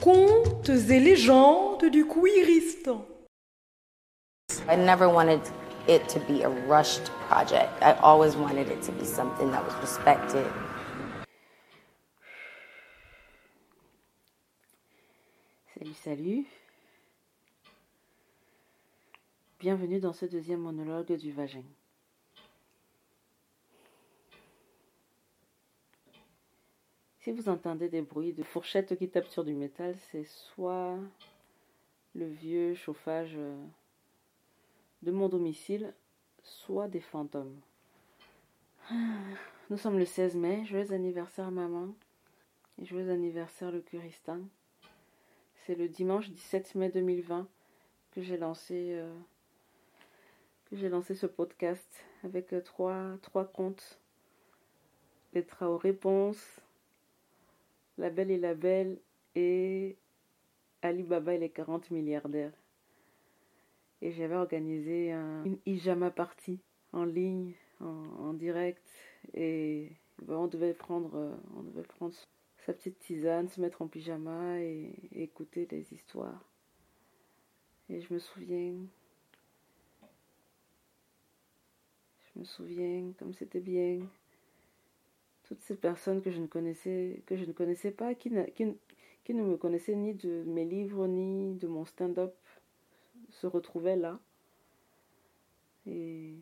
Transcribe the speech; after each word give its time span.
Contes 0.00 0.90
et 0.90 1.00
légendes 1.00 1.90
du 1.90 2.06
Kouiristan. 2.06 3.04
I 4.68 4.76
never 4.76 5.08
wanted 5.08 5.40
it 5.88 6.08
to 6.08 6.20
be 6.20 6.42
a 6.42 6.48
rushed 6.48 7.10
project. 7.28 7.70
I 7.82 7.94
always 8.02 8.36
wanted 8.36 8.68
it 8.68 8.80
to 8.82 8.92
be 8.92 9.04
something 9.04 9.50
that 9.50 9.64
was 9.64 9.74
respected. 9.80 10.46
Salut, 15.74 15.96
salut. 16.04 16.46
Bienvenue 19.60 19.98
dans 19.98 20.12
ce 20.12 20.24
deuxième 20.24 20.60
monologue 20.60 21.12
du 21.14 21.32
vagin. 21.32 21.64
Si 27.18 27.32
vous 27.32 27.48
entendez 27.48 27.88
des 27.88 28.02
bruits 28.02 28.32
de 28.32 28.44
fourchettes 28.44 28.96
qui 28.96 29.08
tapent 29.08 29.26
sur 29.26 29.42
du 29.42 29.54
métal, 29.54 29.96
c'est 30.12 30.22
soit 30.22 30.96
le 32.14 32.26
vieux 32.26 32.76
chauffage 32.76 33.34
euh, 33.36 33.56
de 35.02 35.10
mon 35.10 35.28
domicile, 35.28 35.92
soit 36.44 36.86
des 36.86 37.00
fantômes. 37.00 37.60
Nous 39.70 39.76
sommes 39.76 39.98
le 39.98 40.04
16 40.04 40.36
mai, 40.36 40.64
joyeux 40.66 40.92
anniversaire 40.92 41.50
maman 41.50 41.88
et 42.80 42.84
joyeux 42.84 43.10
anniversaire 43.10 43.72
le 43.72 43.80
Kuristan. 43.80 44.38
C'est 45.66 45.74
le 45.74 45.88
dimanche 45.88 46.30
17 46.30 46.76
mai 46.76 46.90
2020 46.90 47.48
que 48.12 48.22
j'ai 48.22 48.36
lancé 48.36 48.92
euh, 48.92 49.12
que 50.68 50.76
j'ai 50.76 50.88
lancé 50.88 51.14
ce 51.14 51.26
podcast 51.26 52.04
avec 52.24 52.52
euh, 52.52 52.60
trois, 52.60 53.16
trois 53.22 53.44
contes. 53.44 54.00
Les 55.34 55.44
Trao 55.44 55.76
Réponses, 55.76 56.60
La 57.98 58.10
Belle 58.10 58.30
et 58.30 58.38
la 58.38 58.54
Belle 58.54 58.98
et 59.34 59.96
Ali 60.82 61.02
Baba 61.02 61.34
et 61.34 61.38
les 61.38 61.50
40 61.50 61.90
milliardaires. 61.90 62.52
Et 64.00 64.12
j'avais 64.12 64.36
organisé 64.36 65.12
un- 65.12 65.44
une 65.44 65.58
Ijama 65.66 66.10
party 66.10 66.60
en 66.92 67.04
ligne, 67.04 67.54
en, 67.80 68.32
direct. 68.32 68.82
Et 69.34 69.92
ben, 70.22 70.36
on 70.36 70.46
devait 70.46 70.74
prendre, 70.74 71.14
euh, 71.14 71.36
on 71.56 71.62
devait 71.62 71.82
prendre 71.82 72.14
sa 72.58 72.72
petite 72.72 72.98
tisane, 72.98 73.48
se 73.48 73.60
mettre 73.60 73.82
en 73.82 73.88
pyjama 73.88 74.60
et, 74.60 74.92
écouter 75.12 75.66
des 75.66 75.92
histoires. 75.92 76.44
Et 77.88 78.00
je 78.00 78.12
me 78.12 78.18
souviens, 78.18 78.74
je 82.38 82.42
me 82.42 82.46
souviens 82.46 83.12
comme 83.18 83.34
c'était 83.34 83.60
bien. 83.60 83.98
Toutes 85.42 85.60
ces 85.62 85.74
personnes 85.74 86.22
que 86.22 86.30
je 86.30 86.40
ne 86.40 86.46
connaissais, 86.46 87.20
que 87.26 87.36
je 87.36 87.44
ne 87.44 87.52
connaissais 87.52 87.90
pas, 87.90 88.14
qui 88.14 88.30
ne, 88.30 88.44
qui, 88.44 89.34
ne- 89.34 89.42
me 89.42 89.56
connaissaient 89.56 89.96
ni 89.96 90.14
de 90.14 90.44
mes 90.46 90.64
livres 90.64 91.08
ni 91.08 91.54
de 91.54 91.66
mon 91.66 91.84
stand-up, 91.84 92.34
se 93.30 93.48
retrouvaient 93.48 93.96
là. 93.96 94.20
Et 95.86 96.34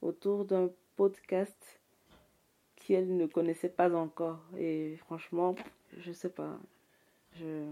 autour 0.00 0.46
d'un 0.46 0.70
podcast 0.96 1.80
qu'elles 2.76 3.14
ne 3.14 3.26
connaissaient 3.26 3.68
pas 3.68 3.94
encore. 3.94 4.40
Et 4.56 4.96
franchement, 4.96 5.54
je 5.98 6.12
sais 6.12 6.30
pas. 6.30 6.58
Je, 7.34 7.70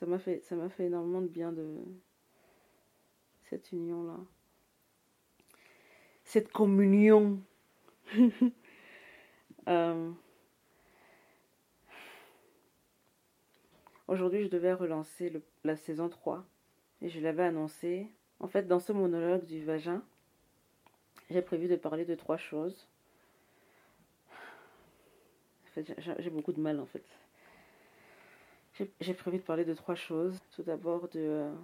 ça 0.00 0.06
m'a 0.06 0.18
fait, 0.18 0.40
ça 0.42 0.56
m'a 0.56 0.68
fait 0.68 0.86
énormément 0.86 1.22
de 1.22 1.28
bien 1.28 1.52
de 1.52 1.76
cette 3.44 3.70
union-là. 3.70 4.18
Cette 6.32 6.50
communion. 6.50 7.42
Euh, 9.68 10.10
Aujourd'hui, 14.08 14.42
je 14.42 14.48
devais 14.48 14.72
relancer 14.72 15.32
la 15.62 15.76
saison 15.76 16.08
3 16.08 16.44
et 17.00 17.08
je 17.08 17.20
l'avais 17.20 17.44
annoncé. 17.44 18.08
En 18.40 18.48
fait, 18.48 18.66
dans 18.66 18.80
ce 18.80 18.92
monologue 18.92 19.44
du 19.44 19.62
vagin, 19.64 20.02
j'ai 21.30 21.42
prévu 21.42 21.68
de 21.68 21.76
parler 21.76 22.04
de 22.04 22.16
trois 22.16 22.38
choses. 22.38 22.88
En 24.32 25.70
fait, 25.74 25.94
j'ai- 26.18 26.30
beaucoup 26.30 26.52
de 26.52 26.60
mal 26.60 26.80
en 26.80 26.86
fait. 26.86 27.04
J'ai- 29.00 29.14
prévu 29.14 29.36
de 29.36 29.42
parler 29.44 29.64
de 29.64 29.74
trois 29.74 29.94
choses. 29.94 30.40
Tout 30.56 30.64
d'abord 30.64 31.08
de, 31.10 31.20
euh, 31.20 31.54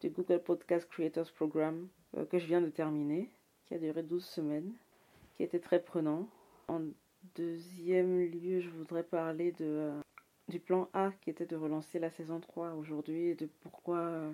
du 0.00 0.10
Google 0.10 0.40
Podcast 0.40 0.88
Creators 0.88 1.32
Program 1.32 1.88
euh, 2.16 2.24
que 2.26 2.38
je 2.38 2.46
viens 2.46 2.60
de 2.60 2.68
terminer, 2.70 3.28
qui 3.66 3.74
a 3.74 3.78
duré 3.78 4.02
12 4.02 4.24
semaines, 4.24 4.72
qui 5.36 5.42
était 5.42 5.58
très 5.58 5.80
prenant. 5.82 6.28
En 6.68 6.80
deuxième 7.34 8.20
lieu, 8.20 8.60
je 8.60 8.70
voudrais 8.70 9.02
parler 9.02 9.52
de, 9.52 9.64
euh, 9.64 10.00
du 10.48 10.60
plan 10.60 10.88
A 10.92 11.12
qui 11.20 11.30
était 11.30 11.46
de 11.46 11.56
relancer 11.56 11.98
la 11.98 12.10
saison 12.10 12.40
3 12.40 12.74
aujourd'hui 12.74 13.28
et 13.28 13.34
de 13.34 13.48
pourquoi, 13.62 13.98
euh, 13.98 14.32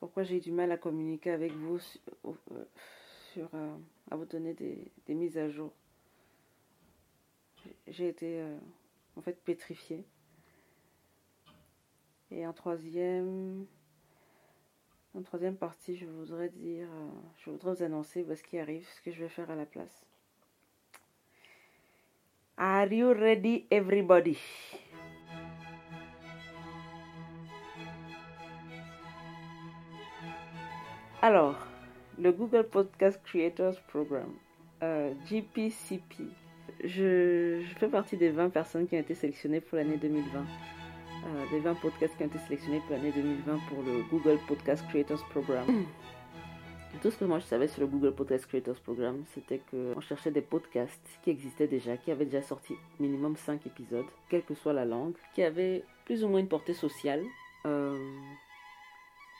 pourquoi 0.00 0.22
j'ai 0.22 0.36
eu 0.36 0.40
du 0.40 0.52
mal 0.52 0.70
à 0.72 0.76
communiquer 0.76 1.30
avec 1.30 1.52
vous 1.52 1.78
sur, 1.78 2.00
euh, 2.26 2.64
sur, 3.32 3.48
à 4.10 4.16
vous 4.16 4.26
donner 4.26 4.52
des, 4.54 4.90
des 5.06 5.14
mises 5.14 5.38
à 5.38 5.48
jour. 5.48 5.72
J'ai 7.86 8.08
été 8.08 8.44
en 9.16 9.22
fait 9.22 9.38
pétrifiée. 9.44 10.04
Et 12.30 12.46
en 12.46 12.52
troisième, 12.52 13.66
en 15.14 15.22
troisième 15.22 15.56
partie, 15.56 15.96
je 15.96 16.06
voudrais 16.06 16.48
dire, 16.48 16.86
euh, 16.90 17.08
je 17.38 17.50
voudrais 17.50 17.74
vous 17.74 17.82
annoncer 17.82 18.24
ce 18.34 18.42
qui 18.42 18.58
arrive, 18.58 18.86
ce 18.96 19.00
que 19.02 19.10
je 19.10 19.22
vais 19.22 19.28
faire 19.28 19.50
à 19.50 19.54
la 19.54 19.66
place. 19.66 20.04
Are 22.56 22.90
you 22.90 23.12
ready, 23.12 23.66
everybody? 23.70 24.38
Alors, 31.20 31.56
le 32.18 32.32
Google 32.32 32.64
Podcast 32.64 33.20
Creators 33.24 33.80
Program, 33.88 34.32
euh, 34.82 35.12
GPCP. 35.28 36.24
Je, 36.84 37.62
je 37.62 37.78
fais 37.78 37.88
partie 37.88 38.16
des 38.16 38.30
20 38.30 38.50
personnes 38.50 38.88
qui 38.88 38.96
ont 38.96 39.00
été 39.00 39.14
sélectionnées 39.14 39.60
pour 39.60 39.76
l'année 39.76 39.98
2020. 39.98 40.44
Euh, 41.24 41.50
des 41.50 41.60
20 41.60 41.74
podcasts 41.74 42.16
qui 42.16 42.24
ont 42.24 42.26
été 42.26 42.38
sélectionnés 42.38 42.80
pour 42.80 42.96
l'année 42.96 43.12
2020 43.12 43.58
pour 43.68 43.82
le 43.82 44.02
Google 44.10 44.38
Podcast 44.48 44.84
Creators 44.88 45.24
Program. 45.28 45.64
Tout 47.00 47.10
ce 47.10 47.16
que 47.16 47.24
moi 47.24 47.38
je 47.38 47.44
savais 47.46 47.68
sur 47.68 47.80
le 47.80 47.86
Google 47.86 48.12
Podcast 48.12 48.44
Creators 48.46 48.80
Program, 48.80 49.22
c'était 49.32 49.60
qu'on 49.70 50.00
cherchait 50.00 50.30
des 50.32 50.42
podcasts 50.42 51.00
qui 51.22 51.30
existaient 51.30 51.68
déjà, 51.68 51.96
qui 51.96 52.10
avaient 52.10 52.26
déjà 52.26 52.42
sorti 52.42 52.74
minimum 53.00 53.36
5 53.36 53.66
épisodes, 53.66 54.04
quelle 54.28 54.42
que 54.42 54.54
soit 54.54 54.72
la 54.72 54.84
langue, 54.84 55.14
qui 55.34 55.42
avaient 55.42 55.84
plus 56.04 56.22
ou 56.24 56.28
moins 56.28 56.40
une 56.40 56.48
portée 56.48 56.74
sociale. 56.74 57.22
Euh, 57.66 57.96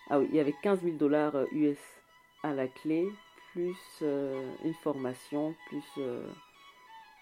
Ah 0.08 0.18
oui, 0.18 0.28
il 0.30 0.36
y 0.36 0.40
avait 0.40 0.54
15 0.62 0.82
000 0.82 0.96
dollars 0.96 1.34
euh, 1.36 1.46
US 1.52 1.78
à 2.42 2.52
la 2.54 2.68
clé, 2.68 3.08
plus 3.52 3.76
euh, 4.02 4.40
une 4.64 4.74
formation, 4.74 5.54
plus 5.68 5.84
euh, 5.98 6.24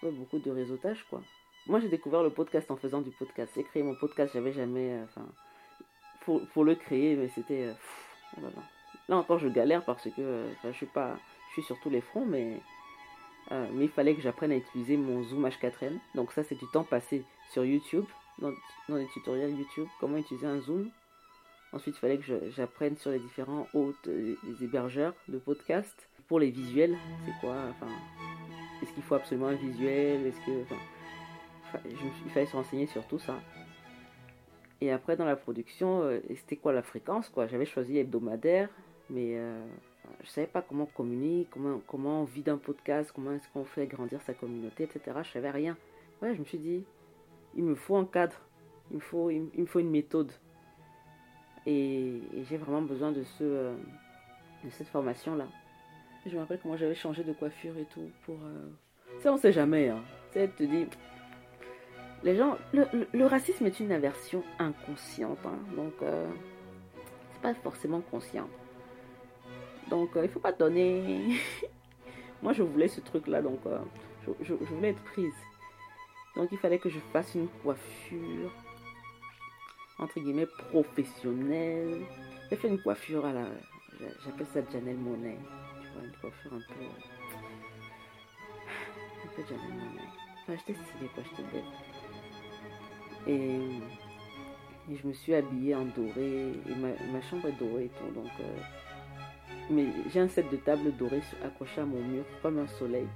beaucoup 0.02 0.38
de 0.38 0.50
réseautage, 0.50 1.04
quoi. 1.10 1.22
Moi, 1.66 1.80
j'ai 1.80 1.88
découvert 1.88 2.22
le 2.22 2.30
podcast 2.30 2.70
en 2.70 2.76
faisant 2.76 3.00
du 3.00 3.10
podcast. 3.10 3.52
J'ai 3.54 3.64
créé 3.64 3.82
mon 3.82 3.94
podcast, 3.94 4.32
j'avais 4.34 4.52
jamais... 4.52 4.92
euh, 4.92 5.04
Enfin, 5.04 5.26
pour, 6.24 6.46
pour 6.48 6.64
le 6.64 6.74
créer, 6.74 7.16
mais 7.16 7.28
c'était... 7.28 7.68
euh, 7.68 7.72
oh 8.38 8.46
là 9.08 9.16
encore, 9.16 9.38
je 9.38 9.48
galère 9.48 9.84
parce 9.84 10.04
que 10.04 10.20
euh, 10.20 10.48
je 10.64 10.72
suis 10.72 10.86
pas, 10.86 11.16
je 11.48 11.52
suis 11.54 11.62
sur 11.62 11.78
tous 11.80 11.90
les 11.90 12.00
fronts, 12.00 12.26
mais 12.26 12.60
mais 13.50 13.86
il 13.86 13.88
fallait 13.90 14.14
que 14.14 14.20
j'apprenne 14.20 14.52
à 14.52 14.56
utiliser 14.56 14.96
mon 14.96 15.24
Zoom 15.24 15.44
H4n. 15.44 15.98
Donc 16.14 16.30
ça, 16.30 16.44
c'est 16.44 16.54
du 16.54 16.66
temps 16.72 16.84
passé 16.84 17.24
sur 17.50 17.64
YouTube, 17.64 18.04
dans, 18.38 18.52
dans 18.88 18.94
les 18.94 19.08
tutoriels 19.08 19.50
YouTube, 19.58 19.88
comment 19.98 20.18
utiliser 20.18 20.46
un 20.46 20.60
Zoom. 20.60 20.88
Ensuite, 21.72 21.96
il 21.96 21.98
fallait 21.98 22.18
que 22.18 22.50
j'apprenne 22.50 22.96
sur 22.96 23.10
les 23.10 23.18
différents 23.18 23.66
hôtes, 23.74 24.06
les 24.06 24.36
hébergeurs 24.62 25.14
de 25.26 25.38
podcasts. 25.38 26.08
Pour 26.28 26.38
les 26.38 26.50
visuels, 26.50 26.96
c'est 27.26 27.32
quoi 27.40 27.56
Enfin, 27.70 27.90
est-ce 28.82 28.92
qu'il 28.92 29.02
faut 29.02 29.16
absolument 29.16 29.48
un 29.48 29.54
visuel 29.54 30.26
Est-ce 30.26 30.38
que, 30.46 30.74
il 32.24 32.30
fallait 32.30 32.46
se 32.46 32.56
renseigner 32.56 32.86
sur 32.86 33.06
tout 33.06 33.18
ça. 33.18 33.36
Et 34.80 34.90
après, 34.90 35.16
dans 35.16 35.24
la 35.26 35.36
production, 35.36 36.02
euh, 36.02 36.20
c'était 36.36 36.56
quoi 36.56 36.72
la 36.72 36.82
fréquence 36.82 37.28
quoi? 37.28 37.46
J'avais 37.46 37.66
choisi 37.66 37.98
hebdomadaire, 37.98 38.70
mais 39.10 39.36
euh, 39.36 39.62
je 40.22 40.28
savais 40.30 40.46
pas 40.46 40.62
comment 40.62 40.84
on 40.84 40.96
communique, 40.96 41.48
comment, 41.50 41.80
comment 41.86 42.22
on 42.22 42.24
vit 42.24 42.42
d'un 42.42 42.56
podcast, 42.56 43.12
comment 43.14 43.32
est-ce 43.32 43.48
qu'on 43.52 43.64
fait 43.64 43.86
grandir 43.86 44.22
sa 44.22 44.32
communauté, 44.32 44.84
etc. 44.84 45.18
Je 45.22 45.30
savais 45.30 45.50
rien. 45.50 45.76
Ouais, 46.22 46.34
je 46.34 46.40
me 46.40 46.44
suis 46.44 46.58
dit, 46.58 46.84
il 47.54 47.64
me 47.64 47.74
faut 47.74 47.96
un 47.96 48.06
cadre, 48.06 48.36
il 48.90 48.96
me 48.96 49.00
faut, 49.00 49.28
il, 49.30 49.42
me- 49.54 49.66
faut 49.66 49.80
une 49.80 49.90
méthode. 49.90 50.32
Et, 51.66 52.22
j'ai 52.48 52.56
vraiment 52.56 52.82
besoin 52.82 53.12
de, 53.12 53.22
ce, 53.22 53.44
euh, 53.44 53.74
de 54.64 54.70
cette 54.70 54.88
formation-là. 54.88 55.46
Je 56.24 56.34
me 56.34 56.40
rappelle 56.40 56.58
comment 56.62 56.76
j'avais 56.76 56.94
changé 56.94 57.22
de 57.22 57.32
coiffure 57.32 57.76
et 57.78 57.84
tout 57.84 58.10
pour... 58.24 58.36
Sais, 59.20 59.28
on 59.28 59.36
sait 59.36 59.52
jamais. 59.52 59.88
Hein. 59.88 60.02
Tu 60.32 60.38
sais, 60.38 60.48
te 60.48 60.62
dis... 60.62 60.86
Les 62.22 62.36
gens... 62.36 62.58
Le, 62.72 63.24
racisme 63.24 63.66
est 63.66 63.80
une 63.80 63.92
aversion 63.92 64.42
inconsciente. 64.58 65.38
hein. 65.44 65.58
Donc, 65.76 65.94
euh, 66.02 66.28
c'est 67.32 67.42
pas 67.42 67.54
forcément 67.54 68.00
conscient. 68.02 68.48
Donc, 69.88 70.10
il 70.16 70.28
faut 70.28 70.40
pas 70.40 70.52
donner. 70.52 71.36
Moi, 72.42 72.52
je 72.52 72.62
voulais 72.62 72.88
ce 72.88 73.00
truc-là, 73.00 73.42
donc 73.42 73.60
je, 74.26 74.30
je, 74.42 74.54
voulais 74.54 74.90
être 74.90 75.02
prise. 75.02 75.34
Donc, 76.36 76.48
il 76.52 76.58
fallait 76.58 76.78
que 76.78 76.88
je 76.88 76.98
fasse 77.12 77.34
une 77.34 77.48
coiffure, 77.62 78.52
entre 79.98 80.20
guillemets, 80.20 80.46
professionnelle. 80.70 82.06
J'ai 82.48 82.56
fait 82.56 82.68
une 82.68 82.80
coiffure 82.80 83.26
à 83.26 83.32
la. 83.32 83.44
J'appelle 84.24 84.46
ça 84.46 84.60
Janelle 84.72 84.96
Monet. 84.96 85.38
Tu 85.82 85.88
vois, 85.92 86.04
une 86.04 86.16
coiffure 86.20 86.54
un 86.54 86.60
peu. 86.60 86.84
Un 89.24 89.28
peu 89.34 89.42
Janelle 89.42 89.74
Monet. 89.74 90.08
Enfin, 90.42 90.56
j'étais 90.56 90.74
stylée, 90.74 91.10
quoi, 91.14 91.22
j'étais 91.24 91.42
belle. 91.52 91.64
Et, 93.26 93.60
je 94.90 95.06
me 95.06 95.12
suis 95.12 95.34
habillée 95.34 95.74
en 95.74 95.84
doré. 95.84 96.52
Et 96.68 96.74
ma, 97.12 97.20
chambre 97.22 97.48
est 97.48 97.58
dorée 97.58 97.84
et 97.84 97.90
tout. 97.90 98.12
Donc, 98.12 98.30
euh, 98.40 98.60
mais 99.70 99.86
j'ai 100.12 100.20
un 100.20 100.28
set 100.28 100.50
de 100.50 100.56
table 100.56 100.92
doré 100.96 101.22
accroché 101.44 101.80
à 101.80 101.84
mon 101.84 102.02
mur 102.02 102.24
comme 102.42 102.58
un 102.58 102.66
soleil. 102.66 103.06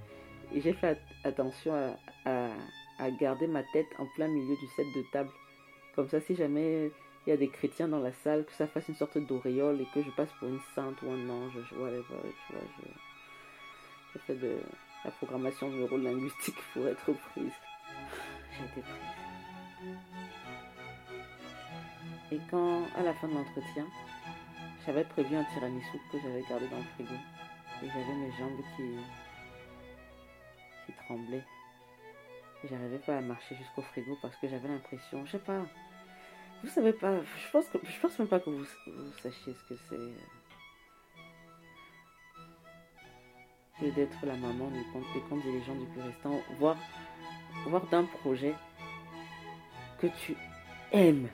Et 0.53 0.61
j'ai 0.61 0.73
fait 0.73 0.99
attention 1.25 1.75
à, 2.27 2.51
à, 2.99 3.11
garder 3.11 3.47
ma 3.47 3.63
tête 3.73 3.87
en 3.99 4.07
plein 4.15 4.29
milieu 4.29 4.55
du 4.57 4.67
set 4.77 4.87
de 4.95 5.03
table. 5.13 5.31
Comme 5.97 6.09
ça, 6.09 6.21
si 6.21 6.35
jamais 6.37 6.91
il 7.27 7.31
y 7.31 7.33
a 7.33 7.37
des 7.37 7.49
chrétiens 7.49 7.89
dans 7.89 8.01
la 8.01 8.13
salle, 8.13 8.45
que 8.45 8.53
ça 8.53 8.67
fasse 8.67 8.87
une 8.89 8.95
sorte 8.95 9.19
d'auréole 9.19 9.81
et 9.81 9.87
que 9.95 10.03
je 10.03 10.11
passe 10.11 10.31
pour 10.39 10.49
une 10.49 10.61
sainte 10.75 11.01
ou 11.03 11.11
un 11.11 11.29
ange, 11.29 11.59
je, 11.71 11.75
whatever, 11.77 12.03
tu 12.47 12.53
vois, 12.53 12.63
je, 14.13 14.19
fais 14.21 14.35
de 14.35 14.57
la 15.05 15.11
programmation 15.11 15.71
neuro-linguistique 15.71 16.59
pour 16.73 16.87
être 16.87 17.13
prise. 17.31 17.53
J'ai 18.53 18.65
été 18.65 18.81
prise. 18.81 19.24
Et 22.33 22.41
quand, 22.51 22.83
à 22.97 23.03
la 23.03 23.15
fin 23.15 23.29
de 23.29 23.35
l'entretien, 23.35 23.87
j'avais 24.85 25.05
prévu 25.05 25.37
un 25.37 25.45
tiramisu 25.45 25.99
que 26.11 26.19
j'avais 26.21 26.43
gardé 26.49 26.69
dans 26.69 26.79
le 26.79 26.85
frigo. 26.95 27.15
Et 27.83 27.87
j'avais 27.87 28.15
mes 28.15 28.33
jambes 28.33 28.61
qui, 28.77 28.97
qui 30.87 30.93
tremblaient. 31.05 31.45
J'arrivais 32.69 32.99
pas 32.99 33.19
à 33.19 33.21
marcher 33.21 33.57
jusqu'au 33.57 33.83
frigo 33.83 34.17
parce 34.23 34.37
que 34.37 34.49
j'avais 34.49 34.69
l'impression, 34.69 35.25
je 35.27 35.33
sais 35.33 35.39
pas, 35.39 35.61
vous 36.65 36.71
savez 36.71 36.95
pas, 36.95 37.21
je 37.21 37.51
pense 37.53 37.67
que 37.69 37.79
je 37.85 38.01
pense 38.01 38.19
même 38.19 38.29
pas 38.29 38.41
que 38.41 38.49
vous, 38.49 38.65
sachiez 39.23 39.53
ce 39.53 39.65
que 39.69 39.75
c'est 39.89 39.99
que 43.81 43.95
d'être 43.95 44.25
la 44.25 44.37
maman 44.37 44.69
des 44.69 44.85
contes, 44.93 45.05
des 45.13 45.21
contes 45.29 45.45
et 45.45 45.53
légendes 45.53 45.81
du 45.81 45.87
plus 45.87 46.01
restant, 46.01 46.41
voir, 46.59 46.77
voir 47.67 47.85
d'un 47.89 48.05
projet 48.05 48.55
que 50.05 50.17
tu 50.19 50.37
aimes. 50.93 51.29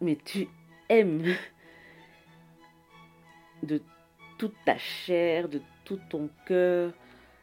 Mais 0.00 0.16
tu 0.16 0.48
aimes 0.88 1.34
de 3.62 3.82
toute 4.38 4.54
ta 4.64 4.78
chair, 4.78 5.48
de 5.48 5.60
tout 5.84 6.00
ton 6.08 6.30
cœur, 6.46 6.94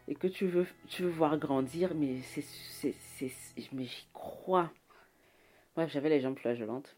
et 0.08 0.16
que 0.16 0.28
tu 0.28 0.48
veux, 0.48 0.66
tu 0.88 1.04
veux 1.04 1.10
voir 1.10 1.38
grandir, 1.38 1.94
mais 1.94 2.22
c'est, 2.22 2.42
c'est, 2.42 2.96
c'est, 3.18 3.32
mais 3.72 3.86
j'y 3.86 4.08
crois. 4.14 4.72
Bref, 5.76 5.92
j'avais 5.92 6.10
les 6.10 6.22
jambes 6.22 6.40
flageolantes. 6.40 6.96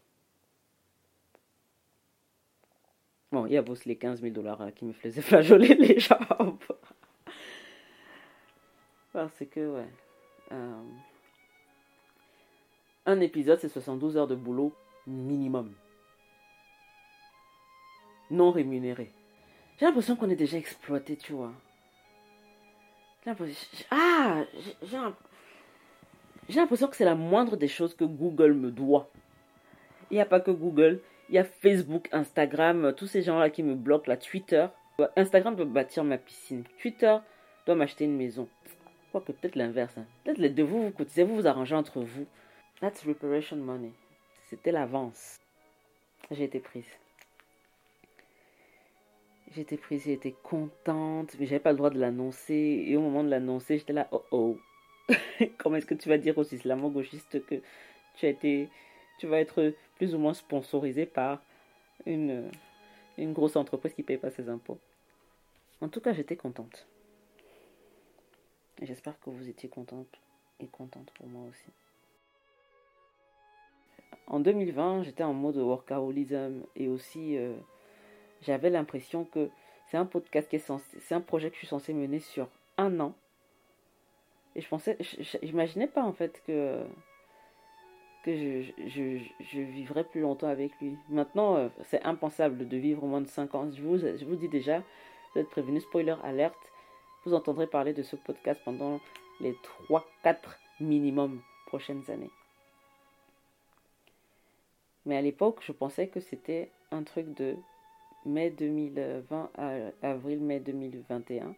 Bon, 3.30 3.44
il 3.46 3.52
y 3.52 3.58
a 3.58 3.62
aussi 3.62 3.88
les 3.88 3.96
15 3.96 4.22
000 4.22 4.32
dollars 4.32 4.62
euh, 4.62 4.70
qui 4.70 4.86
me 4.86 4.92
faisaient 4.92 5.20
flageoler 5.20 5.74
les 5.74 6.00
jambes. 6.00 6.58
Parce 9.12 9.44
que, 9.50 9.76
ouais. 9.76 9.88
Euh, 10.52 10.82
un 13.10 13.20
épisode, 13.20 13.58
c'est 13.60 13.68
72 13.68 14.16
heures 14.16 14.28
de 14.28 14.34
boulot 14.34 14.72
minimum 15.06 15.72
non 18.30 18.50
rémunéré. 18.50 19.10
J'ai 19.78 19.86
l'impression 19.86 20.16
qu'on 20.16 20.30
est 20.30 20.36
déjà 20.36 20.56
exploité, 20.56 21.16
tu 21.16 21.32
vois. 21.32 21.52
Ah, 23.90 24.44
j'ai 26.48 26.60
l'impression 26.60 26.88
que 26.88 26.96
c'est 26.96 27.04
la 27.04 27.14
moindre 27.14 27.56
des 27.56 27.68
choses 27.68 27.94
que 27.94 28.04
Google 28.04 28.54
me 28.54 28.70
doit. 28.70 29.10
Il 30.10 30.14
n'y 30.14 30.20
a 30.20 30.26
pas 30.26 30.40
que 30.40 30.50
Google, 30.50 31.00
il 31.28 31.34
y 31.34 31.38
a 31.38 31.44
Facebook, 31.44 32.08
Instagram, 32.12 32.94
tous 32.96 33.06
ces 33.06 33.22
gens-là 33.22 33.50
qui 33.50 33.62
me 33.62 33.74
bloquent, 33.74 34.08
la 34.08 34.16
Twitter. 34.16 34.66
Instagram 35.16 35.54
doit 35.54 35.66
bâtir 35.66 36.04
ma 36.04 36.18
piscine. 36.18 36.64
Twitter 36.80 37.16
doit 37.66 37.74
m'acheter 37.74 38.04
une 38.04 38.16
maison. 38.16 38.48
Quoique 39.12 39.32
peut-être 39.32 39.56
l'inverse. 39.56 39.96
Hein. 39.98 40.04
Peut-être 40.24 40.38
les 40.38 40.50
deux, 40.50 40.62
vous 40.62 40.84
vous 40.84 40.90
cotisez, 40.90 41.24
vous 41.24 41.36
vous 41.36 41.46
arrangez 41.46 41.74
entre 41.74 42.00
vous. 42.00 42.26
That's 42.80 43.04
reparation 43.04 43.56
money. 43.56 43.92
C'était 44.48 44.72
l'avance. 44.72 45.38
J'ai 46.30 46.44
été 46.44 46.60
prise. 46.60 46.88
J'étais 49.54 49.76
prise, 49.76 50.04
j'étais 50.04 50.34
contente, 50.42 51.36
mais 51.38 51.46
j'avais 51.46 51.60
pas 51.60 51.72
le 51.72 51.76
droit 51.76 51.90
de 51.90 51.98
l'annoncer. 51.98 52.84
Et 52.86 52.96
au 52.96 53.00
moment 53.00 53.22
de 53.22 53.28
l'annoncer, 53.28 53.78
j'étais 53.78 53.92
là, 53.92 54.08
oh 54.12 54.24
oh. 54.30 54.58
Comment 55.58 55.76
est-ce 55.76 55.86
que 55.86 55.94
tu 55.94 56.08
vas 56.08 56.18
dire 56.18 56.38
aux 56.38 56.44
islamo-gauchistes 56.44 57.44
que 57.44 57.60
tu 58.14 58.26
as 58.26 58.30
été, 58.30 58.68
tu 59.18 59.26
vas 59.26 59.40
être 59.40 59.74
plus 59.96 60.14
ou 60.14 60.18
moins 60.18 60.34
sponsorisé 60.34 61.04
par 61.04 61.42
une, 62.06 62.50
une 63.18 63.32
grosse 63.32 63.56
entreprise 63.56 63.92
qui 63.92 64.04
paye 64.04 64.18
pas 64.18 64.30
ses 64.30 64.48
impôts? 64.48 64.78
En 65.82 65.88
tout 65.88 66.00
cas, 66.00 66.12
j'étais 66.12 66.36
contente. 66.36 66.86
J'espère 68.80 69.18
que 69.20 69.28
vous 69.28 69.48
étiez 69.48 69.68
contente 69.68 70.18
et 70.60 70.66
contente 70.66 71.10
pour 71.10 71.26
moi 71.26 71.46
aussi. 71.50 71.66
En 74.26 74.40
2020, 74.40 75.02
j'étais 75.02 75.24
en 75.24 75.32
mode 75.32 75.56
workaholism 75.56 76.62
et 76.76 76.88
aussi 76.88 77.36
euh, 77.36 77.54
j'avais 78.42 78.70
l'impression 78.70 79.24
que 79.24 79.48
c'est 79.90 79.96
un 79.96 80.06
podcast 80.06 80.48
qui 80.48 80.56
est 80.56 80.60
censé, 80.60 80.84
c'est 81.00 81.14
un 81.14 81.20
projet 81.20 81.48
que 81.48 81.54
je 81.54 81.60
suis 81.60 81.66
censé 81.66 81.92
mener 81.92 82.20
sur 82.20 82.48
un 82.78 83.00
an. 83.00 83.14
Et 84.54 84.60
je 84.60 84.68
pensais, 84.68 84.96
j'imaginais 85.42 85.86
pas 85.86 86.02
en 86.02 86.12
fait 86.12 86.42
que 86.46 86.84
que 88.24 88.34
je, 88.34 89.60
vivrais 89.60 90.04
plus 90.04 90.20
longtemps 90.20 90.48
avec 90.48 90.72
lui. 90.80 90.96
Maintenant, 91.08 91.56
euh, 91.56 91.68
c'est 91.84 92.02
impensable 92.04 92.68
de 92.68 92.76
vivre 92.76 93.04
moins 93.06 93.22
de 93.22 93.26
5 93.26 93.54
ans. 93.54 93.70
Je 93.72 93.82
vous, 93.82 93.96
je 93.98 94.24
vous 94.26 94.36
dis 94.36 94.48
déjà, 94.48 94.82
vous 95.32 95.40
êtes 95.40 95.48
prévenu, 95.48 95.80
spoiler 95.80 96.16
alerte, 96.22 96.54
vous 97.24 97.34
entendrez 97.34 97.66
parler 97.66 97.92
de 97.94 98.02
ce 98.02 98.16
podcast 98.16 98.60
pendant 98.64 99.00
les 99.40 99.56
3-4 99.88 100.36
minimum 100.80 101.40
prochaines 101.66 102.10
années. 102.10 102.30
Mais 105.06 105.16
à 105.16 105.22
l'époque, 105.22 105.60
je 105.62 105.72
pensais 105.72 106.08
que 106.08 106.20
c'était 106.20 106.70
un 106.90 107.02
truc 107.02 107.34
de 107.34 107.56
mai 108.24 108.50
2020 108.50 109.50
à 109.56 109.72
avril-mai 110.02 110.60
2021. 110.60 111.54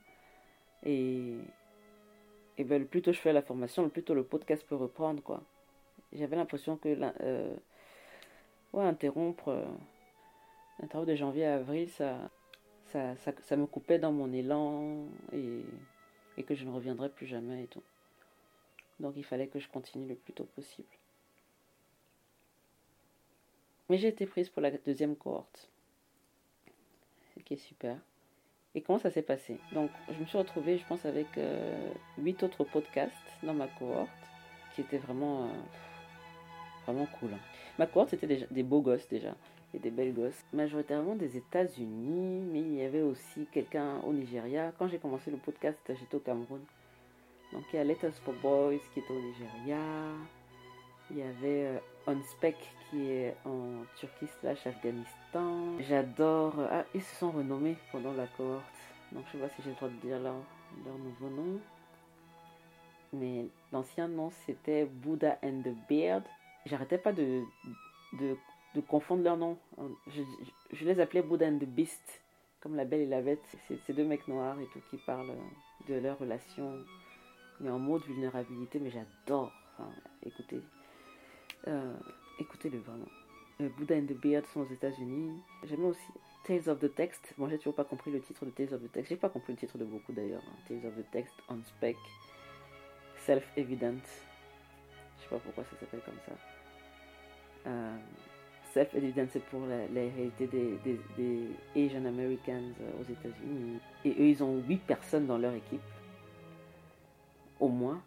Et, 0.84 1.34
et 2.58 2.64
ben, 2.64 2.80
le 2.80 2.86
plus 2.86 3.02
tôt 3.02 3.12
je 3.12 3.18
fais 3.18 3.32
la 3.32 3.42
formation, 3.42 3.82
le 3.82 3.88
plus 3.88 4.02
tôt 4.02 4.14
le 4.14 4.24
podcast 4.24 4.64
peut 4.66 4.76
reprendre. 4.76 5.22
quoi. 5.22 5.42
J'avais 6.12 6.36
l'impression 6.36 6.76
que 6.76 6.96
euh, 7.20 7.54
interrompre 8.74 9.48
euh, 9.48 9.64
travail 10.88 11.06
de 11.08 11.14
janvier 11.14 11.46
à 11.46 11.54
avril, 11.56 11.88
ça, 11.90 12.30
ça, 12.86 13.16
ça, 13.16 13.32
ça, 13.40 13.56
me 13.56 13.66
coupait 13.66 13.98
dans 13.98 14.12
mon 14.12 14.32
élan 14.32 15.06
et, 15.32 15.64
et 16.36 16.42
que 16.42 16.54
je 16.54 16.64
ne 16.64 16.70
reviendrais 16.70 17.08
plus 17.08 17.26
jamais 17.26 17.64
et 17.64 17.66
tout. 17.66 17.82
Donc 19.00 19.14
il 19.16 19.24
fallait 19.24 19.48
que 19.48 19.58
je 19.58 19.68
continue 19.68 20.06
le 20.06 20.14
plus 20.14 20.32
tôt 20.32 20.44
possible. 20.44 20.88
Mais 23.92 23.98
j'ai 23.98 24.08
été 24.08 24.24
prise 24.24 24.48
pour 24.48 24.62
la 24.62 24.70
deuxième 24.70 25.14
cohorte 25.16 25.68
qui 27.44 27.52
est 27.52 27.58
super. 27.58 27.98
Et 28.74 28.80
comment 28.80 28.98
ça 28.98 29.10
s'est 29.10 29.20
passé? 29.20 29.58
Donc, 29.72 29.90
je 30.10 30.18
me 30.18 30.24
suis 30.24 30.38
retrouvée, 30.38 30.78
je 30.78 30.86
pense, 30.86 31.04
avec 31.04 31.26
euh, 31.36 31.92
huit 32.16 32.42
autres 32.42 32.64
podcasts 32.64 33.12
dans 33.42 33.52
ma 33.52 33.66
cohorte, 33.66 34.08
qui 34.74 34.80
étaient 34.80 34.96
vraiment, 34.96 35.44
euh, 35.44 35.52
vraiment 36.86 37.06
cool. 37.20 37.34
Hein. 37.34 37.38
Ma 37.78 37.86
cohorte, 37.86 38.08
c'était 38.08 38.26
des, 38.26 38.46
des 38.50 38.62
beaux 38.62 38.80
gosses 38.80 39.06
déjà, 39.10 39.34
et 39.74 39.78
des 39.78 39.90
belles 39.90 40.14
gosses, 40.14 40.42
majoritairement 40.54 41.14
des 41.14 41.36
États-Unis, 41.36 42.46
mais 42.50 42.60
il 42.60 42.74
y 42.76 42.82
avait 42.82 43.02
aussi 43.02 43.46
quelqu'un 43.52 44.00
au 44.06 44.14
Nigeria. 44.14 44.72
Quand 44.78 44.88
j'ai 44.88 45.00
commencé 45.00 45.30
le 45.30 45.36
podcast, 45.36 45.78
j'étais 45.86 46.14
au 46.14 46.20
Cameroun. 46.20 46.62
Donc, 47.52 47.64
il 47.74 47.76
y 47.76 47.78
a 47.78 47.84
Letters 47.84 48.14
for 48.24 48.32
Boys 48.40 48.78
qui 48.94 49.00
est 49.00 49.10
au 49.10 49.20
Nigeria. 49.20 49.84
Il 51.10 51.18
y 51.18 51.22
avait 51.22 51.66
euh, 51.66 51.78
Onspec 52.06 52.56
qui 52.90 53.10
est 53.10 53.36
en 53.44 53.84
Turquie 53.96 54.28
slash 54.40 54.66
Afghanistan. 54.66 55.78
J'adore. 55.80 56.54
Ah, 56.70 56.84
ils 56.94 57.02
se 57.02 57.16
sont 57.16 57.30
renommés 57.30 57.76
pendant 57.90 58.12
la 58.12 58.26
cohorte. 58.26 58.64
Donc 59.12 59.24
je 59.26 59.32
sais 59.32 59.38
pas 59.38 59.48
si 59.50 59.62
j'ai 59.62 59.70
le 59.70 59.76
droit 59.76 59.88
de 59.88 60.06
dire 60.06 60.18
leur, 60.18 60.34
leur 60.84 60.98
nouveau 60.98 61.28
nom. 61.28 61.60
Mais 63.12 63.46
l'ancien 63.72 64.08
nom 64.08 64.30
c'était 64.46 64.84
Buddha 64.84 65.38
and 65.42 65.62
the 65.62 65.74
Beard. 65.88 66.24
J'arrêtais 66.66 66.98
pas 66.98 67.12
de, 67.12 67.42
de, 68.14 68.36
confondre 68.88 69.22
leurs 69.22 69.36
noms. 69.36 69.58
Je, 70.08 70.22
je, 70.72 70.84
les 70.84 71.00
appelais 71.00 71.22
Buddha 71.22 71.46
and 71.46 71.58
the 71.58 71.66
Beast. 71.66 72.22
Comme 72.60 72.76
la 72.76 72.84
belle 72.84 73.00
et 73.00 73.06
la 73.06 73.20
bête. 73.20 73.42
C'est 73.68 73.78
ces 73.86 73.92
deux 73.92 74.04
mecs 74.04 74.28
noirs 74.28 74.58
et 74.60 74.66
tout 74.72 74.80
qui 74.90 74.96
parlent 74.98 75.36
de 75.88 75.94
leur 75.94 76.18
relation. 76.18 76.78
Mais 77.60 77.70
en 77.70 77.78
mode 77.78 78.02
vulnérabilité. 78.02 78.78
Mais 78.78 78.90
j'adore. 78.90 79.52
Enfin, 79.78 79.90
écoutez, 80.24 80.60
euh, 81.68 81.94
écoutez-le 82.38 82.78
vraiment. 82.78 83.06
Euh, 83.60 83.68
Buddha 83.76 83.96
and 83.96 84.06
the 84.06 84.14
Beard 84.20 84.44
sont 84.46 84.60
aux 84.60 84.72
États-Unis. 84.72 85.42
J'aimais 85.64 85.86
aussi 85.86 86.12
Tales 86.44 86.68
of 86.68 86.78
the 86.80 86.94
Text. 86.94 87.34
Moi, 87.38 87.48
j'ai 87.50 87.58
toujours 87.58 87.74
pas 87.74 87.84
compris 87.84 88.10
le 88.10 88.20
titre 88.20 88.44
de 88.44 88.50
Tales 88.50 88.72
of 88.74 88.82
the 88.82 88.90
Text. 88.92 89.10
J'ai 89.10 89.16
pas 89.16 89.28
compris 89.28 89.52
le 89.52 89.58
titre 89.58 89.78
de 89.78 89.84
beaucoup 89.84 90.12
d'ailleurs. 90.12 90.42
hein. 90.46 90.56
Tales 90.68 90.86
of 90.86 90.94
the 90.96 91.10
Text, 91.12 91.34
on 91.48 91.58
spec, 91.62 91.96
self-evident. 93.26 94.00
Je 95.18 95.22
sais 95.22 95.28
pas 95.30 95.38
pourquoi 95.38 95.64
ça 95.64 95.76
s'appelle 95.78 96.00
comme 96.04 96.18
ça. 96.26 96.32
Euh, 97.68 97.96
self-evident, 98.74 99.26
c'est 99.30 99.44
pour 99.44 99.60
la, 99.66 99.86
la 99.88 100.10
réalité 100.14 100.46
des, 100.48 100.78
des, 100.84 101.00
des 101.16 101.46
Asian 101.76 102.04
Americans 102.06 102.72
euh, 102.80 103.00
aux 103.00 103.12
États-Unis. 103.12 103.78
Et 104.04 104.10
eux, 104.10 104.28
ils 104.28 104.42
ont 104.42 104.56
8 104.62 104.78
personnes 104.78 105.26
dans 105.26 105.38
leur 105.38 105.52
équipe. 105.54 105.80
Au 107.60 107.68
moins. 107.68 108.02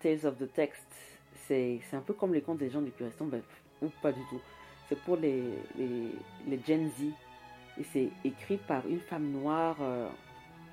Tales 0.00 0.26
of 0.26 0.36
the 0.38 0.52
Text, 0.52 0.86
c'est 1.48 1.96
un 1.96 2.00
peu 2.00 2.12
comme 2.14 2.34
les 2.34 2.42
contes 2.42 2.58
des 2.58 2.70
gens 2.70 2.82
du 2.82 2.92
Curestan, 2.92 3.24
ben, 3.26 3.42
ou 3.82 3.88
pas 4.02 4.12
du 4.12 4.20
tout. 4.30 4.40
C'est 4.88 4.98
pour 5.02 5.16
les, 5.16 5.42
les, 5.76 6.12
les 6.46 6.60
Gen 6.66 6.88
Z. 6.90 7.04
Et 7.80 7.84
c'est 7.84 8.10
écrit 8.24 8.56
par 8.56 8.86
une 8.86 9.00
femme 9.00 9.30
noire, 9.30 9.76
euh, 9.80 10.08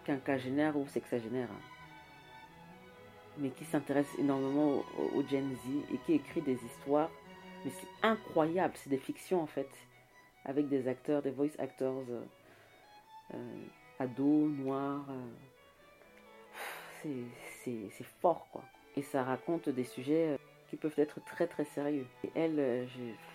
quinquagénaire 0.05 0.75
ou 0.77 0.87
sexagénaire. 0.87 1.49
hein. 1.51 1.61
Mais 3.37 3.49
qui 3.49 3.65
s'intéresse 3.65 4.07
énormément 4.17 4.69
au, 4.77 4.85
au- 4.97 5.19
au 5.19 5.23
Gen 5.27 5.53
Z 5.55 5.93
et 5.93 5.97
qui 6.05 6.13
écrit 6.13 6.41
des 6.41 6.57
histoires. 6.63 7.09
Mais 7.63 7.71
c'est 7.71 8.07
incroyable, 8.07 8.73
c'est 8.77 8.89
des 8.89 8.97
fictions 8.97 9.41
en 9.41 9.47
fait. 9.47 9.69
Avec 10.45 10.67
des 10.69 10.87
acteurs, 10.87 11.21
des 11.21 11.31
voice 11.31 11.55
actors 11.59 12.03
euh, 12.09 12.23
euh, 13.33 13.65
ados, 13.99 14.49
noirs. 14.51 15.05
euh. 15.09 15.31
C'est 17.63 18.03
fort 18.21 18.47
quoi. 18.51 18.63
Et 18.95 19.01
ça 19.03 19.23
raconte 19.23 19.69
des 19.69 19.83
sujets 19.83 20.29
euh, 20.29 20.37
qui 20.69 20.75
peuvent 20.77 20.97
être 20.97 21.23
très 21.25 21.47
très 21.47 21.65
sérieux. 21.65 22.05
Et 22.23 22.31
elle, 22.35 22.59
euh, 22.59 22.85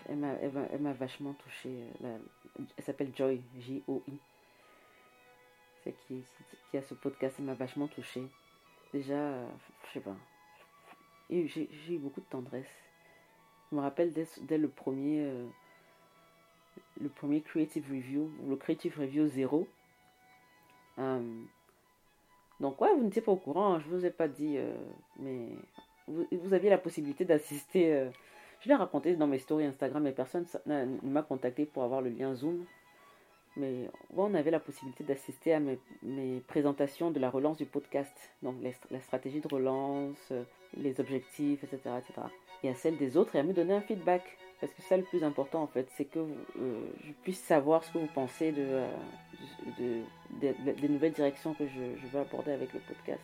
elle 0.08 0.80
m'a 0.80 0.92
vachement 0.92 1.34
touchée. 1.34 1.84
euh, 2.04 2.18
elle 2.76 2.84
s'appelle 2.84 3.12
Joy, 3.14 3.40
J-O-I. 3.58 4.18
C'est 5.84 5.94
qui, 6.06 6.22
a 6.76 6.82
ce 6.82 6.94
podcast, 6.94 7.36
elle 7.38 7.46
m'a 7.46 7.54
vachement 7.54 7.88
touchée. 7.88 8.26
Déjà, 8.92 9.14
euh, 9.14 9.48
je 9.86 9.92
sais 9.94 10.00
pas. 10.00 10.16
J'ai 11.30 11.68
eu 11.88 11.98
beaucoup 11.98 12.20
de 12.20 12.26
tendresse. 12.26 12.66
Je 13.70 13.76
me 13.76 13.80
rappelle 13.80 14.12
dès, 14.12 14.58
le 14.58 14.68
premier 14.68 15.32
le 17.00 17.08
premier 17.08 17.40
creative 17.40 17.88
review, 17.88 18.30
le 18.48 18.56
creative 18.56 18.98
review 18.98 19.26
0. 19.28 19.68
Euh, 20.98 21.42
donc 22.58 22.80
ouais, 22.80 22.92
vous 22.94 23.04
n'étiez 23.04 23.22
pas 23.22 23.32
au 23.32 23.36
courant, 23.36 23.74
hein, 23.74 23.80
je 23.80 23.88
vous 23.88 24.04
ai 24.04 24.10
pas 24.10 24.26
dit, 24.26 24.58
mais 25.18 25.48
vous, 26.08 26.52
aviez 26.54 26.70
la 26.70 26.78
possibilité 26.78 27.24
d'assister. 27.24 27.92
euh, 27.94 28.08
je 28.60 28.68
l'ai 28.68 28.74
raconté 28.74 29.14
dans 29.16 29.26
mes 29.26 29.38
stories 29.38 29.64
Instagram, 29.64 30.02
mais 30.02 30.12
personne 30.12 30.44
ne 30.66 30.84
m'a 31.02 31.22
contacté 31.22 31.64
pour 31.64 31.82
avoir 31.82 32.02
le 32.02 32.10
lien 32.10 32.34
Zoom. 32.34 32.64
Mais 33.56 33.88
on 34.16 34.32
avait 34.34 34.50
la 34.52 34.60
possibilité 34.60 35.02
d'assister 35.02 35.54
à 35.54 35.60
mes, 35.60 36.40
présentations 36.46 37.10
de 37.10 37.18
la 37.18 37.30
relance 37.30 37.56
du 37.56 37.66
podcast, 37.66 38.12
donc 38.42 38.56
la 38.90 39.00
stratégie 39.00 39.40
de 39.40 39.48
relance, 39.48 40.18
euh, 40.30 40.44
les 40.76 41.00
objectifs, 41.00 41.64
etc., 41.64 41.78
etc. 41.98 42.26
Et 42.62 42.68
à 42.68 42.74
celle 42.74 42.96
des 42.96 43.16
autres 43.16 43.34
et 43.34 43.40
à 43.40 43.42
me 43.42 43.52
donner 43.52 43.74
un 43.74 43.80
feedback. 43.80 44.22
Parce 44.60 44.72
que 44.74 44.82
ça, 44.82 44.96
le 44.96 45.02
plus 45.04 45.24
important, 45.24 45.62
en 45.62 45.66
fait, 45.66 45.88
c'est 45.96 46.04
que 46.04 46.18
euh, 46.20 46.84
je 47.02 47.12
puisse 47.22 47.40
savoir 47.40 47.82
ce 47.82 47.92
que 47.92 47.98
vous 47.98 48.08
pensez 48.14 48.52
de, 48.52 48.82
de- 49.78 50.02
de- 50.42 50.54
de- 50.66 50.78
des 50.78 50.88
nouvelles 50.88 51.12
directions 51.14 51.54
que 51.54 51.66
je, 51.66 51.96
je 52.00 52.06
veux 52.08 52.20
aborder 52.20 52.52
avec 52.52 52.72
le 52.74 52.80
podcast. 52.80 53.22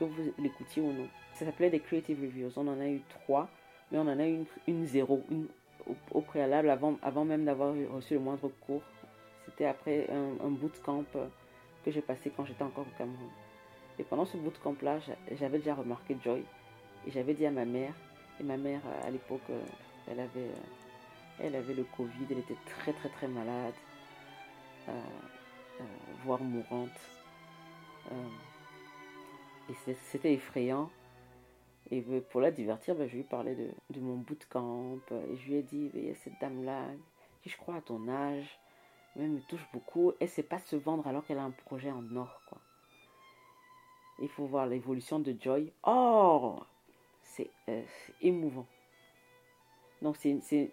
Que 0.00 0.04
vous 0.06 0.32
l'écoutiez 0.38 0.80
ou 0.80 0.92
non. 0.92 1.06
Ça 1.34 1.44
s'appelait 1.44 1.68
des 1.68 1.80
Creative 1.80 2.18
Reviews. 2.18 2.50
On 2.56 2.66
en 2.68 2.80
a 2.80 2.88
eu 2.88 3.02
trois, 3.10 3.50
mais 3.92 3.98
on 3.98 4.08
en 4.08 4.18
a 4.18 4.26
eu 4.26 4.34
une, 4.34 4.46
une 4.66 4.86
zéro, 4.86 5.22
au, 6.12 6.20
préalable, 6.22 6.70
avant, 6.70 6.96
avant 7.02 7.26
même 7.26 7.44
d'avoir 7.44 7.74
reçu 7.92 8.14
le 8.14 8.20
moindre 8.20 8.50
cours. 8.66 8.80
C'était 9.44 9.66
après 9.66 10.08
un, 10.10 10.48
bootcamp 10.48 11.04
euh, 11.16 11.26
que 11.84 11.90
j'ai 11.90 12.00
passé 12.00 12.32
quand 12.34 12.46
j'étais 12.46 12.62
encore 12.62 12.86
au 12.86 12.96
Cameroun. 12.96 13.28
Et 13.98 14.02
pendant 14.04 14.24
ce 14.24 14.38
bootcamp-là, 14.38 15.00
j'a- 15.00 15.36
j'avais 15.36 15.58
déjà 15.58 15.74
remarqué 15.74 16.16
Joy. 16.24 16.42
Et 17.06 17.10
j'avais 17.10 17.34
dit 17.34 17.44
à 17.44 17.50
ma 17.50 17.66
mère, 17.66 17.92
et 18.40 18.42
ma 18.42 18.56
mère, 18.56 18.80
euh, 18.86 19.06
à 19.06 19.10
l'époque, 19.10 19.40
euh, 19.50 19.60
elle 20.10 20.20
avait, 20.20 20.50
elle 21.40 21.56
avait 21.56 21.74
le 21.74 21.84
Covid, 21.84 22.24
elle 22.30 22.38
était 22.38 22.56
très 22.64 22.94
très 22.94 23.10
très 23.10 23.28
malade, 23.28 23.74
voire 26.24 26.40
mourante. 26.40 26.88
Et 29.70 29.94
c'était 29.94 30.34
effrayant. 30.34 30.90
Et 31.90 32.00
ben, 32.02 32.20
pour 32.22 32.40
la 32.40 32.50
divertir, 32.50 32.94
ben, 32.94 33.08
je 33.08 33.16
lui 33.16 33.22
parlais 33.24 33.54
de, 33.54 33.70
de 33.90 34.00
mon 34.00 34.16
bootcamp. 34.16 34.98
euh, 35.12 35.32
Et 35.32 35.36
je 35.36 35.46
lui 35.48 35.54
ai 35.56 35.62
dit, 35.62 35.90
il 35.94 36.06
y 36.06 36.10
a 36.10 36.14
cette 36.16 36.40
dame-là, 36.40 36.84
qui 37.42 37.50
je 37.50 37.56
crois 37.56 37.76
à 37.76 37.80
ton 37.80 38.08
âge, 38.08 38.58
elle 39.16 39.30
me 39.30 39.40
touche 39.40 39.66
beaucoup. 39.72 40.12
Elle 40.20 40.26
ne 40.26 40.30
sait 40.30 40.42
pas 40.42 40.58
se 40.58 40.76
vendre 40.76 41.06
alors 41.06 41.24
qu'elle 41.24 41.38
a 41.38 41.42
un 41.42 41.50
projet 41.50 41.90
en 41.90 42.04
or. 42.16 42.40
Quoi. 42.48 42.58
Il 44.20 44.28
faut 44.28 44.46
voir 44.46 44.66
l'évolution 44.66 45.18
de 45.18 45.34
Joy. 45.40 45.72
Oh 45.84 46.60
C'est 47.22 47.50
euh, 47.68 47.82
émouvant. 48.20 48.66
Donc, 50.02 50.16
c'est. 50.16 50.70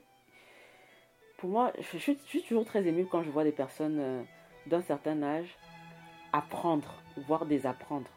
Pour 1.38 1.50
moi, 1.50 1.72
je 1.80 1.98
suis 1.98 2.42
toujours 2.44 2.66
très 2.66 2.86
émue 2.86 3.06
quand 3.06 3.24
je 3.24 3.30
vois 3.30 3.44
des 3.44 3.52
personnes 3.52 4.00
euh, 4.00 4.24
d'un 4.66 4.82
certain 4.82 5.22
âge 5.24 5.56
apprendre, 6.34 7.02
voire 7.28 7.46
désapprendre. 7.46 8.10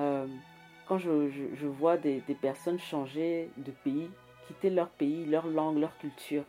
Euh, 0.00 0.26
quand 0.86 0.98
je, 0.98 1.66
vois 1.66 1.96
des, 1.96 2.20
personnes 2.40 2.78
changer 2.78 3.50
de 3.56 3.70
pays, 3.70 4.10
quitter 4.46 4.70
leur 4.70 4.88
pays, 4.90 5.24
leur 5.24 5.46
langue, 5.46 5.78
leur 5.78 5.96
culture, 5.98 6.44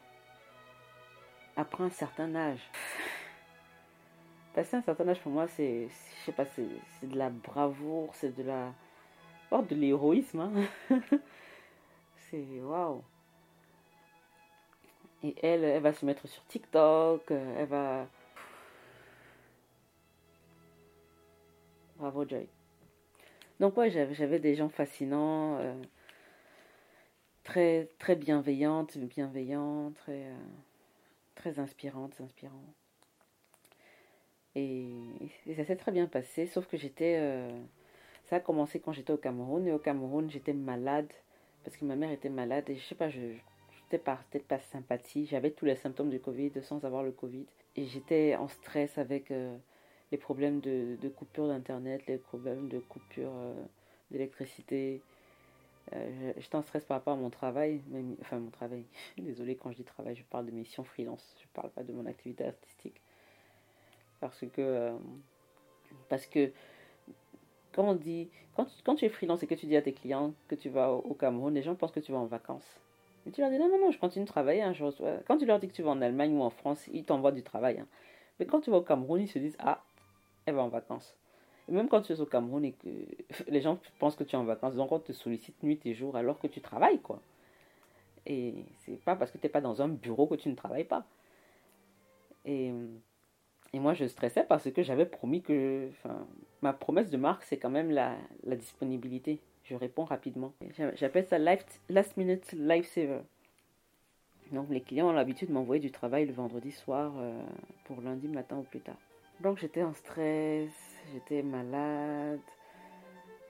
après 1.55 1.83
un 1.83 1.89
certain 1.89 2.35
âge. 2.35 2.59
Passer 4.53 4.77
un 4.77 4.81
certain 4.81 5.07
âge 5.09 5.19
pour 5.21 5.31
moi, 5.31 5.47
c'est, 5.47 5.87
je 5.89 6.25
sais 6.25 6.31
pas, 6.31 6.45
c'est 6.45 6.67
de 7.03 7.17
la 7.17 7.29
bravoure, 7.29 8.13
c'est 8.15 8.35
de 8.35 8.43
la, 8.43 8.73
oh, 9.51 9.61
de 9.61 9.75
l'héroïsme. 9.75 10.39
hein. 10.39 10.51
c'est 12.29 12.61
waouh. 12.61 13.03
Et 15.23 15.35
elle, 15.41 15.63
elle 15.63 15.81
va 15.81 15.93
se 15.93 16.05
mettre 16.05 16.27
sur 16.27 16.45
TikTok, 16.45 17.31
euh, 17.31 17.55
elle 17.57 17.67
va. 17.67 18.07
Bravo 21.97 22.25
Joy. 22.27 22.47
Donc 23.59 23.77
ouais, 23.77 23.89
j'avais, 23.89 24.39
des 24.39 24.55
gens 24.55 24.69
fascinants, 24.69 25.57
euh, 25.59 25.73
très 27.43 27.89
très 27.99 28.15
bienveillantes, 28.15 28.97
bienveillants, 28.97 29.91
très 29.91 30.25
euh, 30.25 30.35
très 31.35 31.59
inspirantes, 31.59 32.19
inspirants. 32.19 32.73
Et, 34.55 34.87
ça 35.55 35.65
s'est 35.65 35.75
très 35.75 35.91
bien 35.91 36.07
passé, 36.07 36.47
sauf 36.47 36.65
que 36.67 36.77
j'étais, 36.77 37.17
euh, 37.19 37.49
ça 38.25 38.37
a 38.37 38.39
commencé 38.39 38.79
quand 38.79 38.93
j'étais 38.93 39.13
au 39.13 39.17
Cameroun 39.17 39.67
et 39.67 39.73
au 39.73 39.79
Cameroun 39.79 40.29
j'étais 40.29 40.53
malade 40.53 41.11
parce 41.63 41.77
que 41.77 41.85
ma 41.85 41.95
mère 41.95 42.11
était 42.11 42.29
malade 42.29 42.69
et 42.69 42.75
je 42.75 42.83
sais 42.83 42.95
pas, 42.95 43.09
je 43.09 43.19
j'étais 43.89 43.99
peut-être 43.99 44.47
pas 44.47 44.59
sympathie, 44.59 45.25
j'avais 45.27 45.51
tous 45.51 45.65
les 45.65 45.75
symptômes 45.75 46.09
du 46.09 46.19
Covid 46.19 46.51
sans 46.63 46.83
avoir 46.85 47.03
le 47.03 47.11
Covid 47.11 47.45
et 47.75 47.85
j'étais 47.85 48.35
en 48.35 48.47
stress 48.47 48.97
avec 48.97 49.31
euh, 49.31 49.55
les 50.15 50.21
problèmes 50.21 50.61
de, 50.61 50.95
de 51.01 51.09
coupure 51.09 51.49
d'internet, 51.49 52.01
les 52.07 52.17
problèmes 52.17 52.69
de 52.69 52.79
coupure 52.79 53.33
euh, 53.35 53.53
d'électricité. 54.11 55.01
Euh, 55.91 56.31
j'étais 56.37 56.55
en 56.55 56.61
stress 56.61 56.85
par 56.85 56.95
rapport 56.97 57.15
à 57.15 57.17
mon 57.17 57.29
travail, 57.29 57.81
même- 57.89 58.15
enfin 58.21 58.39
mon 58.39 58.49
travail. 58.49 58.85
Désolée 59.17 59.57
quand 59.57 59.71
je 59.71 59.77
dis 59.77 59.83
travail, 59.83 60.15
je 60.15 60.23
parle 60.23 60.45
de 60.45 60.51
mission 60.51 60.85
freelance, 60.85 61.35
je 61.41 61.47
parle 61.53 61.69
pas 61.71 61.83
de 61.83 61.91
mon 61.91 62.05
activité 62.05 62.45
artistique. 62.45 63.01
Parce 64.21 64.39
que 64.39 64.61
euh, 64.61 64.93
parce 66.07 66.25
que 66.27 66.49
quand 67.73 67.83
on 67.83 67.93
dit 67.95 68.29
quand, 68.55 68.95
tu- 68.95 69.03
es 69.03 69.09
freelance 69.09 69.43
et 69.43 69.47
que 69.47 69.55
tu 69.55 69.65
dis 69.65 69.75
à 69.75 69.81
tes 69.81 69.91
clients 69.91 70.33
que 70.47 70.55
tu 70.55 70.69
vas 70.69 70.93
au, 70.93 71.13
Cameroun, 71.13 71.53
les 71.53 71.61
gens 71.61 71.75
pensent 71.75 71.91
que 71.91 71.99
tu 71.99 72.13
vas 72.13 72.19
en 72.19 72.25
vacances. 72.25 72.79
Mais 73.25 73.33
tu 73.33 73.41
leur 73.41 73.49
dis 73.49 73.57
non 73.57 73.67
non 73.67 73.79
non, 73.79 73.91
je 73.91 73.99
continue 73.99 74.23
de 74.23 74.29
travailler. 74.29 74.61
hein, 74.61 74.71
je 74.71 74.85
Quand 75.27 75.37
tu 75.37 75.45
leur 75.45 75.59
dis 75.59 75.67
que 75.67 75.73
tu 75.73 75.81
vas 75.81 75.91
en 75.91 76.01
Allemagne 76.01 76.33
ou 76.37 76.41
en 76.41 76.49
France, 76.49 76.87
ils 76.93 77.03
t'envoient 77.03 77.33
du 77.33 77.43
travail. 77.43 77.79
hein. 77.79 77.87
Mais 78.39 78.45
quand 78.45 78.61
tu 78.61 78.71
vas 78.71 78.77
au 78.77 78.81
Cameroun, 78.81 79.21
ils 79.21 79.27
se 79.27 79.39
disent 79.39 79.57
ah 79.59 79.84
elle 80.45 80.55
va 80.55 80.63
en 80.63 80.69
vacances. 80.69 81.15
Et 81.67 81.71
même 81.71 81.87
quand 81.87 82.01
tu 82.01 82.13
es 82.13 82.19
au 82.19 82.25
Cameroun 82.25 82.63
et 82.63 82.73
que 82.73 82.89
les 83.47 83.61
gens 83.61 83.79
pensent 83.99 84.15
que 84.15 84.23
tu 84.23 84.35
es 84.35 84.39
en 84.39 84.43
vacances, 84.43 84.75
donc 84.75 84.91
on 84.91 84.99
te 84.99 85.11
sollicite 85.11 85.61
nuit 85.63 85.79
et 85.85 85.93
jour 85.93 86.15
alors 86.15 86.39
que 86.39 86.47
tu 86.47 86.61
travailles, 86.61 86.99
quoi. 86.99 87.21
Et 88.25 88.65
c'est 88.79 88.99
pas 89.03 89.15
parce 89.15 89.31
que 89.31 89.37
tu 89.37 89.45
n'es 89.45 89.49
pas 89.51 89.61
dans 89.61 89.81
un 89.81 89.87
bureau 89.87 90.27
que 90.27 90.35
tu 90.35 90.49
ne 90.49 90.55
travailles 90.55 90.85
pas. 90.85 91.05
Et, 92.43 92.71
et 93.73 93.79
moi, 93.79 93.93
je 93.93 94.05
stressais 94.05 94.43
parce 94.43 94.71
que 94.71 94.83
j'avais 94.83 95.05
promis 95.05 95.41
que. 95.41 95.89
Ma 96.61 96.73
promesse 96.73 97.11
de 97.11 97.17
marque, 97.17 97.43
c'est 97.43 97.57
quand 97.57 97.69
même 97.69 97.91
la, 97.91 98.15
disponibilité. 98.43 99.39
Je 99.63 99.75
réponds 99.75 100.05
rapidement. 100.05 100.53
J'a- 100.77 100.95
J'appelle 100.95 101.25
ça 101.25 101.37
life, 101.37 101.65
last 101.89 102.17
minute 102.17 102.51
lifesaver. 102.53 103.21
Donc 104.51 104.69
les 104.69 104.81
clients 104.81 105.09
ont 105.09 105.13
l'habitude 105.13 105.49
de 105.49 105.53
m'envoyer 105.53 105.81
du 105.81 105.91
travail 105.91 106.25
le 106.25 106.33
vendredi 106.33 106.71
soir 106.71 107.13
euh, 107.17 107.39
pour 107.85 108.01
lundi 108.01 108.27
matin 108.27 108.57
ou 108.57 108.63
plus 108.63 108.79
tard. 108.79 108.97
Donc 109.41 109.57
j'étais 109.57 109.83
en 109.83 109.93
stress, 109.93 110.71
j'étais 111.11 111.43
malade, 111.43 112.39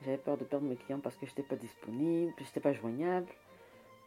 j'avais 0.02 0.18
peur 0.18 0.36
de 0.36 0.44
perdre 0.44 0.66
mes 0.66 0.76
clients 0.76 1.00
parce 1.00 1.16
que 1.16 1.26
j'étais 1.26 1.42
pas 1.42 1.56
disponible, 1.56 2.32
j'étais 2.38 2.60
pas 2.60 2.72
joignable, 2.72 3.28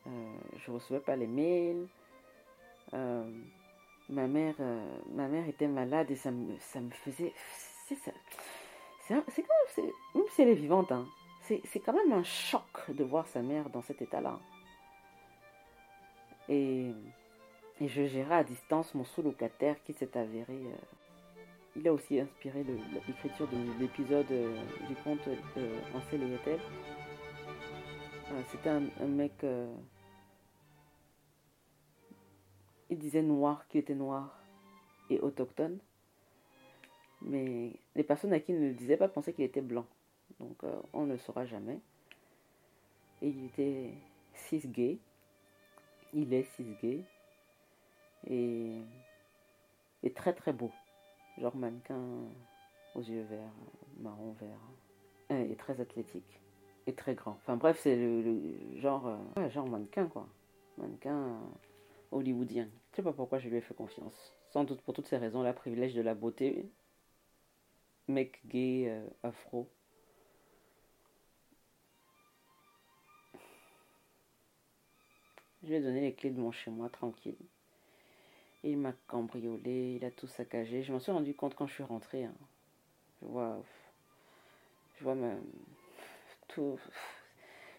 euh, 0.07 0.38
je 0.57 0.71
recevais 0.71 1.00
pas 1.00 1.15
les 1.15 1.27
mails. 1.27 1.88
Euh, 2.93 3.29
ma 4.09 4.27
mère, 4.27 4.55
euh, 4.59 5.00
ma 5.13 5.27
mère 5.27 5.48
était 5.48 5.67
malade 5.67 6.12
et 6.12 6.15
ça 6.15 6.31
me, 6.31 6.57
ça 6.59 6.79
me 6.79 6.89
faisait. 6.91 7.33
C'est 7.88 7.95
ça. 7.95 8.12
C'est 9.07 9.15
quand 9.41 9.53
même, 9.77 9.91
même 10.13 10.24
si 10.29 10.41
elle 10.43 10.50
est 10.50 10.53
vivante, 10.53 10.91
hein, 10.91 11.07
c'est 11.41 11.79
quand 11.79 11.93
même 11.93 12.13
un 12.13 12.24
choc 12.24 12.89
de 12.89 13.03
voir 13.03 13.27
sa 13.27 13.41
mère 13.41 13.69
dans 13.71 13.81
cet 13.81 14.03
état-là. 14.03 14.39
Et, 16.48 16.91
et, 17.81 17.88
je 17.88 18.05
gérais 18.05 18.36
à 18.36 18.43
distance 18.43 18.93
mon 18.93 19.03
sous-locataire 19.03 19.83
qui 19.83 19.93
s'est 19.93 20.15
avéré. 20.15 20.59
Il 21.75 21.88
a 21.88 21.93
aussi 21.93 22.19
inspiré 22.19 22.63
l'écriture 23.07 23.47
de 23.47 23.79
l'épisode 23.79 24.31
euh, 24.31 24.55
du 24.88 24.95
conte 24.95 25.27
euh, 25.27 25.79
Ansel 25.95 26.23
et 26.23 26.33
Ethel. 26.33 26.59
C'était 28.51 28.69
un, 28.69 29.07
mec. 29.07 29.33
il 32.89 32.97
disait 32.99 33.23
noir, 33.23 33.67
qu'il 33.67 33.79
était 33.79 33.95
noir 33.95 34.39
et 35.09 35.19
autochtone. 35.19 35.79
Mais 37.21 37.73
les 37.95 38.03
personnes 38.03 38.33
à 38.33 38.39
qui 38.39 38.53
il 38.53 38.61
ne 38.61 38.67
le 38.67 38.73
disait 38.73 38.97
pas 38.97 39.07
pensaient 39.07 39.33
qu'il 39.33 39.43
était 39.45 39.61
blanc. 39.61 39.85
Donc 40.39 40.63
euh, 40.63 40.81
on 40.93 41.05
ne 41.05 41.13
le 41.13 41.17
saura 41.19 41.45
jamais. 41.45 41.79
Et 43.21 43.29
il 43.29 43.45
était 43.45 43.93
cis-gay. 44.33 44.99
Il 46.13 46.33
est 46.33 46.43
cis-gay. 46.55 47.03
Et, 48.27 48.81
et 50.03 50.13
très 50.13 50.33
très 50.33 50.53
beau. 50.53 50.71
Genre 51.39 51.55
mannequin 51.55 52.01
aux 52.96 53.01
yeux 53.01 53.24
verts, 53.24 53.53
marron 54.00 54.34
vert. 54.34 54.60
Et 55.29 55.55
très 55.55 55.79
athlétique. 55.79 56.41
Et 56.88 56.93
très 56.93 57.13
grand. 57.13 57.31
Enfin 57.31 57.55
bref, 57.55 57.79
c'est 57.81 57.96
le, 57.96 58.77
genre, 58.77 59.08
euh, 59.38 59.50
genre 59.50 59.67
mannequin 59.67 60.08
quoi. 60.08 60.27
Mannequin 60.77 61.39
hollywoodien. 62.12 62.67
Je 62.91 62.98
sais 62.98 63.03
pas 63.03 63.13
pourquoi 63.13 63.39
je 63.39 63.48
lui 63.48 63.58
ai 63.58 63.62
fait 63.62 63.75
confiance. 63.75 64.34
Sans 64.50 64.63
doute 64.63 64.81
pour 64.81 64.93
toutes 64.93 65.08
ces 65.08 65.17
raisons, 65.17 65.43
la 65.43 65.53
privilège 65.53 65.93
de 65.93 66.01
la 66.01 66.15
beauté. 66.15 66.69
Mec 68.08 68.41
gay, 68.48 68.86
euh, 68.88 69.08
afro. 69.24 69.69
Je 75.62 75.67
lui 75.67 75.75
ai 75.75 75.81
donné 75.81 76.01
les 76.01 76.13
clés 76.13 76.31
de 76.31 76.39
mon 76.39 76.51
chez 76.51 76.72
moi 76.72 76.89
tranquille. 76.89 77.38
Il 78.63 78.77
m'a 78.77 78.93
cambriolé, 79.07 79.95
il 79.95 80.05
a 80.05 80.11
tout 80.11 80.27
saccagé. 80.27 80.83
Je 80.83 80.91
m'en 80.91 80.99
suis 80.99 81.11
rendu 81.11 81.33
compte 81.33 81.55
quand 81.55 81.67
je 81.67 81.73
suis 81.73 81.83
rentrée. 81.83 82.25
Hein. 82.25 82.33
Je 83.21 83.27
vois. 83.27 83.57
Je 84.97 85.03
vois 85.03 85.15
même. 85.15 85.41
Tout. 86.47 86.77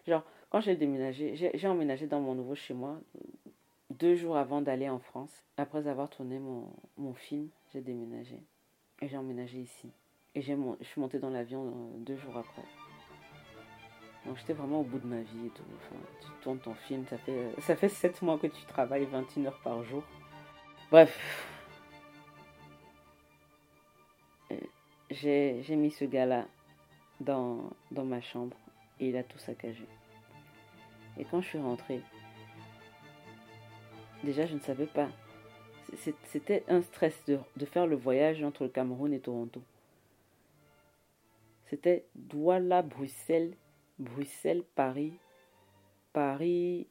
Genre, 0.07 0.23
quand 0.49 0.61
j'ai 0.61 0.75
déménagé, 0.75 1.35
j'ai 1.35 1.67
emménagé 1.67 2.07
dans 2.07 2.19
mon 2.19 2.33
nouveau 2.35 2.55
chez 2.55 2.73
moi 2.73 2.99
deux 3.91 4.15
jours 4.15 4.37
avant 4.37 4.61
d'aller 4.61 4.89
en 4.89 4.99
France. 4.99 5.43
Après 5.57 5.87
avoir 5.87 6.09
tourné 6.09 6.39
mon, 6.39 7.13
film, 7.13 7.49
j'ai 7.73 7.81
déménagé. 7.81 8.41
Et 9.01 9.07
j'ai 9.07 9.17
emménagé 9.17 9.59
ici. 9.59 9.91
Et 10.33 10.41
je 10.41 10.53
suis 10.81 11.01
montée 11.01 11.19
dans 11.19 11.29
l'avion 11.29 11.67
euh, 11.67 11.97
deux 11.97 12.15
jours 12.15 12.37
après. 12.37 12.63
Donc 14.25 14.37
j'étais 14.37 14.53
vraiment 14.53 14.81
au 14.81 14.83
bout 14.83 14.99
de 14.99 15.07
ma 15.07 15.21
vie 15.21 15.47
et 15.47 15.49
tout. 15.49 15.63
Tu 16.21 16.27
tournes 16.41 16.59
ton 16.59 16.73
film, 16.73 17.05
ça 17.07 17.17
fait, 17.17 17.31
euh, 17.31 17.51
ça 17.59 17.75
fait 17.75 17.89
7 17.89 18.21
mois 18.21 18.37
que 18.37 18.47
tu 18.47 18.63
travailles 18.65 19.05
21 19.05 19.45
heures 19.45 19.61
par 19.63 19.83
jour. 19.83 20.03
Bref. 20.91 21.47
J'ai 25.09 25.75
mis 25.75 25.91
ce 25.91 26.03
gars-là 26.03 26.47
dans, 27.21 27.69
dans 27.91 28.03
ma 28.03 28.19
chambre 28.19 28.57
et 28.99 29.09
il 29.09 29.15
a 29.15 29.23
tout 29.23 29.37
saccagé. 29.37 29.85
Et 31.17 31.25
quand 31.25 31.41
je 31.41 31.47
suis 31.47 31.59
rentrée, 31.59 32.01
déjà 34.23 34.45
je 34.45 34.55
ne 34.55 34.59
savais 34.59 34.85
pas. 34.85 35.09
C'était 36.25 36.63
un 36.67 36.81
stress 36.81 37.23
de, 37.25 37.39
de 37.55 37.65
faire 37.65 37.87
le 37.87 37.95
voyage 37.95 38.43
entre 38.43 38.63
le 38.63 38.69
Cameroun 38.69 39.13
et 39.13 39.19
Toronto. 39.19 39.61
C'était 41.67 42.05
Douala, 42.15 42.81
Bruxelles, 42.81 43.55
Bruxelles, 43.97 44.63
Paris, 44.75 45.13
Paris, 46.11 46.87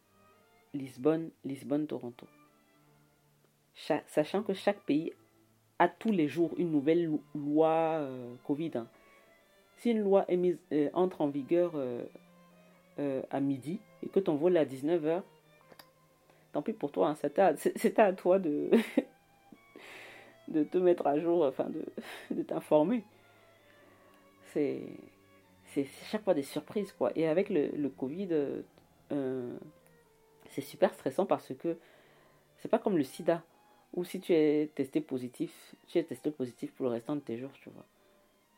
Lisbonne, 0.72 1.31
Lisbonne, 1.44 1.87
Toronto. 1.87 2.27
Sachant 4.07 4.43
que 4.43 4.53
chaque 4.53 4.81
pays 4.81 5.12
a 5.79 5.88
tous 5.88 6.12
les 6.12 6.29
jours 6.29 6.53
une 6.59 6.71
nouvelle 6.71 7.11
loi 7.35 7.99
euh, 8.01 8.35
Covid. 8.47 8.73
Hein. 8.75 8.87
Si 9.79 9.90
une 9.90 10.01
loi 10.01 10.27
est 10.29 10.37
mise, 10.37 10.59
euh, 10.73 10.90
entre 10.93 11.23
en 11.23 11.29
vigueur 11.29 11.73
euh, 11.75 12.05
à 13.31 13.40
midi 13.40 13.81
et 14.03 14.09
que 14.09 14.21
ton 14.21 14.35
vol 14.35 14.57
est 14.57 14.61
à 14.61 14.66
19h, 14.66 15.23
tant 16.53 16.61
pis 16.61 16.75
pour 16.75 16.93
toi, 16.93 17.09
hein, 17.09 17.14
c'est 17.14 17.38
à, 17.99 18.12
toi 18.12 18.38
de, 18.38 18.71
te 20.49 20.77
mettre 20.77 21.07
à 21.07 21.19
jour, 21.19 21.45
enfin 21.45 21.71
de, 22.31 22.43
t'informer. 22.43 23.05
C'est 24.53 24.83
chaque 26.11 26.25
fois 26.25 26.35
des 26.35 26.43
surprises, 26.43 26.93
quoi. 26.93 27.12
Et 27.14 27.27
avec 27.27 27.49
le, 27.49 27.69
le 27.69 27.88
Covid, 27.88 28.29
c'est 30.51 30.61
super 30.61 30.93
stressant 30.93 31.25
parce 31.25 31.55
que 31.55 31.79
c'est 32.59 32.69
pas 32.69 32.79
comme 32.79 32.99
le 32.99 33.05
sida, 33.05 33.43
où 33.94 34.05
si 34.05 34.20
tu 34.20 34.33
es 34.33 34.70
testé 34.74 35.00
positif, 35.00 35.74
tu 35.88 35.98
es 35.98 36.03
testé 36.03 36.31
positif 36.31 36.72
pour 36.72 36.87
le 36.87 36.92
restant 36.92 37.16
de 37.16 37.20
tes 37.20 37.38
jours, 37.38 37.53
tu 37.62 37.70
vois. 37.70 37.85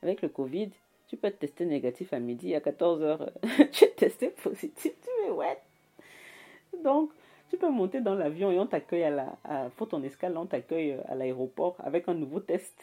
Avec 0.03 0.23
le 0.23 0.29
Covid, 0.29 0.71
tu 1.09 1.17
peux 1.17 1.29
être 1.29 1.39
testé 1.39 1.65
négatif 1.65 2.13
à 2.13 2.19
midi, 2.19 2.55
à 2.55 2.61
14h, 2.61 3.31
tu 3.73 3.85
es 3.85 3.91
testé 3.91 4.29
positif, 4.29 4.93
tu 5.03 5.27
es 5.27 5.31
ouais. 5.31 5.59
Donc, 6.83 7.11
tu 7.51 7.57
peux 7.57 7.69
monter 7.69 8.01
dans 8.01 8.15
l'avion 8.15 8.51
et 8.51 8.59
on 8.59 8.67
t'accueille 8.67 9.05
à 9.05 9.11
la. 9.11 9.37
À, 9.45 9.69
pour 9.77 9.89
ton 9.89 10.03
escale, 10.03 10.37
on 10.37 10.47
t'accueille 10.47 10.99
à 11.07 11.15
l'aéroport 11.15 11.77
avec 11.81 12.09
un 12.09 12.15
nouveau 12.15 12.41
test 12.41 12.75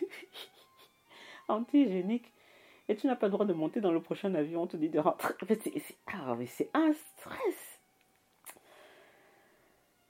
antigénique 1.48 2.32
et 2.88 2.96
tu 2.96 3.06
n'as 3.06 3.16
pas 3.16 3.26
le 3.26 3.32
droit 3.32 3.46
de 3.46 3.52
monter 3.52 3.80
dans 3.80 3.92
le 3.92 4.00
prochain 4.00 4.34
avion, 4.34 4.62
on 4.62 4.66
te 4.66 4.76
dit 4.76 4.88
de 4.88 5.00
rentrer. 5.00 5.34
C'est 6.46 6.70
un 6.72 6.92
stress. 6.92 7.65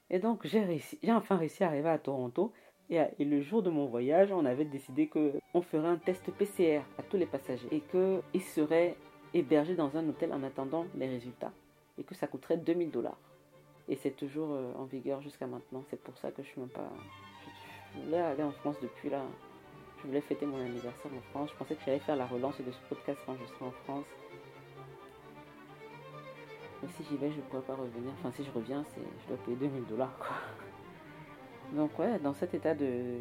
Et 0.09 0.19
donc, 0.19 0.45
j'ai 0.45 0.81
enfin 1.09 1.37
réussi 1.37 1.63
à 1.63 1.67
arriver 1.67 1.89
à 1.89 1.97
Toronto. 1.97 2.53
Et, 2.89 3.01
le 3.19 3.41
jour 3.41 3.61
de 3.61 3.69
mon 3.69 3.85
voyage, 3.85 4.31
on 4.31 4.45
avait 4.45 4.65
décidé 4.65 5.07
qu'on 5.07 5.61
ferait 5.61 5.87
un 5.87 5.97
test 5.97 6.31
PCR 6.31 6.81
à 6.97 7.03
tous 7.03 7.17
les 7.17 7.25
passagers 7.25 7.67
et 7.71 7.81
qu'ils 7.81 8.41
seraient 8.41 8.95
hébergés 9.33 9.75
dans 9.75 9.97
un 9.97 10.07
hôtel 10.07 10.31
en 10.31 10.41
attendant 10.43 10.85
les 10.95 11.07
résultats 11.07 11.51
et 11.97 12.03
que 12.03 12.15
ça 12.15 12.27
coûterait 12.27 12.57
2000 12.57 12.91
dollars. 12.91 13.17
Et 13.89 13.95
c'est 13.95 14.11
toujours 14.11 14.51
euh, 14.51 14.73
en 14.75 14.85
vigueur 14.85 15.21
jusqu'à 15.21 15.47
maintenant. 15.47 15.83
C'est 15.89 16.01
pour 16.01 16.17
ça 16.17 16.31
que 16.31 16.41
je 16.43 16.47
suis 16.47 16.59
même 16.59 16.69
pas. 16.69 16.89
Je 17.93 18.01
voulais 18.01 18.19
aller 18.19 18.43
en 18.43 18.51
France 18.51 18.77
depuis 18.81 19.09
là. 19.09 19.23
Je 19.97 20.07
voulais 20.07 20.21
fêter 20.21 20.45
mon 20.45 20.57
anniversaire 20.57 21.11
en 21.11 21.21
France. 21.31 21.49
Je 21.51 21.57
pensais 21.57 21.75
que 21.75 21.81
j'allais 21.85 21.99
faire 21.99 22.15
la 22.15 22.25
relance 22.25 22.59
de 22.61 22.71
ce 22.71 22.79
podcast 22.89 23.19
quand 23.25 23.35
je 23.35 23.45
serai 23.45 23.65
en 23.65 23.71
France. 23.83 24.05
Si 26.85 27.03
j'y 27.09 27.17
vais, 27.17 27.31
je 27.31 27.37
ne 27.37 27.41
pourrais 27.41 27.63
pas 27.63 27.75
revenir. 27.75 28.11
Enfin, 28.19 28.31
si 28.31 28.43
je 28.43 28.51
reviens, 28.51 28.83
c'est, 28.93 29.01
je 29.23 29.27
dois 29.27 29.37
payer 29.43 29.57
2000 29.57 29.85
dollars. 29.85 30.15
Donc, 31.73 31.97
ouais, 31.99 32.19
dans 32.19 32.33
cet 32.33 32.53
état 32.53 32.75
de, 32.75 33.17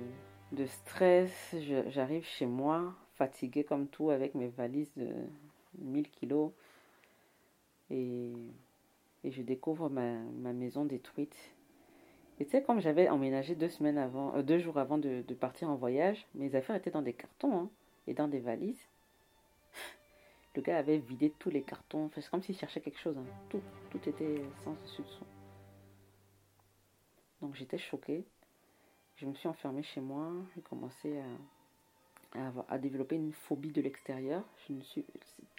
de 0.52 0.66
stress, 0.66 1.54
j'arrive 1.88 2.24
chez 2.24 2.46
moi, 2.46 2.94
fatiguée 3.14 3.64
comme 3.64 3.88
tout, 3.88 4.10
avec 4.10 4.34
mes 4.34 4.48
valises 4.48 4.92
de 4.96 5.08
1000 5.78 6.10
kilos. 6.10 6.52
Et, 7.90 8.32
et 9.24 9.30
je 9.30 9.42
découvre 9.42 9.88
ma, 9.88 10.18
ma 10.42 10.52
maison 10.52 10.84
détruite 10.84 11.36
et 12.38 12.44
tu 12.44 12.50
sais, 12.50 12.62
comme 12.62 12.80
j'avais 12.80 13.08
emménagé 13.08 13.54
deux 13.54 13.68
semaines 13.68 13.98
avant, 13.98 14.34
euh, 14.36 14.42
deux 14.42 14.58
jours 14.58 14.78
avant 14.78 14.98
de, 14.98 15.22
partir 15.40 15.70
en 15.70 15.74
voyage, 15.74 16.26
mes 16.34 16.54
affaires 16.54 16.76
étaient 16.76 16.90
dans 16.90 17.02
des 17.02 17.14
cartons 17.14 17.56
hein, 17.58 17.70
et 18.06 18.14
dans 18.14 18.28
des 18.28 18.40
valises. 18.40 18.88
Le 20.56 20.62
gars 20.62 20.78
avait 20.78 20.96
vidé 20.96 21.30
tous 21.38 21.50
les 21.50 21.62
cartons. 21.62 22.10
c'est 22.14 22.26
comme 22.30 22.42
s'il 22.42 22.56
cherchait 22.56 22.80
quelque 22.80 22.98
chose. 22.98 23.16
Hein. 23.18 23.26
Tout, 23.50 23.60
était 24.08 24.42
sans 24.64 24.72
dessus. 24.72 25.02
Donc 27.42 27.54
j'étais 27.54 27.76
choquée. 27.76 28.24
Je 29.16 29.26
me 29.26 29.34
suis 29.34 29.48
enfermée 29.48 29.82
chez 29.82 30.00
moi. 30.00 30.32
J'ai 30.54 30.62
commencé 30.62 31.20
à, 32.68 32.78
développer 32.78 33.16
une 33.16 33.32
phobie 33.32 33.70
de 33.70 33.82
l'extérieur. 33.82 34.42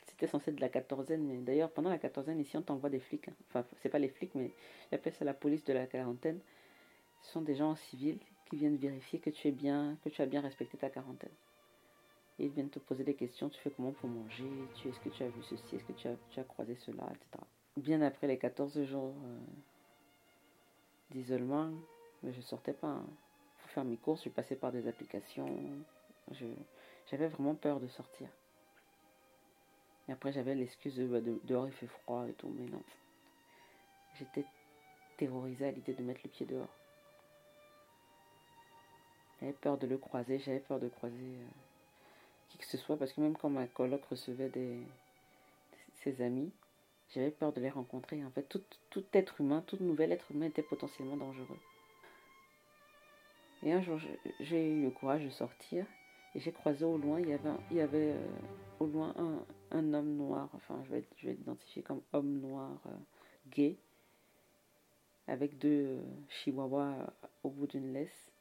C'était 0.07 0.25
censé 0.25 0.49
être 0.49 0.55
de 0.55 0.61
la 0.61 0.69
quatorzaine, 0.69 1.43
d'ailleurs 1.43 1.71
pendant 1.71 1.91
la 1.91 1.99
quatorzaine 1.99 2.39
ici 2.39 2.57
on 2.57 2.63
t'envoie 2.63 2.89
des 2.89 2.99
flics. 2.99 3.27
Hein. 3.27 3.33
Enfin 3.49 3.63
c'est 3.83 3.89
pas 3.89 3.99
les 3.99 4.09
flics, 4.09 4.33
mais 4.33 4.51
j'appelle 4.91 5.13
ça 5.13 5.25
la 5.25 5.35
police 5.35 5.63
de 5.63 5.73
la 5.73 5.85
quarantaine. 5.85 6.39
Ce 7.21 7.31
sont 7.33 7.41
des 7.41 7.55
gens 7.55 7.75
civils 7.75 8.19
qui 8.49 8.55
viennent 8.55 8.77
vérifier 8.77 9.19
que 9.19 9.29
tu 9.29 9.47
es 9.47 9.51
que 9.51 10.09
tu 10.09 10.21
as 10.23 10.25
bien 10.25 10.41
respecté 10.41 10.75
ta 10.77 10.89
quarantaine. 10.89 11.29
Ils 12.39 12.49
viennent 12.49 12.69
te 12.69 12.79
poser 12.79 13.03
des 13.03 13.15
questions, 13.15 13.49
tu 13.49 13.59
fais 13.59 13.71
comment 13.71 13.91
pour 13.91 14.09
manger, 14.09 14.49
tu, 14.75 14.89
est-ce 14.89 14.99
que 14.99 15.09
tu 15.09 15.23
as 15.23 15.29
vu 15.29 15.41
ceci, 15.43 15.75
est-ce 15.75 15.83
que 15.83 15.93
tu 15.93 16.07
as, 16.07 16.15
tu 16.29 16.39
as 16.39 16.43
croisé 16.43 16.75
cela, 16.75 17.03
etc. 17.09 17.43
Bien 17.77 18.01
après 18.01 18.27
les 18.27 18.37
14 18.37 18.83
jours 18.83 19.13
euh, 19.25 19.39
d'isolement, 21.11 21.71
mais 22.23 22.33
je 22.33 22.41
sortais 22.41 22.73
pas. 22.73 22.87
Hein. 22.87 23.05
Pour 23.61 23.71
faire 23.71 23.85
mes 23.85 23.97
courses, 23.97 24.23
je 24.23 24.29
passais 24.29 24.55
par 24.55 24.71
des 24.71 24.87
applications. 24.87 25.47
j'avais 27.09 27.27
vraiment 27.27 27.55
peur 27.55 27.79
de 27.79 27.87
sortir. 27.87 28.29
Et 30.07 30.11
après, 30.11 30.31
j'avais 30.31 30.55
l'excuse 30.55 30.95
de, 30.95 31.05
bah, 31.05 31.21
de 31.21 31.39
dehors 31.43 31.67
il 31.67 31.73
fait 31.73 31.87
froid 31.87 32.27
et 32.27 32.33
tout, 32.33 32.49
mais 32.49 32.65
non. 32.69 32.81
J'étais 34.15 34.45
terrorisée 35.17 35.67
à 35.67 35.71
l'idée 35.71 35.93
de 35.93 36.03
mettre 36.03 36.21
le 36.23 36.29
pied 36.29 36.45
dehors. 36.45 36.73
J'avais 39.39 39.53
peur 39.53 39.77
de 39.77 39.85
le 39.85 39.97
croiser, 39.97 40.39
j'avais 40.39 40.59
peur 40.59 40.79
de 40.79 40.87
croiser 40.87 41.15
euh, 41.15 41.66
qui 42.49 42.57
que 42.57 42.65
ce 42.65 42.77
soit, 42.77 42.97
parce 42.97 43.13
que 43.13 43.21
même 43.21 43.35
quand 43.35 43.49
ma 43.49 43.67
coloc 43.67 44.03
recevait 44.05 44.49
des, 44.49 44.79
ses 45.95 46.21
amis, 46.21 46.51
j'avais 47.13 47.31
peur 47.31 47.53
de 47.53 47.61
les 47.61 47.69
rencontrer. 47.69 48.23
En 48.25 48.31
fait, 48.31 48.43
tout, 48.43 48.63
tout 48.89 49.03
être 49.13 49.41
humain, 49.41 49.63
tout 49.65 49.77
nouvel 49.79 50.11
être 50.11 50.31
humain 50.31 50.47
était 50.47 50.63
potentiellement 50.63 51.17
dangereux. 51.17 51.59
Et 53.63 53.73
un 53.73 53.81
jour, 53.81 53.99
j'ai 54.39 54.69
eu 54.69 54.83
le 54.83 54.91
courage 54.91 55.23
de 55.23 55.29
sortir 55.29 55.85
et 56.35 56.39
j'ai 56.39 56.51
croisé 56.51 56.85
au 56.85 56.97
loin, 56.97 57.19
il 57.19 57.29
y 57.29 57.33
avait, 57.33 57.49
il 57.71 57.77
y 57.77 57.81
avait 57.81 58.11
euh, 58.11 58.27
au 58.79 58.85
loin 58.85 59.13
un, 59.17 59.43
un, 59.71 59.93
homme 59.93 60.15
noir, 60.15 60.49
enfin 60.53 60.79
je 60.85 60.91
vais, 60.91 61.03
je 61.17 61.27
vais 61.27 61.33
l'identifier 61.33 61.81
comme 61.81 62.01
homme 62.13 62.39
noir 62.39 62.79
euh, 62.85 62.95
gay, 63.49 63.77
avec 65.25 65.57
deux 65.57 65.87
euh, 65.87 66.01
chihuahuas 66.29 67.11
au 67.43 67.49
bout 67.49 67.65
d'une 67.65 67.93
laisse, 67.93 68.31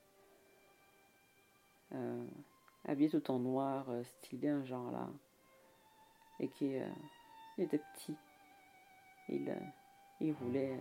habillé 2.86 3.10
tout 3.10 3.30
en 3.30 3.38
noir, 3.38 3.86
stylé 4.04 4.48
un 4.48 4.64
genre 4.64 4.90
là, 4.90 5.08
et 6.40 6.48
qui 6.48 6.76
était 7.58 7.80
petit. 7.94 8.14
Il, 9.28 9.54
il 10.20 10.32
voulait 10.34 10.78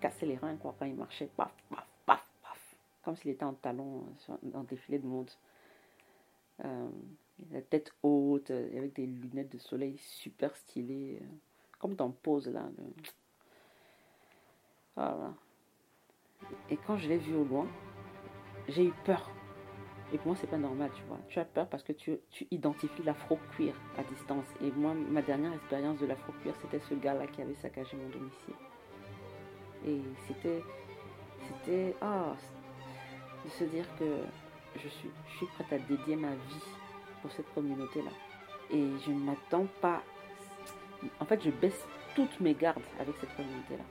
casser 0.00 0.26
les 0.26 0.36
reins 0.36 0.56
quoi, 0.56 0.74
quand 0.78 0.84
il 0.84 0.94
marchait, 0.94 1.28
paf, 1.36 1.52
paf, 1.70 1.86
paf, 2.06 2.26
paf, 2.42 2.76
comme 3.04 3.16
s'il 3.16 3.30
était 3.30 3.44
en 3.44 3.54
talon 3.54 4.04
dans 4.42 4.60
le 4.60 4.66
défilé 4.66 4.98
de. 4.98 5.06
Euh, 6.64 6.88
la 7.50 7.62
tête 7.62 7.92
haute, 8.02 8.50
euh, 8.50 8.78
avec 8.78 8.94
des 8.94 9.06
lunettes 9.06 9.52
de 9.52 9.58
soleil 9.58 9.96
super 9.98 10.54
stylées, 10.56 11.18
euh, 11.20 11.26
comme 11.78 11.94
dans 11.94 12.10
Pose 12.10 12.48
là. 12.48 12.68
Voilà. 14.94 15.34
Et 16.70 16.76
quand 16.76 16.98
je 16.98 17.08
l'ai 17.08 17.18
vu 17.18 17.34
au 17.34 17.44
loin, 17.44 17.66
j'ai 18.68 18.84
eu 18.84 18.92
peur. 19.04 19.30
Et 20.12 20.18
pour 20.18 20.28
moi, 20.28 20.36
c'est 20.38 20.50
pas 20.50 20.58
normal, 20.58 20.90
tu 20.94 21.02
vois. 21.08 21.18
Tu 21.28 21.38
as 21.38 21.44
peur 21.44 21.66
parce 21.68 21.82
que 21.82 21.92
tu, 21.92 22.18
tu 22.30 22.46
identifies 22.50 23.02
l'afro-cuir 23.02 23.74
à 23.96 24.02
distance. 24.02 24.44
Et 24.62 24.70
moi, 24.72 24.92
ma 24.94 25.22
dernière 25.22 25.54
expérience 25.54 25.98
de 25.98 26.06
l'afro-cuir, 26.06 26.52
c'était 26.60 26.80
ce 26.80 26.94
gars-là 26.94 27.26
qui 27.26 27.40
avait 27.40 27.54
saccagé 27.54 27.96
mon 27.96 28.08
domicile. 28.10 28.54
Et 29.86 30.00
c'était. 30.26 30.62
C'était. 31.46 31.96
Ah 32.02 32.36
De 33.44 33.50
se 33.50 33.64
dire 33.64 33.86
que 33.98 34.04
je 34.76 34.88
suis, 34.88 35.10
je 35.30 35.36
suis 35.38 35.46
prête 35.46 35.72
à 35.72 35.78
dédier 35.78 36.16
ma 36.16 36.30
vie 36.30 36.66
pour 37.22 37.32
cette 37.32 37.52
communauté-là. 37.54 38.10
Et 38.70 38.84
je 39.04 39.10
ne 39.10 39.18
m'attends 39.18 39.66
pas. 39.80 40.02
En 41.20 41.24
fait, 41.24 41.42
je 41.42 41.50
baisse 41.50 41.86
toutes 42.14 42.38
mes 42.40 42.54
gardes 42.54 42.82
avec 43.00 43.14
cette 43.18 43.34
communauté-là. 43.34 43.84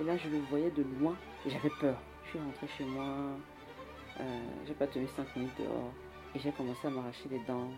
Et 0.00 0.04
là, 0.04 0.16
je 0.16 0.28
le 0.28 0.38
voyais 0.50 0.70
de 0.70 0.84
loin 1.00 1.14
et 1.46 1.50
j'avais 1.50 1.70
peur. 1.80 1.96
Je 2.24 2.30
suis 2.30 2.38
rentrée 2.38 2.68
chez 2.76 2.84
moi, 2.84 3.06
euh, 4.20 4.40
j'ai 4.66 4.74
pas 4.74 4.86
tenu 4.86 5.06
5 5.06 5.36
minutes 5.36 5.52
dehors 5.58 5.92
et 6.34 6.38
j'ai 6.38 6.52
commencé 6.52 6.86
à 6.86 6.90
m'arracher 6.90 7.28
les 7.30 7.40
dents. 7.40 7.70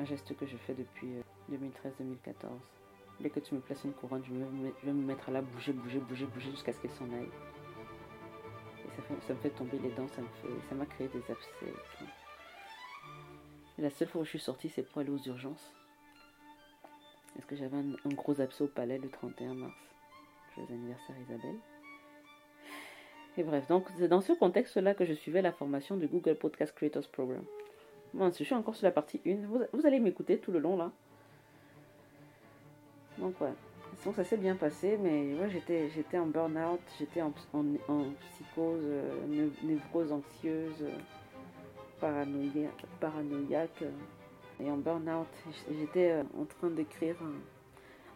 Un 0.00 0.04
geste 0.04 0.36
que 0.36 0.46
je 0.46 0.56
fais 0.56 0.74
depuis 0.74 1.08
2013-2014. 1.50 1.58
Euh, 2.44 2.48
Dès 3.20 3.30
que 3.30 3.40
tu 3.40 3.54
me 3.54 3.60
places 3.60 3.82
une 3.84 3.92
couronne, 3.92 4.22
je, 4.24 4.32
vais 4.86 4.92
me 4.92 5.04
mettre 5.04 5.28
à 5.28 5.32
la 5.32 5.42
bouger, 5.42 5.72
bouger, 5.72 5.98
bouger, 5.98 6.26
bouger 6.26 6.50
jusqu'à 6.50 6.72
ce 6.72 6.80
qu'elle 6.80 6.92
s'en 6.92 7.12
aille 7.12 7.30
ça, 9.26 9.34
me 9.34 9.38
fait 9.38 9.50
tomber 9.50 9.78
les 9.78 9.90
dents, 9.90 10.08
ça 10.08 10.22
me 10.22 10.28
fait, 10.42 10.68
ça 10.68 10.74
m'a 10.74 10.86
créé 10.86 11.08
des 11.08 11.22
abcès. 11.30 11.72
la 13.78 13.90
seule 13.90 14.08
fois 14.08 14.22
où 14.22 14.24
je 14.24 14.30
suis 14.30 14.38
sortie, 14.38 14.68
c'est 14.68 14.82
pour 14.82 15.00
aller 15.00 15.10
aux 15.10 15.22
urgences. 15.28 15.72
Parce 17.34 17.46
que 17.46 17.56
j'avais 17.56 17.76
un, 17.76 18.14
gros 18.14 18.40
abcès 18.40 18.64
au 18.64 18.68
palais 18.68 18.98
le 18.98 19.08
31 19.08 19.54
mars. 19.54 19.74
Joyeux 20.54 20.72
anniversaire 20.72 21.16
Isabelle. 21.20 21.58
Et 23.38 23.44
bref, 23.44 23.66
donc 23.68 23.86
c'est 23.96 24.08
dans 24.08 24.20
ce 24.20 24.32
contexte-là 24.32 24.94
que 24.94 25.04
je 25.04 25.14
suivais 25.14 25.42
la 25.42 25.52
formation 25.52 25.96
du 25.96 26.08
Google 26.08 26.34
Podcast 26.34 26.74
Creators 26.74 27.08
Program. 27.08 27.44
Bon, 28.12 28.30
je 28.36 28.42
suis 28.42 28.54
encore 28.54 28.74
sur 28.74 28.84
la 28.84 28.90
partie 28.90 29.20
1. 29.24 29.36
Vous, 29.72 29.86
allez 29.86 30.00
m'écouter 30.00 30.38
tout 30.38 30.50
le 30.52 30.58
long 30.58 30.76
là. 30.76 30.90
Donc 33.18 33.40
ouais 33.40 33.52
ça 34.14 34.24
s'est 34.24 34.36
bien 34.36 34.54
passé, 34.54 34.98
mais 35.02 35.22
moi 35.36 35.48
j'étais, 35.48 35.88
j'étais 35.90 36.18
en 36.18 36.26
burn-out, 36.26 36.80
j'étais 36.98 37.20
en, 37.20 37.30
psychose, 37.30 38.80
euh, 38.84 39.48
névrose 39.62 40.12
anxieuse, 40.12 40.84
paranoïaque, 42.00 42.84
paranoïaque 43.00 43.84
et 44.60 44.70
en 44.70 44.76
burn-out. 44.76 45.26
J'étais 45.78 46.12
euh, 46.12 46.22
en 46.40 46.44
train 46.44 46.70
d'écrire 46.70 47.16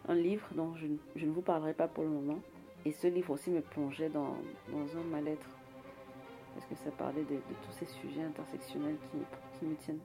un, 0.07 0.15
livre 0.15 0.47
dont 0.55 0.73
je, 0.75 1.25
ne 1.25 1.31
vous 1.31 1.41
parlerai 1.41 1.73
pas 1.73 1.87
pour 1.87 2.03
le 2.03 2.09
moment. 2.09 2.39
Et 2.85 2.91
ce 2.91 3.07
livre 3.07 3.31
aussi 3.31 3.49
me 3.49 3.61
plongeait 3.61 4.09
dans, 4.09 4.35
un 4.71 5.03
mal-être, 5.09 5.47
parce 6.53 6.65
que 6.65 6.75
ça 6.75 6.91
parlait 6.91 7.23
de, 7.23 7.37
tous 7.37 7.71
ces 7.71 7.85
sujets 7.85 8.23
intersectionnels 8.23 8.97
qui, 9.59 9.65
me, 9.65 9.75
tiennent, 9.75 9.99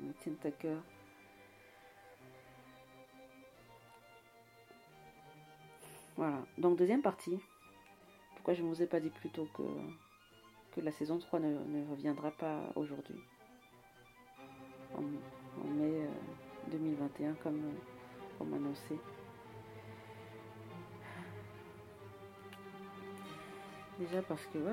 me 0.00 0.12
tiennent 0.14 0.36
à 0.44 0.50
cœur. 0.52 0.80
Voilà. 6.16 6.38
Donc, 6.58 6.78
deuxième 6.78 7.02
partie. 7.02 7.40
Pourquoi 8.36 8.54
je 8.54 8.62
ne 8.62 8.68
vous 8.68 8.82
ai 8.82 8.86
pas 8.86 9.00
dit 9.00 9.10
plus 9.10 9.30
tôt 9.30 9.48
que, 9.52 9.62
que 10.72 10.80
la 10.80 10.92
saison 10.92 11.18
3 11.18 11.40
ne, 11.40 11.90
reviendra 11.90 12.30
pas 12.30 12.60
aujourd'hui? 12.76 13.18
En, 14.96 15.02
mai 15.64 16.06
2021, 16.70 17.30
euh, 17.30 17.34
comme, 17.42 17.72
comme 18.38 18.54
annoncé. 18.54 19.00
Déjà 23.98 24.22
parce 24.22 24.44
que, 24.46 24.58
ouais. 24.58 24.72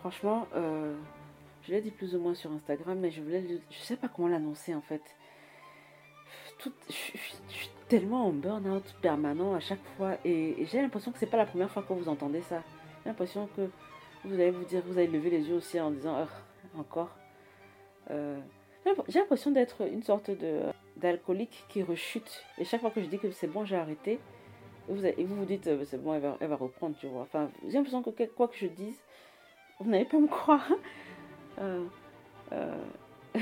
Franchement, 0.00 0.46
euh, 0.54 0.96
je 1.62 1.72
l'ai 1.72 1.80
dit 1.80 1.90
plus 1.90 2.14
ou 2.14 2.20
moins 2.20 2.34
sur 2.34 2.50
Instagram, 2.52 2.98
mais 2.98 3.10
je 3.10 3.22
voulais, 3.22 3.44
je 3.70 3.78
sais 3.78 3.96
pas 3.96 4.08
comment 4.08 4.28
l'annoncer 4.28 4.74
en 4.74 4.80
fait 4.80 5.02
je, 6.88 7.18
suis 7.48 7.70
tellement 7.88 8.26
en 8.26 8.32
burn-out 8.32 8.94
permanent 9.00 9.54
à 9.54 9.60
chaque 9.60 9.82
fois 9.96 10.16
et, 10.24 10.66
j'ai 10.66 10.80
l'impression 10.80 11.12
que 11.12 11.18
c'est 11.18 11.26
pas 11.26 11.36
la 11.36 11.46
première 11.46 11.70
fois 11.70 11.82
que 11.82 11.92
vous 11.92 12.08
entendez 12.08 12.42
ça. 12.42 12.62
J'ai 13.02 13.10
l'impression 13.10 13.48
que 13.56 13.68
vous 14.24 14.34
allez 14.34 14.50
vous 14.50 14.64
dire, 14.64 14.82
vous 14.86 14.98
allez 14.98 15.06
lever 15.06 15.30
les 15.30 15.48
yeux 15.48 15.56
aussi 15.56 15.80
en 15.80 15.90
disant 15.90 16.26
encore. 16.76 17.10
Euh, 18.10 18.38
j'ai 19.08 19.20
l'impression 19.20 19.50
d'être 19.50 19.82
une 19.86 20.02
sorte 20.02 20.30
de 20.30 20.60
d'alcoolique 20.96 21.64
qui 21.70 21.82
rechute 21.82 22.44
et 22.58 22.64
chaque 22.64 22.82
fois 22.82 22.90
que 22.90 23.00
je 23.00 23.06
dis 23.06 23.18
que 23.18 23.30
c'est 23.30 23.46
bon, 23.46 23.64
j'ai 23.64 23.76
arrêté. 23.76 24.20
Et 24.88 25.24
vous, 25.24 25.36
vous 25.36 25.44
dites, 25.44 25.66
euh, 25.66 25.84
c'est 25.84 26.02
bon, 26.02 26.14
elle 26.14 26.48
va, 26.48 26.56
reprendre, 26.56 26.96
tu 26.98 27.06
vois. 27.06 27.22
Enfin, 27.22 27.50
j'ai 27.66 27.74
l'impression 27.74 28.02
que 28.02 28.24
quoi 28.24 28.48
que 28.48 28.56
je 28.56 28.66
dise, 28.66 28.98
vous 29.78 29.90
n'allez 29.90 30.04
pas 30.04 30.18
me 30.18 30.28
croire. 30.28 30.68
Euh, 32.52 32.74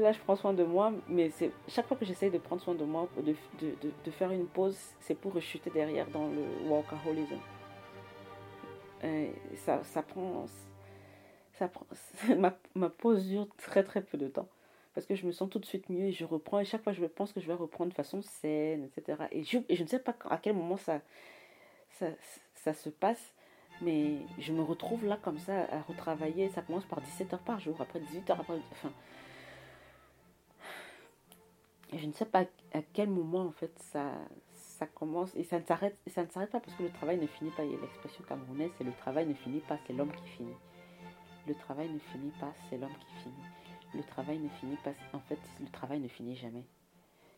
là 0.00 0.12
je 0.12 0.18
prends 0.20 0.36
soin 0.36 0.52
de 0.52 0.64
moi, 0.64 0.92
mais 1.08 1.30
chaque 1.68 1.86
fois 1.86 1.96
que 1.96 2.04
j'essaye 2.04 2.30
de 2.30 2.38
prendre 2.38 2.62
soin 2.62 2.74
de 2.74 2.84
moi, 2.84 3.08
de, 3.16 4.10
faire 4.10 4.30
une 4.30 4.46
pause, 4.46 4.76
c'est 5.00 5.14
pour 5.14 5.32
rechuter 5.32 5.70
derrière 5.70 6.06
dans 6.08 6.28
le 6.28 6.68
workaholism. 6.68 7.38
Et 9.02 9.30
ça, 9.56 9.82
ça 9.84 10.02
prend, 10.02 10.46
ça 11.52 11.68
prend 11.68 11.86
ma, 12.74 12.88
pause 12.88 13.26
dure 13.26 13.46
très 13.58 13.82
très 13.82 14.02
peu 14.02 14.18
de 14.18 14.28
temps. 14.28 14.48
Parce 14.94 15.06
que 15.06 15.16
je 15.16 15.26
me 15.26 15.32
sens 15.32 15.50
tout 15.50 15.58
de 15.58 15.66
suite 15.66 15.88
mieux 15.88 16.06
et 16.06 16.12
je 16.12 16.24
reprends. 16.24 16.60
Et 16.60 16.64
chaque 16.64 16.82
fois, 16.82 16.92
je 16.92 17.04
pense 17.04 17.32
que 17.32 17.40
je 17.40 17.46
vais 17.46 17.54
reprendre 17.54 17.90
de 17.90 17.94
façon 17.94 18.22
saine, 18.22 18.84
etc. 18.84 19.24
Et 19.32 19.42
je, 19.42 19.58
et 19.68 19.82
ne 19.82 19.86
sais 19.86 19.98
pas 19.98 20.14
à 20.30 20.38
quel 20.38 20.54
moment 20.54 20.76
ça, 20.76 21.00
ça, 22.54 22.72
se 22.72 22.88
passe. 22.88 23.34
Mais 23.82 24.18
je 24.38 24.52
me 24.52 24.62
retrouve 24.62 25.04
là 25.04 25.18
comme 25.20 25.38
ça 25.38 25.66
à 25.70 25.82
retravailler. 25.82 26.48
Ça 26.50 26.62
commence 26.62 26.84
par 26.84 27.00
17 27.00 27.34
heures 27.34 27.40
par 27.40 27.58
jour, 27.58 27.80
après 27.80 27.98
18 27.98 28.30
heures, 28.30 28.40
après. 28.40 28.60
Enfin, 28.70 28.92
je 31.92 32.06
ne 32.06 32.12
sais 32.12 32.24
pas 32.24 32.44
à 32.72 32.80
quel 32.92 33.08
moment 33.08 33.42
en 33.42 33.52
fait 33.52 33.72
ça, 33.78 34.12
ça 34.54 34.86
commence 34.86 35.34
et 35.36 35.44
ça 35.44 35.60
ne 35.60 35.64
s'arrête 35.64 35.96
ça 36.08 36.24
ne 36.24 36.30
s'arrête 36.30 36.50
pas 36.50 36.60
parce 36.60 36.76
que 36.76 36.82
le 36.82 36.90
travail 36.90 37.18
ne 37.18 37.26
finit 37.26 37.50
pas. 37.50 37.64
Il 37.64 37.72
y 37.72 37.74
a 37.74 37.80
l'expression 37.80 38.24
camerounaise, 38.24 38.70
c'est 38.78 38.84
le 38.84 38.92
travail 38.92 39.26
ne 39.26 39.34
finit 39.34 39.60
pas, 39.60 39.78
c'est 39.86 39.92
l'homme 39.92 40.12
qui 40.12 40.28
finit. 40.30 40.56
Le 41.46 41.54
travail 41.54 41.90
ne 41.90 41.98
finit 41.98 42.32
pas, 42.40 42.52
c'est 42.68 42.78
l'homme 42.78 42.94
qui 43.00 43.22
finit. 43.22 43.63
Le 43.94 44.02
travail 44.02 44.38
ne 44.38 44.48
finit 44.48 44.76
pas. 44.76 44.92
En 45.12 45.20
fait, 45.20 45.38
le 45.60 45.68
travail 45.68 46.00
ne 46.00 46.08
finit 46.08 46.36
jamais. 46.36 46.64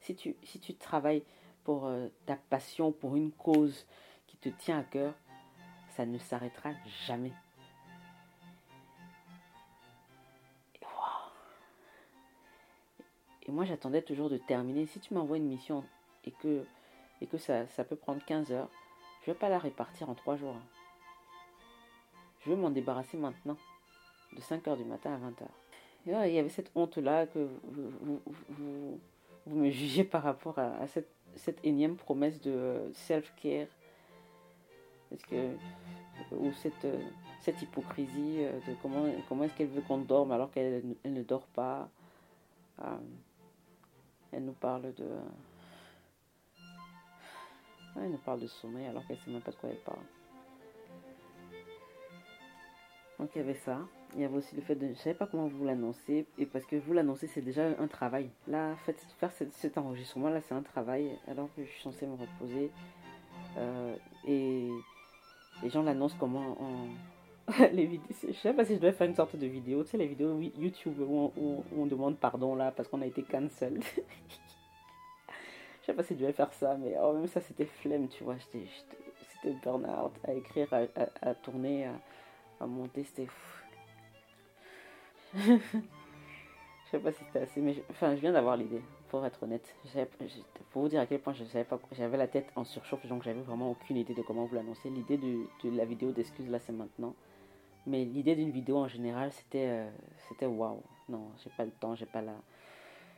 Si 0.00 0.14
tu, 0.14 0.74
travailles 0.74 1.24
pour 1.64 1.86
euh, 1.86 2.08
ta 2.26 2.36
passion, 2.36 2.92
pour 2.92 3.16
une 3.16 3.32
cause 3.32 3.86
qui 4.26 4.36
te 4.36 4.48
tient 4.48 4.78
à 4.78 4.84
cœur, 4.84 5.14
ça 5.96 6.06
ne 6.06 6.18
s'arrêtera 6.18 6.70
jamais. 7.06 7.32
Et 13.48 13.52
moi, 13.52 13.64
j'attendais 13.64 14.02
toujours 14.02 14.28
de 14.28 14.38
terminer. 14.38 14.86
Si 14.86 14.98
tu 14.98 15.14
m'envoies 15.14 15.36
une 15.36 15.48
mission 15.48 15.84
et 16.24 16.32
que, 16.32 16.64
et 17.20 17.26
que 17.26 17.38
ça, 17.38 17.66
ça, 17.68 17.84
peut 17.84 17.96
prendre 17.96 18.24
15 18.24 18.50
heures, 18.52 18.68
je 19.22 19.30
ne 19.30 19.34
vais 19.34 19.38
pas 19.38 19.48
la 19.48 19.58
répartir 19.58 20.10
en 20.10 20.14
3 20.14 20.36
jours. 20.36 20.56
Je 22.40 22.50
veux 22.50 22.56
m'en 22.56 22.70
débarrasser 22.70 23.16
maintenant, 23.16 23.56
de 24.32 24.40
5 24.40 24.66
heures 24.68 24.76
du 24.76 24.84
matin 24.84 25.14
à 25.14 25.16
20 25.18 25.42
heures. 25.42 25.65
Il 26.06 26.12
y 26.12 26.38
avait 26.38 26.48
cette 26.48 26.70
honte-là 26.74 27.26
que 27.26 27.48
vous, 27.64 28.20
vous, 28.48 29.00
vous, 29.46 29.56
me 29.56 29.70
jugez 29.70 30.04
par 30.04 30.22
rapport 30.22 30.58
à, 30.58 30.86
cette, 30.86 31.10
cette, 31.34 31.64
énième 31.64 31.96
promesse 31.96 32.40
de 32.40 32.90
self-care. 32.92 33.66
Que 35.30 35.50
ou 36.32 36.52
cette, 36.52 36.86
cette 37.40 37.60
hypocrisie 37.62 38.38
de 38.66 38.74
comment, 38.82 39.04
comment 39.28 39.44
est-ce 39.44 39.54
qu'elle 39.54 39.68
veut 39.68 39.82
qu'on 39.82 39.98
dorme 39.98 40.32
alors 40.32 40.50
qu'elle 40.50 40.82
ne 41.04 41.22
dort 41.22 41.46
pas. 41.48 41.88
elle 44.32 44.44
nous 44.44 44.52
parle 44.52 44.94
de. 44.94 45.08
elle 47.96 48.10
nous 48.10 48.18
parle 48.18 48.40
de 48.40 48.46
sommeil 48.46 48.86
alors 48.86 49.06
qu'elle 49.06 49.16
ne 49.16 49.22
sait 49.22 49.30
même 49.30 49.42
pas 49.42 49.52
de 49.52 49.56
quoi 49.56 49.70
elle 49.70 49.80
parle. 49.80 49.98
Donc 53.18 53.30
il 53.34 53.38
y 53.38 53.40
avait 53.42 53.54
ça. 53.54 53.78
Il 54.16 54.22
y 54.22 54.24
avait 54.24 54.37
aussi 54.38 54.57
le 54.57 54.62
fait 54.62 54.74
de... 54.74 54.87
Je 54.87 54.90
ne 54.90 54.94
savais 54.94 55.14
pas 55.14 55.26
comment 55.26 55.46
vous 55.46 55.64
l'annoncer. 55.64 56.26
Et 56.38 56.46
parce 56.46 56.64
que 56.64 56.76
vous 56.76 56.94
l'annoncer, 56.94 57.26
c'est 57.26 57.42
déjà 57.42 57.66
un 57.79 57.87
travail. 57.87 58.31
Là, 58.48 58.74
faire 59.18 59.31
cet, 59.33 59.76
enregistrement-là, 59.76 60.40
c'est 60.40 60.55
un 60.55 60.62
travail. 60.62 61.11
Alors 61.29 61.48
que 61.55 61.62
je 61.62 61.68
suis 61.68 61.83
censée 61.83 62.07
me 62.07 62.14
reposer. 62.14 62.70
Euh, 63.59 63.94
et 64.26 64.70
les 65.62 65.70
gens 65.70 65.83
l'annoncent 65.83 66.16
comment 66.18 66.57
les 67.72 67.87
vidéos. 67.87 68.16
Je 68.26 68.33
sais 68.33 68.52
pas 68.52 68.64
si 68.64 68.74
je 68.74 68.81
dois 68.81 68.92
faire 68.92 69.07
une 69.07 69.14
sorte 69.14 69.37
de 69.37 69.46
vidéo. 69.46 69.85
Tu 69.85 69.90
sais, 69.90 69.98
les 69.98 70.07
vidéos 70.07 70.38
YouTube 70.40 70.98
où 71.00 71.62
on, 71.76 71.87
demande 71.87 72.16
pardon 72.16 72.55
là 72.55 72.72
parce 72.72 72.88
qu'on 72.88 73.02
a 73.02 73.07
été 73.07 73.22
cancel. 73.22 73.81
je 75.81 75.87
sais 75.87 75.94
pas 75.94 76.02
si 76.02 76.14
je 76.14 76.20
devais 76.20 76.33
faire 76.33 76.52
ça, 76.52 76.76
mais 76.76 76.96
oh, 77.00 77.12
même 77.12 77.26
ça, 77.29 77.40
c'était 77.40 77.66
flemme, 77.66 78.09
tu 78.09 78.24
vois. 78.24 78.37
C'était 78.38 79.52
burn-out 79.62 80.12
à 80.26 80.33
écrire, 80.33 80.68
à, 80.72 81.35
tourner, 81.35 81.88
à, 82.61 82.66
monter. 82.66 83.05
C'était 83.05 83.29
je 85.34 85.58
sais 86.90 86.98
pas 86.98 87.12
si 87.12 87.24
c'était 87.24 87.40
assez, 87.40 87.60
mais 87.60 87.72
je, 87.72 87.80
enfin, 87.90 88.14
je 88.14 88.20
viens 88.20 88.32
d'avoir 88.32 88.56
l'idée, 88.56 88.82
pour 89.08 89.24
être 89.24 89.42
honnête. 89.42 89.74
Pour 90.70 90.82
vous 90.82 90.88
dire 90.88 91.00
à 91.00 91.06
quel 91.06 91.20
point 91.20 91.32
je 91.32 91.44
savais 91.44 91.64
pas, 91.64 91.78
j'avais 91.92 92.16
la 92.16 92.28
tête 92.28 92.50
en 92.56 92.64
surchauffe, 92.64 93.06
donc 93.06 93.22
j'avais 93.22 93.40
vraiment 93.40 93.70
aucune 93.70 93.96
idée 93.96 94.14
de 94.14 94.22
comment 94.22 94.44
vous 94.44 94.54
l'annoncer. 94.54 94.90
L'idée 94.90 95.18
de, 95.18 95.46
la 95.70 95.84
vidéo 95.84 96.12
d'excuses 96.12 96.48
là, 96.48 96.58
c'est 96.58 96.72
maintenant. 96.72 97.14
Mais 97.86 98.04
l'idée 98.04 98.34
d'une 98.34 98.50
vidéo 98.50 98.78
en 98.78 98.88
général, 98.88 99.30
c'était 99.32 99.68
euh, 99.68 99.90
c'était 100.28 100.46
waouh. 100.46 100.82
Non, 101.08 101.30
j'ai 101.42 101.50
pas 101.50 101.64
le 101.64 101.70
temps, 101.70 101.94
j'ai 101.94 102.06
pas 102.06 102.20
la. 102.20 102.34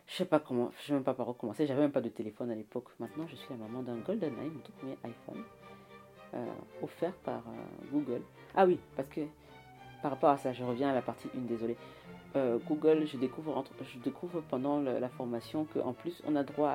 Je 0.06 0.14
sais 0.14 0.24
pas 0.24 0.40
comment, 0.40 0.70
je 0.78 0.86
sais 0.86 0.92
même 0.92 1.04
pas 1.04 1.14
par 1.14 1.28
où 1.28 1.32
commencer. 1.32 1.66
J'avais 1.66 1.80
même 1.80 1.92
pas 1.92 2.00
de 2.00 2.08
téléphone 2.08 2.50
à 2.50 2.54
l'époque. 2.54 2.88
Maintenant, 2.98 3.26
je 3.26 3.36
suis 3.36 3.48
la 3.50 3.56
maman 3.56 3.82
d'un 3.82 3.96
GoldenEye, 3.96 4.50
mon 4.50 4.60
tout 4.60 4.72
premier 4.72 4.96
iPhone, 5.04 5.42
euh, 6.34 6.46
offert 6.82 7.14
par 7.16 7.38
euh, 7.48 7.90
Google. 7.92 8.22
Ah 8.54 8.66
oui, 8.66 8.78
parce 8.96 9.08
que 9.08 9.20
par 10.02 10.12
rapport 10.12 10.30
à 10.30 10.38
ça, 10.38 10.52
je 10.52 10.64
reviens 10.64 10.90
à 10.90 10.94
la 10.94 11.02
partie 11.02 11.28
1, 11.36 11.40
désolé. 11.40 11.76
Euh, 12.36 12.58
Google, 12.68 13.06
je 13.06 13.16
découvre, 13.16 13.64
pendant 14.48 14.80
la 14.80 15.08
formation 15.08 15.64
qu'en 15.64 15.92
plus, 15.92 16.22
on 16.26 16.36
a 16.36 16.42
droit 16.42 16.72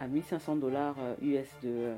à, 0.00 0.06
1500 0.06 0.56
dollars 0.56 0.96
US 1.22 1.48
euh, 1.64 1.96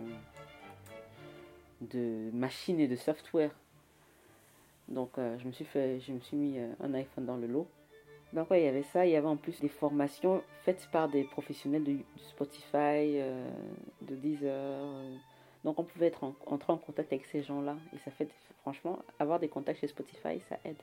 de, 1.80 1.86
de 1.96 2.30
machines 2.36 2.78
et 2.78 2.88
de 2.88 2.96
software. 2.96 3.50
Donc, 4.88 5.18
euh, 5.18 5.36
je, 5.38 5.46
me 5.46 5.52
suis 5.52 5.64
fait, 5.64 6.00
je 6.00 6.12
me 6.12 6.20
suis 6.20 6.36
mis 6.36 6.58
un 6.80 6.94
iPhone 6.94 7.26
dans 7.26 7.36
le 7.36 7.46
lot. 7.46 7.66
Donc, 8.32 8.50
ouais, 8.50 8.62
il 8.62 8.64
y 8.64 8.68
avait 8.68 8.82
ça. 8.82 9.06
Il 9.06 9.12
y 9.12 9.16
avait 9.16 9.26
en 9.26 9.36
plus 9.36 9.60
des 9.60 9.68
formations 9.68 10.42
faites 10.64 10.88
par 10.92 11.08
des 11.08 11.24
professionnels 11.24 11.84
de, 11.84 11.96
Spotify, 12.28 13.20
de 14.02 14.14
Deezer. 14.14 14.84
Donc, 15.64 15.78
on 15.78 15.84
pouvait 15.84 16.06
être 16.06 16.32
entrer 16.46 16.72
en 16.72 16.78
contact 16.78 17.12
avec 17.12 17.26
ces 17.26 17.42
gens-là. 17.42 17.76
Et 17.94 17.98
ça 17.98 18.10
fait, 18.10 18.28
franchement, 18.62 19.00
avoir 19.18 19.40
des 19.40 19.48
contacts 19.48 19.80
chez 19.80 19.88
Spotify, 19.88 20.40
ça 20.48 20.58
aide 20.64 20.80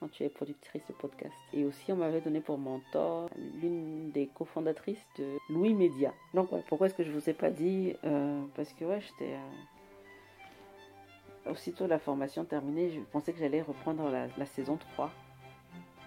quand 0.00 0.10
tu 0.10 0.22
es 0.22 0.28
productrice 0.28 0.86
de 0.86 0.92
podcast. 0.92 1.34
Et 1.52 1.64
aussi, 1.64 1.92
on 1.92 1.96
m'avait 1.96 2.20
donné 2.20 2.40
pour 2.40 2.58
mentor 2.58 3.28
l'une 3.60 4.12
des 4.12 4.28
cofondatrices 4.28 5.04
de 5.18 5.38
Louis 5.50 5.74
Média. 5.74 6.14
Donc, 6.34 6.50
pourquoi 6.68 6.86
est-ce 6.86 6.94
que 6.94 7.02
je 7.02 7.10
vous 7.10 7.28
ai 7.28 7.32
pas 7.32 7.50
dit 7.50 7.94
euh, 8.04 8.40
Parce 8.54 8.72
que, 8.72 8.84
ouais, 8.84 9.00
j'étais. 9.00 9.34
Euh, 9.34 11.50
aussitôt 11.50 11.86
la 11.86 11.98
formation 11.98 12.44
terminée, 12.44 12.90
je 12.90 13.00
pensais 13.00 13.32
que 13.32 13.38
j'allais 13.38 13.62
reprendre 13.62 14.10
la, 14.10 14.46
saison 14.46 14.76
3 14.94 15.10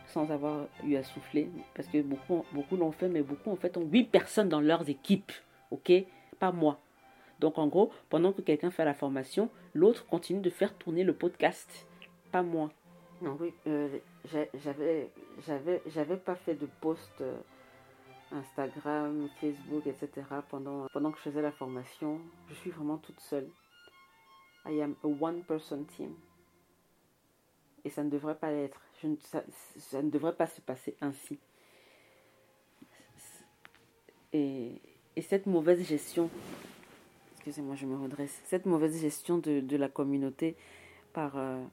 sans 0.08 0.30
avoir 0.30 0.68
eu 0.86 0.96
à 0.96 1.04
souffler. 1.04 1.50
Parce 1.74 1.88
que 1.88 2.02
beaucoup, 2.02 2.46
beaucoup 2.52 2.76
l'ont 2.76 2.92
fait, 2.92 3.08
mais 3.08 3.24
beaucoup 3.24 3.50
en 3.50 3.56
fait 3.56 3.78
ont 3.78 3.86
8 3.86 4.12
personnes 4.12 4.50
dans 4.50 4.60
leurs 4.60 4.90
équipes. 4.90 5.32
Ok? 5.72 5.92
Pas 6.38 6.52
moi. 6.52 6.80
Donc 7.42 7.58
en 7.58 7.68
gros, 7.68 7.92
pendant 8.10 8.32
que 8.32 8.42
quelqu'un 8.42 8.70
fait 8.70 8.86
la 8.86 8.94
formation, 8.94 9.50
l'autre 9.74 10.06
continue 10.06 10.42
de 10.42 10.50
faire 10.52 10.78
tourner 10.78 11.04
le 11.04 11.14
podcast. 11.14 11.88
Pas 12.32 12.44
moi. 12.44 12.70
Non, 13.20 13.36
oui, 13.40 13.52
euh, 13.66 13.98
j'avais, 14.54 16.18
pas 16.18 16.36
fait 16.36 16.54
de 16.54 16.68
post 16.82 17.12
euh, 17.22 17.36
Instagram, 18.32 19.28
Facebook, 19.40 19.88
etc. 19.88 20.10
pendant, 20.50 20.88
que 20.88 21.18
je 21.18 21.24
faisais 21.24 21.42
la 21.42 21.52
formation. 21.52 22.22
Je 22.48 22.54
suis 22.54 22.70
vraiment 22.70 22.98
toute 22.98 23.20
seule. 23.20 23.50
I 24.68 24.80
am 24.80 24.96
a 25.04 25.08
one-person 25.08 25.86
team. 25.86 26.14
Et 27.84 27.90
ça 27.90 28.04
ne 28.04 28.12
devrait 28.12 28.38
pas 28.38 28.52
l'être. 28.52 28.80
Ça, 29.24 30.02
ne 30.04 30.12
devrait 30.12 30.36
pas 30.36 30.46
se 30.46 30.62
passer 30.62 30.96
ainsi. 31.02 31.40
Et 34.32 34.80
cette 35.20 35.48
mauvaise 35.48 35.84
gestion, 35.84 36.30
excusez-moi, 37.42 37.74
je 37.74 37.88
me 37.88 37.98
redresse, 37.98 38.40
cette 38.46 38.68
mauvaise 38.68 39.02
gestion 39.02 39.40
de, 39.40 39.76
la 39.76 39.90
communauté 39.90 40.56
par... 41.12 41.38
Euh, 41.38 41.64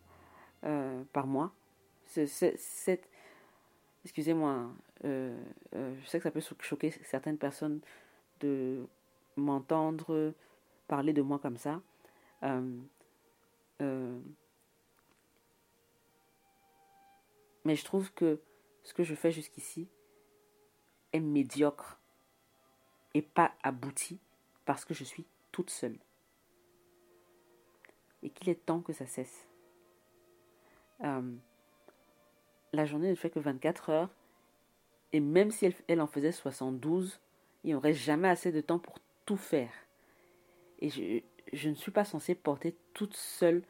euh. 0.64 1.02
Cette, 2.06 3.06
excusez-moi, 4.02 4.70
euh, 5.04 5.38
euh, 5.74 5.94
je 6.00 6.06
sais 6.06 6.18
que 6.18 6.24
ça 6.24 6.30
peut 6.30 6.40
choquer 6.60 6.90
certaines 7.04 7.36
personnes 7.36 7.80
de 8.40 8.86
m'entendre 9.36 10.32
parler 10.86 11.12
de 11.12 11.20
moi 11.20 11.38
comme 11.38 11.58
ça. 11.58 11.82
mais 17.64 17.76
je 17.76 17.84
trouve 17.84 18.10
que 18.14 18.40
ce 18.84 18.94
que 18.94 19.04
je 19.04 19.14
fais 19.14 19.32
jusqu'ici 19.32 19.86
est 21.12 21.20
médiocre 21.20 22.00
et 23.12 23.20
pas 23.20 23.52
abouti 23.62 24.18
parce 24.64 24.86
que 24.86 24.94
je 24.94 25.04
suis 25.04 25.26
toute 25.58 25.70
seule. 25.70 25.98
Et 28.22 28.30
qu'il 28.30 28.48
est 28.48 28.64
temps 28.64 28.80
que 28.80 28.92
ça 28.92 29.06
cesse. 29.06 29.48
Euh, 31.02 31.34
la 32.72 32.86
journée 32.86 33.10
ne 33.10 33.16
fait 33.16 33.28
que 33.28 33.40
24 33.40 33.90
heures. 33.90 34.10
Et 35.12 35.18
même 35.18 35.50
si 35.50 35.74
elle, 35.88 36.00
en 36.00 36.06
faisait 36.06 36.30
72, 36.30 37.18
il 37.64 37.68
n'y 37.68 37.74
aurait 37.74 37.92
jamais 37.92 38.28
assez 38.28 38.52
de 38.52 38.60
temps 38.60 38.78
pour 38.78 39.00
tout 39.26 39.36
faire. 39.36 39.72
Et 40.78 40.90
je, 40.90 41.22
je 41.52 41.70
ne 41.70 41.74
suis 41.74 41.90
pas 41.90 42.04
censée 42.04 42.36
porter 42.36 42.76
toute 42.94 43.16
seule 43.16 43.64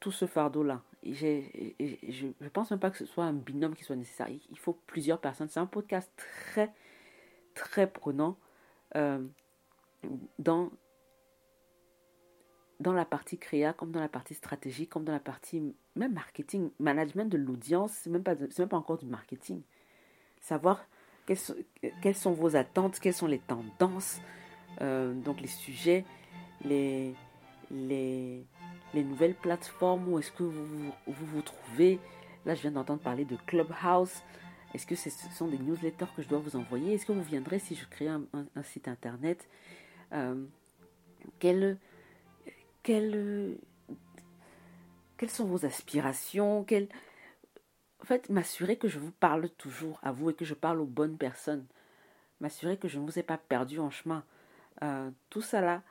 tout 0.00 0.12
ce 0.12 0.26
fardeau-là. 0.26 0.82
Je 1.04 2.26
ne 2.40 2.48
pense 2.48 2.70
même 2.70 2.80
pas 2.80 2.90
que 2.90 2.96
ce 2.96 3.04
soit 3.04 3.24
un 3.24 3.34
binôme 3.34 3.74
qui 3.74 3.84
soit 3.84 3.96
nécessaire. 3.96 4.28
Il 4.50 4.58
faut 4.58 4.78
plusieurs 4.86 5.20
personnes. 5.20 5.50
C'est 5.50 5.60
un 5.60 5.66
podcast 5.66 6.10
très, 6.16 6.72
très 7.54 7.86
prenant 7.86 8.38
euh, 8.96 9.22
dans 10.38 10.70
dans 12.82 12.92
la 12.92 13.04
partie 13.04 13.38
créa, 13.38 13.72
comme 13.72 13.90
dans 13.90 14.00
la 14.00 14.08
partie 14.08 14.34
stratégie, 14.34 14.86
comme 14.86 15.04
dans 15.04 15.12
la 15.12 15.20
partie 15.20 15.74
même 15.96 16.12
marketing, 16.12 16.70
management 16.78 17.30
de 17.30 17.38
l'audience, 17.38 17.92
c'est 17.92 18.10
même 18.10 18.22
pas 18.22 18.34
même 18.34 18.68
pas 18.68 18.76
encore 18.76 18.98
du 18.98 19.06
marketing. 19.06 19.62
Savoir 20.40 20.84
quelles 21.26 22.16
sont, 22.16 22.32
vos 22.32 22.56
attentes, 22.56 22.98
quelles 22.98 23.14
sont 23.14 23.28
les 23.28 23.38
tendances, 23.38 24.20
euh, 24.80 25.14
donc 25.14 25.40
les 25.40 25.46
sujets, 25.46 26.04
les 26.64 27.14
les, 27.72 28.44
les 28.94 29.04
nouvelles 29.04 29.34
plateformes 29.34 30.08
où 30.08 30.18
est-ce 30.18 30.32
que 30.32 30.42
vous, 30.42 30.92
vous 31.06 31.26
vous, 31.26 31.42
trouvez. 31.42 31.98
Là, 32.44 32.54
je 32.54 32.62
viens 32.62 32.72
d'entendre 32.72 33.00
parler 33.00 33.24
de 33.24 33.36
Clubhouse. 33.46 34.22
Est-ce 34.74 34.86
que 34.86 34.94
ce 34.94 35.10
sont 35.10 35.48
des 35.48 35.58
newsletters 35.58 36.06
que 36.16 36.22
je 36.22 36.28
dois 36.28 36.38
vous 36.38 36.56
envoyer? 36.56 36.94
Est-ce 36.94 37.06
que 37.06 37.12
vous 37.12 37.22
viendrez 37.22 37.58
si 37.58 37.74
je 37.74 37.86
crée 37.86 38.08
un, 38.08 38.24
site 38.62 38.88
internet? 38.88 39.48
Euh, 40.12 40.44
quelles, 42.82 43.58
sont 45.28 45.46
vos 45.46 45.64
aspirations. 45.64 46.66
En 48.00 48.04
fait, 48.04 48.28
m'assurer 48.28 48.76
que 48.76 48.88
je 48.88 48.98
vous 48.98 49.12
parle 49.12 49.48
toujours 49.50 50.00
à 50.02 50.12
vous 50.12 50.30
et 50.30 50.34
que 50.34 50.44
je 50.44 50.54
parle 50.54 50.80
aux 50.80 50.86
bonnes 50.86 51.16
personnes. 51.16 51.66
M'assurer 52.40 52.76
que 52.76 52.88
je 52.88 52.98
ne 52.98 53.04
vous 53.04 53.18
ai 53.18 53.22
pas 53.22 53.38
perdu 53.38 53.78
en 53.78 53.90
chemin. 53.90 54.24
Euh, 54.82 55.10
tout 55.30 55.42
ça 55.42 55.60
là, 55.60 55.82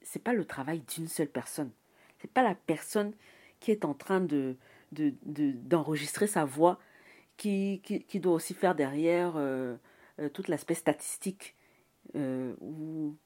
c'est 0.00 0.22
pas 0.22 0.32
le 0.32 0.46
travail 0.46 0.80
d'une 0.80 1.08
seule 1.08 1.28
personne. 1.28 1.70
C'est 2.18 2.30
pas 2.30 2.42
la 2.42 2.54
personne 2.54 3.12
qui 3.60 3.70
est 3.70 3.84
en 3.84 3.94
train 3.94 4.20
de, 4.20 4.56
d'enregistrer 4.92 6.26
sa 6.26 6.44
voix 6.44 6.78
qui, 7.36 7.82
doit 8.14 8.32
aussi 8.32 8.54
faire 8.54 8.74
derrière 8.74 9.34
euh, 9.36 9.76
euh, 10.18 10.28
tout 10.28 10.44
l'aspect 10.48 10.74
statistique 10.74 11.56
ou, 12.14 13.16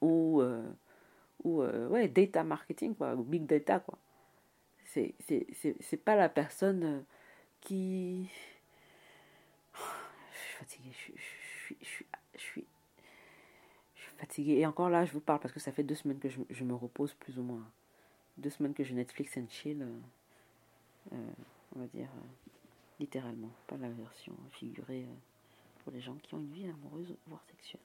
ou 0.00 0.42
ou 1.44 1.62
euh, 1.62 1.88
ouais, 1.88 2.08
data 2.08 2.44
marketing, 2.44 2.94
quoi, 2.94 3.14
ou 3.14 3.22
big 3.22 3.46
data, 3.46 3.80
quoi. 3.80 3.98
C'est, 4.84 5.14
pas 6.04 6.16
la 6.16 6.28
personne 6.28 6.84
euh, 6.84 7.00
qui. 7.60 8.28
Je 10.32 10.38
suis 10.38 10.56
fatiguée, 10.58 10.90
je, 10.92 10.98
suis, 10.98 11.14
je, 11.16 11.86
suis, 11.86 12.06
je, 12.34 12.40
suis, 12.40 12.64
je 13.94 14.02
suis 14.02 14.12
fatiguée. 14.18 14.58
Et 14.58 14.66
encore 14.66 14.90
là, 14.90 15.04
je 15.04 15.12
vous 15.12 15.20
parle 15.20 15.40
parce 15.40 15.52
que 15.52 15.60
ça 15.60 15.72
fait 15.72 15.82
deux 15.82 15.94
semaines 15.94 16.18
que 16.18 16.28
je, 16.28 16.40
je 16.50 16.64
me 16.64 16.74
repose 16.74 17.14
plus 17.14 17.38
ou 17.38 17.42
moins. 17.42 17.66
deux 18.38 18.50
semaines 18.50 18.74
que 18.74 18.84
je 18.84 18.94
Netflix 18.94 19.36
and 19.36 19.46
chill, 19.48 19.86
on 21.10 21.80
va 21.80 21.86
dire 21.86 22.08
littéralement, 23.00 23.50
pas 23.66 23.76
la 23.76 23.88
version 23.88 24.32
figurée 24.52 25.06
pour 25.82 25.92
les 25.92 26.00
gens 26.00 26.14
qui 26.22 26.34
ont 26.34 26.38
une 26.38 26.52
vie 26.52 26.68
amoureuse, 26.68 27.16
voire 27.26 27.42
sexuelle. 27.44 27.80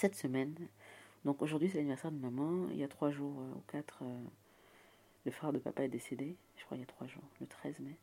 Cette 0.00 0.16
semaine, 0.16 0.54
donc 1.26 1.42
aujourd'hui 1.42 1.68
c'est 1.68 1.76
l'anniversaire 1.76 2.10
de 2.10 2.18
maman, 2.18 2.68
il 2.70 2.78
y 2.78 2.84
a 2.84 2.88
trois 2.88 3.10
jours 3.10 3.36
ou 3.36 3.60
quatre, 3.68 4.02
le 5.26 5.30
frère 5.30 5.52
de 5.52 5.58
papa 5.58 5.84
est 5.84 5.88
décédé, 5.88 6.36
je 6.56 6.64
crois 6.64 6.78
il 6.78 6.80
y 6.80 6.84
a 6.84 6.86
trois 6.86 7.06
jours, 7.06 7.22
le 7.38 7.46
13 7.46 7.80
mai. 7.80 7.96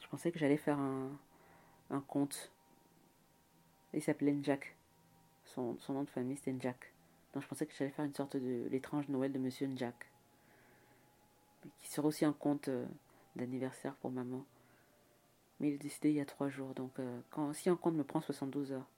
Je 0.00 0.08
pensais 0.08 0.32
que 0.32 0.38
j'allais 0.38 0.56
faire 0.56 0.78
un, 0.78 1.16
un 1.90 2.00
conte. 2.00 2.50
Il 3.94 4.02
s'appelait 4.02 4.32
Njak. 4.32 4.74
Son, 5.44 5.78
son, 5.78 5.92
nom 5.92 6.02
de 6.02 6.10
famille 6.10 6.36
c'était 6.36 6.52
Njak. 6.52 6.92
Donc 7.34 7.42
je 7.44 7.48
pensais 7.48 7.66
que 7.66 7.74
j'allais 7.74 7.90
faire 7.90 8.04
une 8.04 8.14
sorte 8.14 8.36
de 8.36 8.66
l'étrange 8.70 9.08
Noël 9.08 9.32
de 9.32 9.38
Monsieur 9.38 9.68
Njak. 9.68 10.10
Qui 11.80 11.88
serait 11.88 12.06
aussi 12.06 12.24
un 12.24 12.32
conte 12.32 12.68
euh, 12.68 12.86
d'anniversaire 13.36 13.94
pour 13.96 14.10
maman. 14.10 14.44
Mais 15.60 15.68
il 15.68 15.74
est 15.74 15.78
décédé 15.78 16.10
il 16.10 16.16
y 16.16 16.20
a 16.20 16.26
trois 16.26 16.48
jours. 16.48 16.74
Donc 16.74 16.98
euh, 16.98 17.20
si 17.52 17.68
un 17.68 17.76
conte 17.76 17.94
me 17.94 18.04
prend 18.04 18.20
72 18.20 18.72
heures 18.72 18.88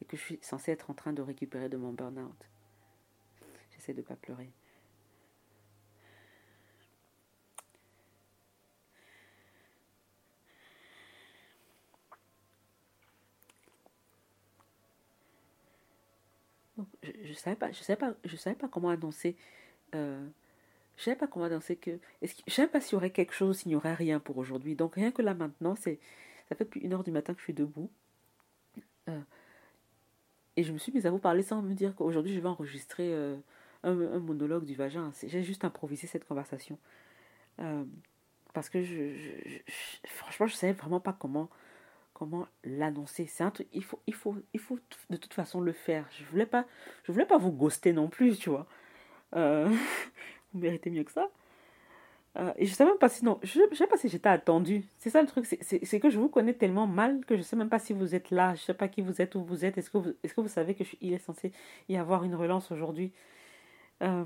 et 0.00 0.04
que 0.04 0.16
je 0.16 0.22
suis 0.22 0.38
censée 0.42 0.72
être 0.72 0.90
en 0.90 0.94
train 0.94 1.12
de 1.12 1.22
récupérer 1.22 1.68
de 1.68 1.76
mon 1.76 1.92
burn-out, 1.92 2.48
j'essaie 3.70 3.92
de 3.92 4.00
ne 4.00 4.06
pas 4.06 4.16
pleurer. 4.16 4.50
je, 17.02 17.28
ne 17.28 17.34
savais 17.34 17.56
pas, 17.56 17.72
savais 17.72 18.36
savais 18.36 18.56
pas 18.56 18.68
comment 18.68 18.90
annoncer. 18.90 19.36
Euh, 19.94 20.26
je 21.00 21.06
savais 21.06 21.16
pas 21.16 21.26
comment 21.26 21.46
annoncer 21.46 21.76
que. 21.76 21.98
Est-ce 22.20 22.34
que 22.34 22.42
je 22.46 22.52
savais 22.52 22.68
pas 22.68 22.80
s'il 22.80 22.92
y 22.92 22.96
aurait 22.96 23.10
quelque 23.10 23.32
chose, 23.32 23.58
s'il 23.58 23.70
n'y 23.70 23.74
aurait 23.74 23.94
rien 23.94 24.20
pour 24.20 24.36
aujourd'hui. 24.36 24.76
Donc 24.76 24.96
rien 24.96 25.10
que 25.10 25.22
là 25.22 25.32
maintenant, 25.32 25.74
c'est, 25.74 25.98
ça 26.48 26.54
fait 26.54 26.64
depuis 26.64 26.80
une 26.80 26.92
heure 26.92 27.04
du 27.04 27.10
matin 27.10 27.32
que 27.32 27.38
je 27.38 27.44
suis 27.44 27.54
debout. 27.54 27.90
Euh, 29.08 29.18
et 30.58 30.62
je 30.62 30.72
me 30.72 30.78
suis 30.78 30.92
mise 30.92 31.06
à 31.06 31.10
vous 31.10 31.18
parler 31.18 31.42
sans 31.42 31.62
me 31.62 31.72
dire 31.72 31.94
qu'aujourd'hui 31.96 32.34
je 32.34 32.40
vais 32.40 32.48
enregistrer 32.48 33.14
euh, 33.14 33.34
un, 33.82 33.94
monologue 33.94 34.66
du 34.66 34.74
vagin. 34.74 35.10
J'ai 35.26 35.42
juste 35.42 35.64
improvisé 35.64 36.06
cette 36.06 36.26
conversation. 36.26 36.78
Euh, 37.60 37.84
parce 38.52 38.68
que 38.68 38.84
franchement, 40.04 40.48
je 40.48 40.54
savais 40.54 40.74
vraiment 40.74 41.00
pas 41.00 41.14
comment 41.14 41.48
comment 42.12 42.46
l'annoncer. 42.62 43.26
C'est 43.26 43.42
un 43.42 43.50
truc, 43.50 43.68
il 43.72 43.82
faut, 43.82 44.00
il 44.06 44.12
faut, 44.12 44.36
il 44.52 44.60
faut 44.60 44.78
de 45.08 45.16
toute 45.16 45.32
façon 45.32 45.62
le 45.62 45.72
faire. 45.72 46.06
Je 46.18 46.26
voulais 46.26 46.46
voulais 47.08 47.24
pas 47.24 47.38
vous 47.38 47.52
ghoster 47.52 47.94
non 47.94 48.08
plus, 48.08 48.38
tu 48.38 48.50
vois. 48.50 48.66
vous 50.52 50.60
méritez 50.60 50.90
mieux 50.90 51.04
que 51.04 51.12
ça. 51.12 51.30
Euh, 52.38 52.52
et 52.56 52.66
je 52.66 52.72
sais 52.72 52.84
même 52.84 52.98
pas 52.98 53.08
si 53.08 53.24
non, 53.24 53.40
je, 53.42 53.60
sais 53.74 53.86
pas 53.86 53.96
si 53.96 54.08
j'étais 54.08 54.28
attendu. 54.28 54.84
C'est 54.98 55.10
ça 55.10 55.20
le 55.20 55.26
truc, 55.26 55.46
c'est 55.46 56.00
que 56.00 56.10
je 56.10 56.18
vous 56.18 56.28
connais 56.28 56.54
tellement 56.54 56.86
mal 56.86 57.24
que 57.24 57.36
je 57.36 57.42
sais 57.42 57.56
même 57.56 57.68
pas 57.68 57.80
si 57.80 57.92
vous 57.92 58.14
êtes 58.14 58.30
là. 58.30 58.54
Je 58.54 58.62
sais 58.62 58.74
pas 58.74 58.88
qui 58.88 59.02
vous 59.02 59.20
êtes, 59.20 59.34
où 59.34 59.42
vous 59.42 59.64
êtes. 59.64 59.78
Est-ce 59.78 59.90
que 59.90 59.98
vous, 59.98 60.12
est-ce 60.22 60.34
que 60.34 60.40
vous 60.40 60.48
savez 60.48 60.74
que 60.74 60.84
je, 60.84 60.96
il 61.00 61.12
est 61.12 61.18
censé 61.18 61.52
y 61.88 61.96
avoir 61.96 62.24
une 62.24 62.34
relance 62.36 62.70
aujourd'hui? 62.70 63.12
Euh, 64.02 64.24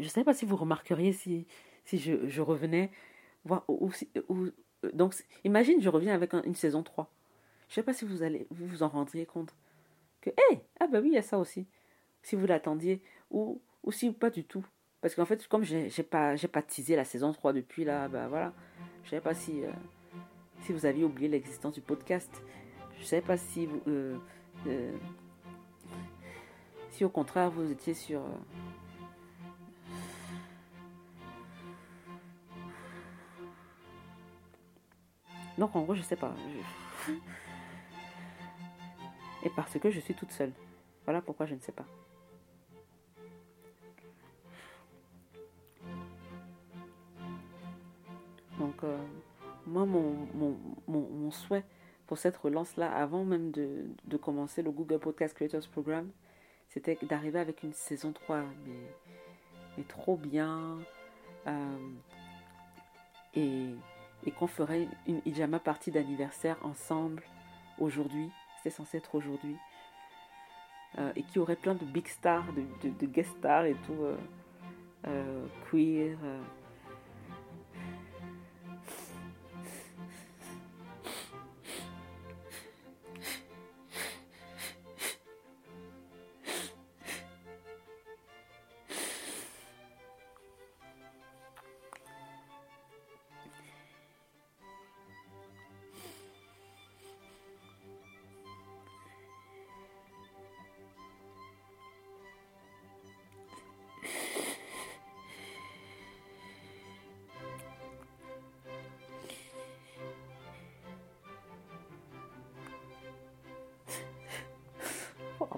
Je 0.00 0.08
sais 0.08 0.24
pas 0.24 0.34
si 0.34 0.44
vous 0.46 0.56
remarqueriez 0.56 1.12
si 1.12 1.46
si 1.84 1.98
je, 1.98 2.28
je 2.28 2.42
revenais 2.42 2.90
ou, 3.68 3.90
donc, 4.92 5.14
imagine, 5.44 5.80
je 5.80 5.88
reviens 5.88 6.14
avec 6.14 6.32
une 6.34 6.54
saison 6.54 6.82
3. 6.82 7.10
Je 7.68 7.74
sais 7.74 7.82
pas 7.82 7.92
si 7.92 8.04
vous 8.04 8.22
allez 8.22 8.46
vous, 8.50 8.66
vous 8.66 8.82
en 8.82 8.88
rendriez 8.88 9.26
compte. 9.26 9.54
Que, 10.20 10.30
hé, 10.30 10.60
ah 10.80 10.86
bah 10.86 11.00
oui, 11.00 11.08
il 11.08 11.14
y 11.14 11.18
a 11.18 11.22
ça 11.22 11.38
aussi. 11.38 11.66
Si 12.22 12.36
vous 12.36 12.46
l'attendiez. 12.46 13.02
Ou, 13.30 13.60
ou 13.84 13.92
si 13.92 14.12
pas 14.12 14.30
du 14.30 14.44
tout. 14.44 14.64
Parce 15.02 15.14
qu'en 15.16 15.26
fait, 15.26 15.46
comme 15.48 15.64
j'ai 15.64 15.90
pas, 16.04 16.36
pas 16.52 16.62
teasé 16.62 16.94
la 16.94 17.04
saison 17.04 17.32
3 17.32 17.52
depuis 17.52 17.84
là, 17.84 18.06
bah 18.06 18.28
voilà. 18.28 18.52
Je 19.02 19.10
sais 19.10 19.20
pas 19.20 19.34
si, 19.34 19.64
euh, 19.64 19.70
si 20.60 20.72
vous 20.72 20.86
aviez 20.86 21.02
oublié 21.02 21.28
l'existence 21.28 21.74
du 21.74 21.80
podcast. 21.80 22.30
Je 23.00 23.04
sais 23.04 23.20
pas 23.20 23.36
si 23.36 23.66
vous. 23.66 23.82
Euh, 23.88 24.16
euh, 24.68 24.92
si 26.90 27.04
au 27.04 27.08
contraire 27.08 27.50
vous 27.50 27.68
étiez 27.68 27.94
sur. 27.94 28.22
Donc 35.58 35.74
en 35.74 35.82
gros, 35.82 35.96
je 35.96 36.02
sais 36.02 36.14
pas. 36.14 36.32
Et 39.42 39.50
parce 39.50 39.76
que 39.80 39.90
je 39.90 39.98
suis 39.98 40.14
toute 40.14 40.30
seule. 40.30 40.52
Voilà 41.04 41.20
pourquoi 41.20 41.46
je 41.46 41.54
ne 41.54 41.60
sais 41.60 41.72
pas. 41.72 41.86
Euh, 48.84 48.98
moi, 49.66 49.84
mon, 49.86 50.26
mon, 50.34 50.56
mon, 50.88 51.30
souhait 51.30 51.64
pour 52.06 52.18
cette 52.18 52.36
relance-là, 52.36 52.92
avant 52.94 53.24
même 53.24 53.50
de, 53.50 53.86
de, 54.04 54.16
commencer 54.16 54.62
le 54.62 54.70
Google 54.70 54.98
Podcast 54.98 55.34
Creators 55.34 55.68
Program, 55.70 56.10
c'était 56.68 56.98
d'arriver 57.02 57.38
avec 57.38 57.62
une 57.62 57.72
saison 57.72 58.12
3, 58.12 58.40
mais, 58.66 58.94
mais 59.76 59.84
trop 59.84 60.16
bien. 60.16 60.78
Euh, 61.46 61.78
et 63.34 63.74
et 64.24 64.30
qu'on 64.30 64.46
ferait 64.46 64.88
une 65.06 65.20
Ijama 65.26 65.58
partie 65.58 65.90
d'anniversaire 65.90 66.56
ensemble 66.62 67.22
aujourd'hui. 67.78 68.30
C'était 68.56 68.70
censé 68.70 68.98
être 68.98 69.14
aujourd'hui. 69.14 69.56
Euh, 70.98 71.12
et 71.16 71.22
qui 71.22 71.38
aurait 71.38 71.56
plein 71.56 71.74
de 71.74 71.84
big 71.84 72.06
stars, 72.06 72.44
de, 72.52 72.90
de, 72.90 73.06
guest 73.06 73.30
stars 73.38 73.64
et 73.64 73.76
tout, 73.86 73.96
euh, 75.06 75.46
queer. 75.70 76.18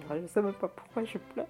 Je 0.09 0.15
ne 0.15 0.27
sais 0.27 0.43
même 0.43 0.55
pas 0.55 0.69
pourquoi 0.69 1.05
je 1.05 1.19
pleure. 1.19 1.47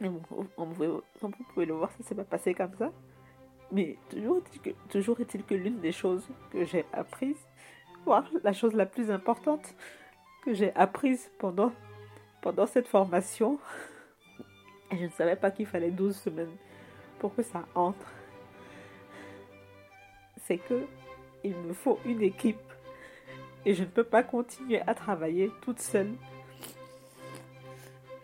Comme 0.00 0.18
vous 1.20 1.44
pouvez 1.52 1.66
le 1.66 1.74
voir, 1.74 1.90
ça 1.92 2.02
s'est 2.02 2.14
pas 2.14 2.24
passé 2.24 2.54
comme 2.54 2.74
ça. 2.76 2.90
Mais 3.70 3.96
toujours 4.10 4.38
est-il 4.38 4.60
que, 4.60 4.70
toujours 4.90 5.20
est-il 5.20 5.44
que 5.44 5.54
l'une 5.54 5.80
des 5.80 5.92
choses 5.92 6.28
que 6.50 6.64
j'ai 6.64 6.84
apprises, 6.92 7.46
voire 8.04 8.28
la 8.42 8.52
chose 8.52 8.74
la 8.74 8.86
plus 8.86 9.10
importante 9.10 9.74
que 10.44 10.52
j'ai 10.52 10.74
apprise 10.74 11.30
pendant, 11.38 11.72
pendant 12.42 12.66
cette 12.66 12.88
formation, 12.88 13.58
et 14.90 14.98
je 14.98 15.04
ne 15.04 15.10
savais 15.10 15.36
pas 15.36 15.50
qu'il 15.50 15.66
fallait 15.66 15.90
12 15.90 16.14
semaines 16.16 16.56
pour 17.18 17.34
que 17.34 17.42
ça 17.42 17.64
entre, 17.74 18.12
c'est 20.36 20.58
que 20.58 20.84
il 21.44 21.56
me 21.56 21.72
faut 21.72 21.98
une 22.04 22.22
équipe 22.22 22.71
et 23.64 23.74
je 23.74 23.82
ne 23.82 23.88
peux 23.88 24.04
pas 24.04 24.22
continuer 24.22 24.80
à 24.86 24.94
travailler 24.94 25.50
toute 25.60 25.78
seule. 25.78 26.12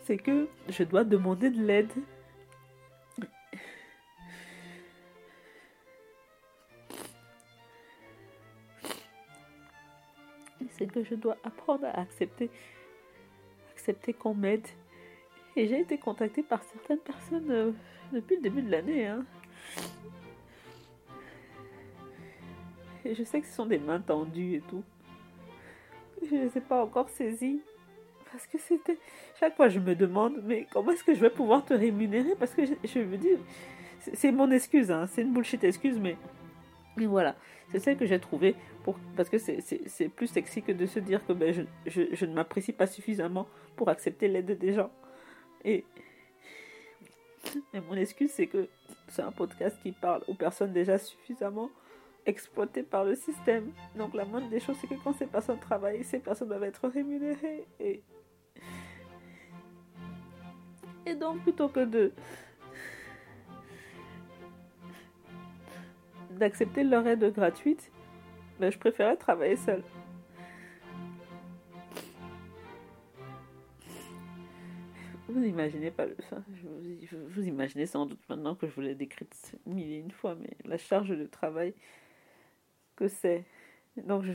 C'est 0.02 0.16
que 0.16 0.48
je 0.68 0.82
dois 0.84 1.04
demander 1.04 1.50
de 1.50 1.62
l'aide. 1.62 1.90
C'est 10.70 10.86
que 10.86 11.02
je 11.02 11.14
dois 11.14 11.36
apprendre 11.42 11.86
à 11.86 12.00
accepter, 12.00 12.50
accepter 13.72 14.12
qu'on 14.12 14.34
m'aide. 14.34 14.66
Et 15.56 15.66
j'ai 15.66 15.80
été 15.80 15.98
contactée 15.98 16.44
par 16.44 16.62
certaines 16.62 17.00
personnes 17.00 17.50
euh, 17.50 17.72
depuis 18.12 18.36
le 18.36 18.42
début 18.42 18.62
de 18.62 18.70
l'année. 18.70 19.06
Hein. 19.06 19.24
Et 23.04 23.16
je 23.16 23.24
sais 23.24 23.40
que 23.40 23.46
ce 23.46 23.54
sont 23.54 23.66
des 23.66 23.78
mains 23.78 24.00
tendues 24.00 24.54
et 24.54 24.60
tout 24.60 24.84
je 26.30 26.34
ne 26.34 26.44
les 26.44 26.58
ai 26.58 26.60
pas 26.60 26.82
encore 26.82 27.08
saisis. 27.10 27.60
Parce 28.30 28.46
que 28.46 28.58
c'était. 28.58 28.98
Chaque 29.40 29.56
fois, 29.56 29.68
je 29.68 29.78
me 29.78 29.94
demande, 29.94 30.42
mais 30.44 30.66
comment 30.72 30.92
est-ce 30.92 31.04
que 31.04 31.14
je 31.14 31.20
vais 31.20 31.30
pouvoir 31.30 31.64
te 31.64 31.74
rémunérer? 31.74 32.34
Parce 32.38 32.54
que 32.54 32.62
je, 32.66 32.98
veux 32.98 33.16
dire, 33.16 33.38
c'est 34.14 34.32
mon 34.32 34.50
excuse, 34.50 34.90
hein, 34.90 35.06
c'est 35.06 35.22
une 35.22 35.32
bullshit 35.32 35.64
excuse, 35.64 35.98
mais 35.98 36.16
Et 37.00 37.06
voilà, 37.06 37.36
c'est 37.70 37.78
celle 37.78 37.96
que 37.96 38.04
j'ai 38.06 38.18
trouvée 38.18 38.54
pour, 38.84 38.98
parce 39.16 39.28
que 39.28 39.38
c'est 39.38 40.08
plus 40.08 40.26
sexy 40.26 40.62
que 40.62 40.72
de 40.72 40.86
se 40.86 40.98
dire 40.98 41.24
que 41.26 41.32
ben, 41.32 41.54
je, 41.54 41.62
je, 41.86 42.02
je 42.12 42.26
ne 42.26 42.34
m'apprécie 42.34 42.72
pas 42.72 42.86
suffisamment 42.86 43.46
pour 43.76 43.88
accepter 43.88 44.28
l'aide 44.28 44.58
des 44.58 44.72
gens. 44.74 44.90
Et, 45.64 45.84
et 47.72 47.80
mon 47.80 47.94
excuse, 47.94 48.30
c'est 48.30 48.46
que 48.46 48.68
c'est 49.08 49.22
un 49.22 49.32
podcast 49.32 49.78
qui 49.82 49.92
parle 49.92 50.22
aux 50.28 50.34
personnes 50.34 50.72
déjà 50.72 50.98
suffisamment 50.98 51.70
exploitées 52.28 52.82
par 52.82 53.04
le 53.04 53.14
système. 53.14 53.72
Donc 53.96 54.14
la 54.14 54.24
moindre 54.24 54.48
des 54.48 54.60
choses, 54.60 54.76
c'est 54.80 54.86
que 54.86 54.94
quand 55.02 55.14
ces 55.14 55.26
personnes 55.26 55.58
travaillent, 55.58 56.04
ces 56.04 56.18
personnes 56.18 56.48
doivent 56.48 56.64
être 56.64 56.86
rémunérées. 56.88 57.66
Et, 57.80 58.02
donc, 61.18 61.40
plutôt 61.40 61.68
que 61.68 61.84
de 61.86 62.12
d'accepter 66.32 66.84
leur 66.84 67.06
aide 67.06 67.32
gratuite, 67.32 67.90
ben, 68.60 68.70
je 68.70 68.78
préférais 68.78 69.16
travailler 69.16 69.56
seule. 69.56 69.82
Vous 75.28 75.42
imaginez 75.42 75.90
pas 75.90 76.04
le. 76.04 76.14
Je, 77.10 77.16
vous 77.16 77.48
imaginez 77.48 77.86
sans 77.86 78.04
doute 78.04 78.20
maintenant 78.28 78.54
que 78.54 78.66
je 78.66 78.72
vous 78.74 78.82
l'ai 78.82 78.94
décrite 78.94 79.56
mille 79.66 79.90
et 79.90 79.98
une 79.98 80.10
fois, 80.10 80.34
mais 80.34 80.56
la 80.66 80.76
charge 80.76 81.08
de 81.08 81.26
travail 81.26 81.74
que 82.98 83.08
c'est. 83.08 83.44
Donc, 83.96 84.24
je, 84.24 84.32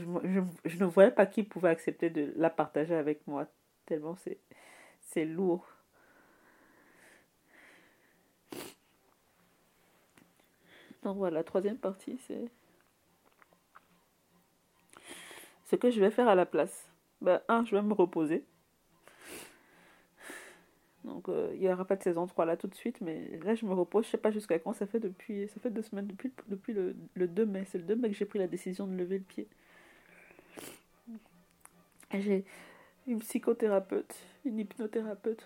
je, 0.64 0.78
ne 0.78 0.84
voyais 0.86 1.10
pas 1.10 1.26
qui 1.26 1.42
pouvait 1.42 1.68
accepter 1.68 2.10
de 2.10 2.32
la 2.36 2.50
partager 2.50 2.94
avec 2.94 3.26
moi, 3.26 3.46
tellement 3.86 4.16
c'est, 4.16 5.24
lourd. 5.24 5.66
Donc 11.02 11.18
voilà, 11.18 11.44
troisième 11.44 11.76
partie, 11.76 12.18
c'est 12.26 12.50
ce 15.66 15.76
que 15.76 15.90
je 15.90 16.00
vais 16.00 16.10
faire 16.10 16.28
à 16.28 16.34
la 16.34 16.46
place. 16.46 16.88
Ben, 17.20 17.40
un, 17.48 17.64
je 17.64 17.76
vais 17.76 17.82
me 17.82 17.92
reposer. 17.92 18.44
Donc 21.04 21.28
euh, 21.28 21.50
il 21.54 21.60
n'y 21.60 21.70
aura 21.70 21.84
pas 21.84 21.96
de 21.96 22.02
saison 22.02 22.26
3 22.26 22.46
là 22.46 22.56
tout 22.56 22.66
de 22.66 22.74
suite, 22.74 23.00
mais 23.02 23.38
là 23.44 23.54
je 23.54 23.66
me 23.66 23.74
repose, 23.74 24.06
je 24.06 24.10
sais 24.12 24.16
pas 24.16 24.30
jusqu'à 24.30 24.58
quand, 24.58 24.72
ça 24.72 24.86
fait 24.86 25.00
depuis 25.00 25.48
ça 25.48 25.60
fait 25.60 25.70
deux 25.70 25.82
semaines, 25.82 26.06
depuis, 26.06 26.72
le, 26.72 26.96
le 27.14 27.28
2 27.28 27.44
mai, 27.44 27.64
c'est 27.70 27.78
le 27.78 27.84
2 27.84 27.96
mai 27.96 28.10
que 28.10 28.16
j'ai 28.16 28.24
pris 28.24 28.38
la 28.38 28.46
décision 28.46 28.86
de 28.86 28.96
lever 28.96 29.18
le 29.18 29.24
pied. 29.24 29.46
J'ai 32.12 32.44
une 33.06 33.18
psychothérapeute, 33.18 34.14
une 34.44 34.58
hypnothérapeute, 34.58 35.44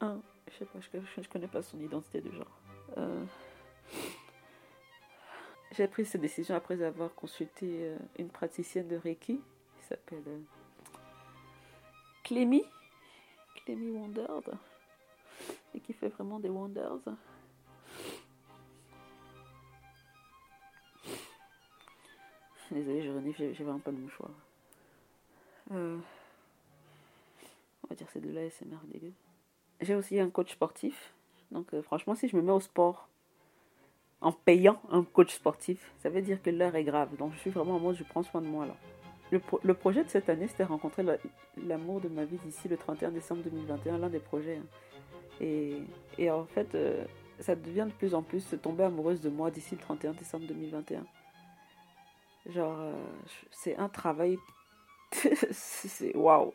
un, 0.00 0.20
je 0.50 0.56
sais 0.56 0.64
pas, 0.64 0.80
je, 0.80 1.22
je 1.22 1.28
connais 1.28 1.46
pas 1.46 1.62
son 1.62 1.78
identité 1.78 2.20
de 2.20 2.30
genre. 2.32 2.60
Euh, 2.98 3.24
j'ai 5.76 5.86
pris 5.86 6.06
cette 6.06 6.22
décision 6.22 6.54
après 6.54 6.82
avoir 6.82 7.14
consulté 7.14 7.66
euh, 7.66 7.96
une 8.18 8.28
praticienne 8.28 8.88
de 8.88 8.96
Reiki 8.96 9.40
qui 9.78 9.84
s'appelle 9.86 10.24
Clémy. 12.24 12.64
Clémy 13.66 13.90
Wonders. 13.90 14.54
Et 15.74 15.80
qui 15.80 15.92
fait 15.92 16.08
vraiment 16.08 16.40
des 16.40 16.48
wonders. 16.48 17.00
Désolée, 22.70 23.02
je 23.02 23.10
renifle, 23.10 23.52
j'ai 23.52 23.64
vraiment 23.64 23.78
pas 23.78 23.92
de 23.92 23.98
mouchoir. 23.98 24.30
Euh, 25.72 25.98
on 27.82 27.88
va 27.88 27.96
dire 27.96 28.06
c'est 28.12 28.20
de 28.20 28.30
l'ASMR 28.30 28.78
dégueu. 28.84 29.12
J'ai 29.80 29.94
aussi 29.94 30.18
un 30.18 30.30
coach 30.30 30.52
sportif. 30.52 31.12
Donc 31.50 31.78
franchement, 31.82 32.14
si 32.14 32.28
je 32.28 32.36
me 32.36 32.42
mets 32.42 32.52
au 32.52 32.60
sport, 32.60 33.08
en 34.20 34.32
payant 34.32 34.80
un 34.90 35.04
coach 35.04 35.34
sportif, 35.34 35.92
ça 35.98 36.08
veut 36.08 36.22
dire 36.22 36.42
que 36.42 36.50
l'heure 36.50 36.74
est 36.76 36.84
grave. 36.84 37.16
Donc 37.16 37.34
je 37.34 37.38
suis 37.38 37.50
vraiment 37.50 37.76
en 37.76 37.80
mode 37.80 37.96
je 37.96 38.04
prends 38.04 38.22
soin 38.22 38.40
de 38.40 38.46
moi 38.46 38.66
là. 38.66 38.76
Le, 39.32 39.74
projet 39.74 40.04
de 40.04 40.08
cette 40.08 40.28
année, 40.28 40.46
c'était 40.46 40.64
rencontrer 40.64 41.04
l'amour 41.56 42.00
de 42.00 42.08
ma 42.08 42.24
vie 42.24 42.38
d'ici 42.44 42.68
le 42.68 42.76
31 42.76 43.10
décembre 43.10 43.42
2021, 43.42 43.98
l'un 43.98 44.08
des 44.08 44.20
projets. 44.20 44.58
Hein. 44.58 45.44
Et, 46.18 46.30
en 46.30 46.44
fait, 46.44 46.74
euh, 46.74 47.04
ça 47.40 47.56
devient 47.56 47.86
de 47.88 47.92
plus 47.92 48.14
en 48.14 48.22
plus 48.22 48.54
tomber 48.62 48.84
amoureuse 48.84 49.20
de 49.20 49.28
moi 49.28 49.50
d'ici 49.50 49.74
le 49.74 49.80
31 49.80 50.12
décembre 50.12 50.46
2021. 50.46 51.04
Genre, 52.50 52.78
euh, 52.78 52.94
c'est 53.50 53.76
un 53.76 53.88
travail. 53.88 54.38
c'est 55.50 56.16
waouh! 56.16 56.52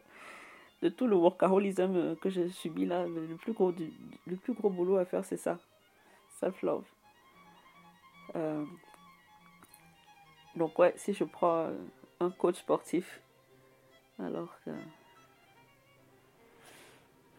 De 0.82 0.90
tout 0.90 1.08
le 1.08 1.16
workaholism 1.16 2.16
que 2.16 2.30
j'ai 2.30 2.50
subi 2.50 2.86
là, 2.86 3.06
le 3.06 3.36
plus 3.36 3.54
gros, 3.54 3.74
le 4.26 4.36
plus 4.36 4.54
gros 4.54 4.70
boulot 4.70 4.98
à 4.98 5.06
faire, 5.06 5.24
c'est 5.26 5.38
ça. 5.38 5.60
Self-love. 6.40 6.86
Euh, 8.36 8.66
donc 10.56 10.80
ouais, 10.80 10.94
si 10.96 11.14
je 11.14 11.24
prends 11.24 11.70
coach 12.30 12.58
sportif, 12.58 13.22
alors 14.20 14.54
que 14.66 14.72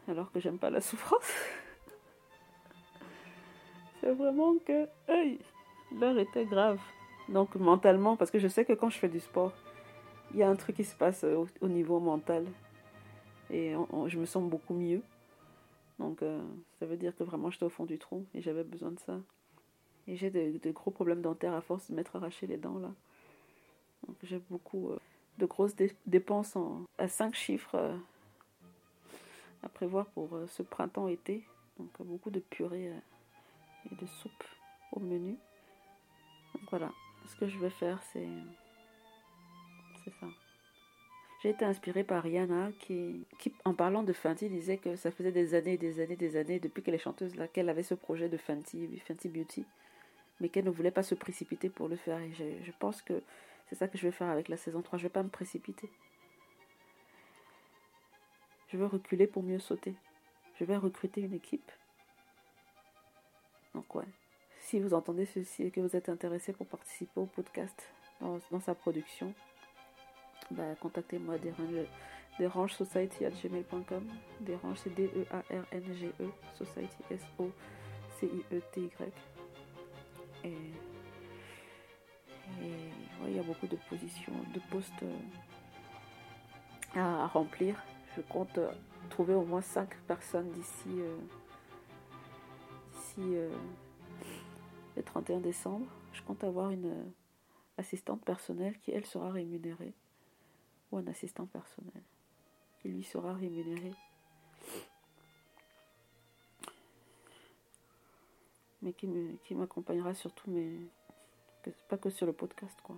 alors 0.08 0.32
que 0.32 0.40
j'aime 0.40 0.58
pas 0.58 0.70
la 0.70 0.80
souffrance, 0.80 1.22
c'est 4.00 4.12
vraiment 4.12 4.54
que 4.66 4.86
l'heure 5.94 6.18
était 6.18 6.44
grave. 6.44 6.80
Donc 7.28 7.54
mentalement, 7.54 8.16
parce 8.16 8.30
que 8.30 8.38
je 8.38 8.48
sais 8.48 8.64
que 8.64 8.72
quand 8.72 8.90
je 8.90 8.98
fais 8.98 9.08
du 9.08 9.20
sport, 9.20 9.52
il 10.32 10.38
y 10.38 10.42
a 10.42 10.48
un 10.48 10.56
truc 10.56 10.76
qui 10.76 10.84
se 10.84 10.96
passe 10.96 11.24
au, 11.24 11.68
niveau 11.68 12.00
mental 12.00 12.46
et 13.50 13.74
je 14.06 14.18
me 14.18 14.24
sens 14.24 14.42
beaucoup 14.42 14.74
mieux. 14.74 15.02
Donc 15.98 16.22
euh, 16.22 16.42
ça 16.78 16.86
veut 16.86 16.96
dire 16.96 17.14
que 17.14 17.22
vraiment 17.22 17.50
j'étais 17.50 17.64
au 17.64 17.68
fond 17.68 17.84
du 17.84 17.98
trou 17.98 18.26
et 18.34 18.40
j'avais 18.40 18.64
besoin 18.64 18.90
de 18.90 18.98
ça. 18.98 19.20
Et 20.08 20.16
j'ai 20.16 20.30
de, 20.30 20.70
gros 20.72 20.90
problèmes 20.90 21.22
dentaires 21.22 21.54
à 21.54 21.60
force 21.60 21.90
de 21.90 21.94
m'être 21.94 22.16
arraché 22.16 22.46
les 22.46 22.56
dents 22.56 22.78
là. 22.78 22.92
J'ai 24.22 24.40
beaucoup 24.50 24.90
euh, 24.90 24.98
de 25.38 25.46
grosses 25.46 25.74
dépenses 26.06 26.56
en, 26.56 26.84
à 26.98 27.08
5 27.08 27.34
chiffres 27.34 27.74
euh, 27.74 27.96
à 29.62 29.68
prévoir 29.68 30.06
pour 30.06 30.34
euh, 30.34 30.46
ce 30.48 30.62
printemps-été. 30.62 31.44
Donc 31.78 31.90
beaucoup 32.00 32.30
de 32.30 32.40
purée 32.40 32.92
et 33.90 33.94
de 33.94 34.06
soupe 34.06 34.44
au 34.92 35.00
menu. 35.00 35.36
Voilà, 36.70 36.92
ce 37.26 37.36
que 37.36 37.48
je 37.48 37.58
vais 37.58 37.70
faire 37.70 38.00
c'est 38.12 38.28
ça. 40.20 40.26
J'ai 41.42 41.50
été 41.50 41.64
inspirée 41.64 42.04
par 42.04 42.22
Rihanna 42.22 42.70
qui, 42.78 43.26
qui, 43.38 43.52
en 43.64 43.74
parlant 43.74 44.02
de 44.02 44.12
Fenty, 44.12 44.48
disait 44.48 44.76
que 44.76 44.94
ça 44.96 45.10
faisait 45.10 45.32
des 45.32 45.54
années, 45.54 45.76
des 45.76 46.00
années, 46.00 46.14
des 46.14 46.36
années 46.36 46.60
depuis 46.60 46.82
qu'elle 46.82 46.94
est 46.94 46.98
chanteuse 46.98 47.34
là, 47.34 47.48
qu'elle 47.48 47.68
avait 47.68 47.82
ce 47.82 47.94
projet 47.94 48.28
de 48.28 48.36
Fenty, 48.36 49.00
Fenty 49.06 49.28
Beauty 49.28 49.64
mais 50.42 50.48
qu'elle 50.48 50.64
ne 50.64 50.70
voulait 50.70 50.90
pas 50.90 51.04
se 51.04 51.14
précipiter 51.14 51.70
pour 51.70 51.88
le 51.88 51.96
faire. 51.96 52.18
Et 52.18 52.32
je, 52.32 52.72
pense 52.78 53.00
que 53.00 53.22
c'est 53.72 53.78
ça 53.78 53.88
que 53.88 53.96
je 53.96 54.02
vais 54.02 54.12
faire 54.12 54.28
avec 54.28 54.50
la 54.50 54.58
saison 54.58 54.82
3. 54.82 54.98
Je 54.98 55.04
ne 55.04 55.08
vais 55.08 55.12
pas 55.14 55.22
me 55.22 55.30
précipiter. 55.30 55.88
Je 58.68 58.76
veux 58.76 58.84
reculer 58.84 59.26
pour 59.26 59.42
mieux 59.42 59.58
sauter. 59.60 59.94
Je 60.60 60.64
vais 60.66 60.76
recruter 60.76 61.22
une 61.22 61.32
équipe. 61.32 61.72
Donc 63.74 63.94
ouais, 63.94 64.04
si 64.60 64.78
vous 64.78 64.92
entendez 64.92 65.24
ceci 65.24 65.62
et 65.62 65.70
que 65.70 65.80
vous 65.80 65.96
êtes 65.96 66.10
intéressé 66.10 66.52
pour 66.52 66.66
participer 66.66 67.18
au 67.18 67.24
podcast 67.24 67.94
dans, 68.20 68.60
sa 68.60 68.74
production, 68.74 69.32
bah, 70.50 70.74
contactez-moi 70.78 71.36
dérange, 72.38 72.74
society 72.74 73.24
at 73.24 73.30
gmail.com. 73.30 74.06
Dérange, 74.40 74.80
c'est 74.84 74.94
D-E-A-R-N-G-E, 74.94 76.28
society, 76.58 76.98
S-O-C-I-E-T-Y. 77.10 78.90
Et, 80.44 80.58
il 83.28 83.36
y 83.36 83.38
a 83.38 83.42
beaucoup 83.42 83.66
de 83.66 83.76
positions, 83.88 84.32
de 84.54 84.60
postes 84.70 85.02
euh, 85.02 85.18
à, 86.94 87.26
remplir. 87.26 87.82
Je 88.16 88.22
compte 88.22 88.58
euh, 88.58 88.70
trouver 89.10 89.34
au 89.34 89.44
moins 89.44 89.62
5 89.62 89.88
personnes 90.06 90.50
d'ici 90.52 91.00
euh, 93.18 93.50
le 94.96 95.02
31 95.02 95.40
décembre. 95.40 95.86
Je 96.12 96.22
compte 96.22 96.44
avoir 96.44 96.70
une 96.70 97.12
assistante 97.78 98.22
personnelle 98.24 98.78
qui, 98.80 98.92
elle, 98.92 99.06
sera 99.06 99.30
rémunérée. 99.30 99.94
Ou 100.90 100.98
un 100.98 101.06
assistant 101.06 101.46
personnel 101.46 102.02
qui, 102.80 102.88
lui, 102.88 103.02
sera 103.02 103.34
rémunéré 103.34 103.92
mais 108.82 108.92
qui 108.92 109.54
m'accompagnera 109.54 110.12
surtout, 110.12 110.50
mais 110.50 110.72
pas 111.88 111.96
que 111.96 112.10
sur 112.10 112.26
le 112.26 112.32
podcast, 112.32 112.76
quoi. 112.82 112.96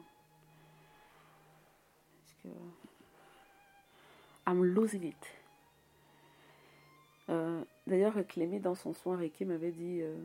I'm 4.46 4.62
losing 4.62 5.04
it. 5.04 5.16
Euh, 7.30 7.64
D'ailleurs, 7.86 8.14
Clémy, 8.26 8.60
dans 8.60 8.74
son 8.74 8.94
soin 8.94 9.16
Reiki, 9.16 9.44
m'avait 9.44 9.70
dit 9.70 10.00
euh, 10.00 10.16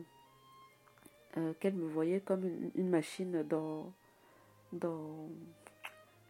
euh, 1.36 1.52
qu'elle 1.60 1.74
me 1.74 1.86
voyait 1.86 2.20
comme 2.20 2.44
une, 2.74 2.88
machine 2.88 3.42
dans, 3.42 3.92
dans 4.72 5.28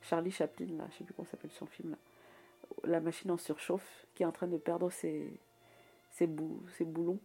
Charlie 0.03 0.33
Chaplin, 0.33 0.67
là, 0.77 0.85
je 0.91 0.99
sais 0.99 1.05
plus 1.05 1.15
comment 1.15 1.29
s'appelle 1.29 1.53
son 1.53 1.67
film. 1.67 1.97
La 2.85 3.01
machine 3.01 3.31
en 3.31 3.37
surchauffe 3.37 4.07
qui 4.15 4.23
est 4.25 4.27
en 4.27 4.33
train 4.33 4.49
de 4.49 4.57
perdre 4.57 4.91
ses, 4.91 5.31
boulons 6.27 7.19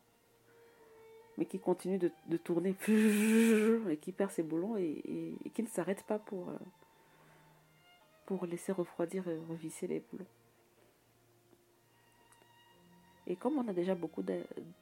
mais 1.37 1.45
qui 1.45 1.59
continue 1.59 1.97
de, 1.97 2.37
tourner 2.37 2.75
et 2.87 3.97
qui 3.97 4.11
perd 4.13 4.31
ses 4.31 4.43
boulons 4.43 4.77
et, 4.77 5.35
qui 5.53 5.63
ne 5.63 5.67
s'arrête 5.67 6.03
pas 6.03 6.17
pour, 6.17 6.49
pour 8.25 8.45
laisser 8.45 8.71
refroidir 8.71 9.27
et 9.27 9.37
revisser 9.49 9.87
les 9.87 9.99
boulons. 9.99 10.25
Et 13.27 13.35
comme 13.35 13.57
on 13.57 13.67
a 13.67 13.73
déjà 13.73 13.95
beaucoup 13.95 14.21
d'a- 14.21 14.33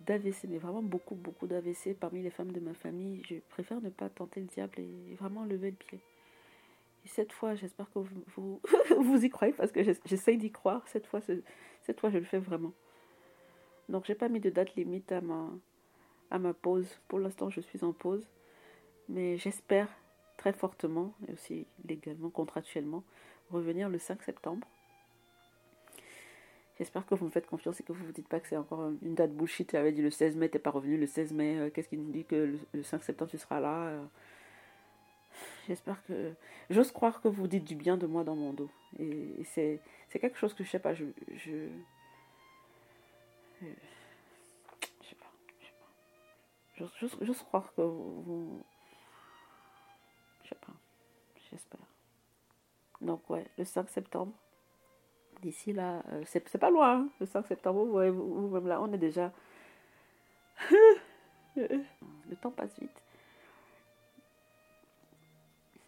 d'AVC, 0.02 0.48
mais 0.50 0.58
vraiment 0.58 0.82
beaucoup, 0.84 1.16
beaucoup 1.16 1.48
d'AVC 1.48 1.94
parmi 1.98 2.22
les 2.22 2.30
femmes 2.30 2.52
de 2.52 2.60
ma 2.60 2.74
famille, 2.74 3.22
je 3.30 3.36
préfère 3.50 3.80
ne 3.82 3.89
pas 3.89 4.10
tenter 4.10 4.41
le 4.41 4.48
diable 4.48 4.80
et 4.80 5.16
vraiment 5.16 5.46
lever 5.46 5.72
le 5.72 5.78
pied. 5.78 6.00
Et 7.06 7.08
cette 7.08 7.32
fois, 7.32 7.56
j'espère 7.56 7.89
que 7.91 8.00
vous, 8.00 8.62
y 9.26 9.30
croyez 9.30 9.54
parce 9.54 9.72
que 9.72 9.84
j'ess- 9.84 10.02
j'essaye 10.06 10.38
d'y 10.38 10.52
croire. 10.52 10.86
Cette 10.88 11.06
fois, 11.08 11.22
ce- 11.22 11.41
cette 11.84 12.00
fois, 12.00 12.10
je 12.10 12.18
le 12.18 12.26
fais 12.26 12.39
vraiment. 12.39 12.74
Donc, 13.89 14.06
j'ai 14.06 14.16
pas 14.16 14.30
mis 14.30 14.39
de 14.39 14.50
date 14.50 14.76
limite 14.76 15.12
à 15.12 15.22
ma, 15.22 15.50
à 16.32 16.39
ma 16.39 16.54
pause. 16.54 17.00
Pour 17.08 17.20
l'instant, 17.20 17.50
je 17.50 17.62
suis 17.62 17.84
en 17.84 17.94
pause. 17.94 18.26
Mais 19.10 19.38
j'espère 19.38 19.89
très 20.38 20.54
fortement, 20.54 21.14
et 21.28 21.34
aussi 21.34 21.68
légalement, 21.86 22.30
contractuellement, 22.30 23.04
revenir 23.52 23.89
le 23.89 24.00
5 24.00 24.24
septembre. 24.24 24.68
J'espère 26.78 27.06
que 27.06 27.14
vous 27.14 27.26
me 27.26 27.32
faites 27.32 27.46
confiance 27.46 27.80
et 27.80 27.84
que 27.84 27.94
vous 27.94 28.04
vous 28.06 28.12
dites 28.12 28.28
pas 28.28 28.39
que 28.39 28.48
c'est 28.48 28.58
encore 28.58 28.91
une 29.04 29.14
date 29.16 29.32
bullshit. 29.32 29.70
Tu 29.70 29.78
avais 29.78 29.91
dit 29.91 30.02
le 30.02 30.10
16 30.10 30.36
mai, 30.36 30.50
t'es 30.50 30.60
pas 30.60 30.72
revenu 30.72 30.98
le 30.98 31.06
16 31.06 31.32
mai. 31.34 31.58
euh, 31.60 31.70
Qu'est-ce 31.70 31.88
qui 31.88 31.98
nous 31.98 32.12
dit 32.12 32.26
que 32.26 32.36
le, 32.36 32.60
le 32.74 32.84
5 32.84 33.04
septembre, 33.04 33.30
tu 33.32 33.38
seras 33.38 33.60
là 33.60 33.88
euh. 33.89 34.04
J'espère 35.68 36.04
que. 36.06 36.34
J'ose 36.70 36.91
croire 36.91 37.22
que 37.22 37.28
vous 37.28 37.48
dites 37.48 37.64
du 37.64 37.76
bien 37.76 37.98
de 37.98 38.06
moi 38.08 38.24
dans 38.24 38.36
mon 38.36 38.54
dos. 38.54 38.70
Et, 39.00 39.44
c'est 39.46 39.80
quelque 40.20 40.38
chose 40.38 40.54
que 40.54 40.64
je 40.64 40.70
sais 40.70 40.80
pas. 40.80 40.94
Je. 40.94 41.06
Je, 41.36 41.52
euh, 41.52 41.70
sais 45.02 45.16
pas. 45.16 45.32
Je 45.60 45.66
sais 45.66 45.74
pas. 45.80 46.88
J'ose- 47.22 47.44
croire 47.44 47.74
que 47.76 47.82
vous- 47.82 48.64
Je 50.44 50.50
sais 50.50 50.56
pas. 50.56 50.74
J'espère. 51.52 51.80
Donc, 53.04 53.30
ouais, 53.30 53.45
le 53.58 53.66
5 53.66 53.89
septembre. 53.89 54.34
D'ici 55.41 55.74
là, 55.74 56.01
euh, 56.14 56.24
c'est 56.26 56.58
pas 56.58 56.70
loin, 56.70 56.99
hein, 57.01 57.10
le 57.20 57.26
5 57.26 57.45
septembre, 57.47 57.84
vous 57.84 57.91
voyez, 57.91 58.10
vous- 58.10 58.47
vous-même 58.47 58.68
là, 58.68 58.82
on 58.82 58.91
est 58.93 58.97
déjà. 58.97 59.32
le 61.56 62.36
temps 62.41 62.51
passe 62.51 62.80
vite. 62.80 63.01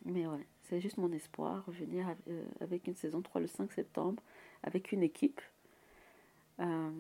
Mais 0.04 0.28
ouais, 0.28 0.46
c'est 0.64 0.80
juste 0.82 0.98
mon 0.98 1.12
espoir, 1.12 1.64
revenir 1.66 2.08
euh, 2.28 2.44
avec 2.62 2.88
une 2.88 2.96
saison 2.96 3.22
3 3.22 3.42
le 3.42 3.48
5 3.48 3.72
septembre, 3.72 4.22
avec 4.64 4.92
une 4.92 5.02
équipe. 5.04 5.42
Euh, 6.60 6.92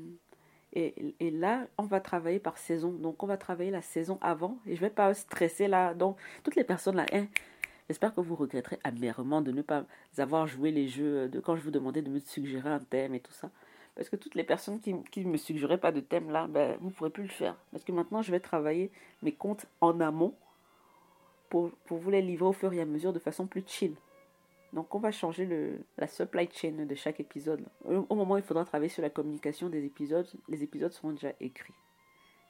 et, 0.74 1.16
et 1.20 1.32
là, 1.32 1.68
on 1.78 1.84
va 1.84 1.99
travailler 2.01 2.39
par 2.39 2.57
saison. 2.57 2.91
Donc, 2.91 3.22
on 3.24 3.28
va 3.28 3.38
travailler 3.38 3.72
la 3.72 3.82
saison 3.82 4.18
avant. 4.22 4.57
Et 4.66 4.76
je 4.76 4.82
vais 4.82 4.89
pas 4.89 5.13
stresser 5.13 5.68
là. 5.68 5.93
Donc, 5.93 6.18
toutes 6.43 6.55
les 6.55 6.63
personnes 6.63 6.95
là, 6.95 7.05
hein, 7.13 7.28
j'espère 7.88 8.13
que 8.13 8.21
vous 8.21 8.36
regretterez 8.36 8.79
amèrement 8.83 9.41
de 9.41 9.51
ne 9.51 9.61
pas 9.61 9.86
avoir 10.17 10.47
joué 10.47 10.71
les 10.71 10.88
jeux 10.88 11.27
de 11.29 11.39
quand 11.39 11.55
je 11.55 11.61
vous 11.61 11.71
demandais 11.71 12.01
de 12.01 12.09
me 12.09 12.19
suggérer 12.19 12.69
un 12.69 12.79
thème 12.79 13.15
et 13.15 13.19
tout 13.19 13.33
ça. 13.33 13.49
Parce 13.95 14.09
que 14.09 14.17
toutes 14.17 14.36
les 14.36 14.43
personnes 14.43 14.81
qui 14.81 14.93
ne 14.93 15.29
me 15.29 15.38
suggéraient 15.38 15.77
pas 15.77 15.93
de 15.93 16.01
thème 16.01 16.29
là, 16.29 16.47
ben, 16.47 16.77
vous 16.81 16.88
ne 16.88 16.91
pourrez 16.91 17.09
plus 17.09 17.23
le 17.23 17.29
faire. 17.29 17.55
Parce 17.71 17.83
que 17.83 17.93
maintenant, 17.93 18.21
je 18.21 18.31
vais 18.31 18.41
travailler 18.41 18.91
mes 19.21 19.31
comptes 19.31 19.65
en 19.79 20.01
amont 20.01 20.36
pour, 21.49 21.71
pour 21.86 21.97
vous 21.99 22.11
les 22.11 22.21
livrer 22.21 22.47
au 22.47 22.51
fur 22.51 22.73
et 22.73 22.81
à 22.81 22.86
mesure 22.86 23.13
de 23.13 23.19
façon 23.19 23.47
plus 23.47 23.63
chill. 23.65 23.95
Donc, 24.73 24.93
on 24.93 24.99
va 24.99 25.11
changer 25.11 25.45
le, 25.45 25.79
la 25.97 26.07
supply 26.07 26.49
chain 26.51 26.86
de 26.86 26.95
chaque 26.95 27.21
épisode. 27.21 27.63
Au, 27.86 28.05
au 28.09 28.15
moment 28.15 28.33
où 28.33 28.38
il 28.38 28.43
faudra 28.43 28.65
travailler 28.65 28.89
sur 28.89 29.01
la 29.01 29.09
communication 29.09 29.69
des 29.69 29.86
épisodes, 29.86 30.27
les 30.49 30.61
épisodes 30.61 30.91
seront 30.91 31.11
déjà 31.11 31.31
écrits. 31.39 31.73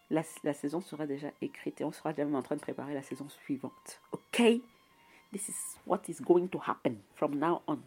La, 0.10 0.24
la 0.44 0.54
saison 0.56 0.82
sera 0.82 1.06
déjà 1.06 1.28
écrite 1.42 1.82
et 1.82 1.84
on 1.84 1.92
sera 1.92 2.14
déjà 2.14 2.28
en 2.28 2.42
train 2.42 2.56
de 2.56 2.62
préparer 2.62 2.96
la 2.96 3.04
saison 3.04 3.30
suivante. 3.30 4.02
Ok? 4.12 4.42
This 5.32 5.50
is 5.50 5.56
what 5.86 6.02
is 6.08 6.22
going 6.22 6.48
to 6.50 6.60
happen 6.60 6.98
from 7.16 7.36
now 7.36 7.62
on. 7.68 7.80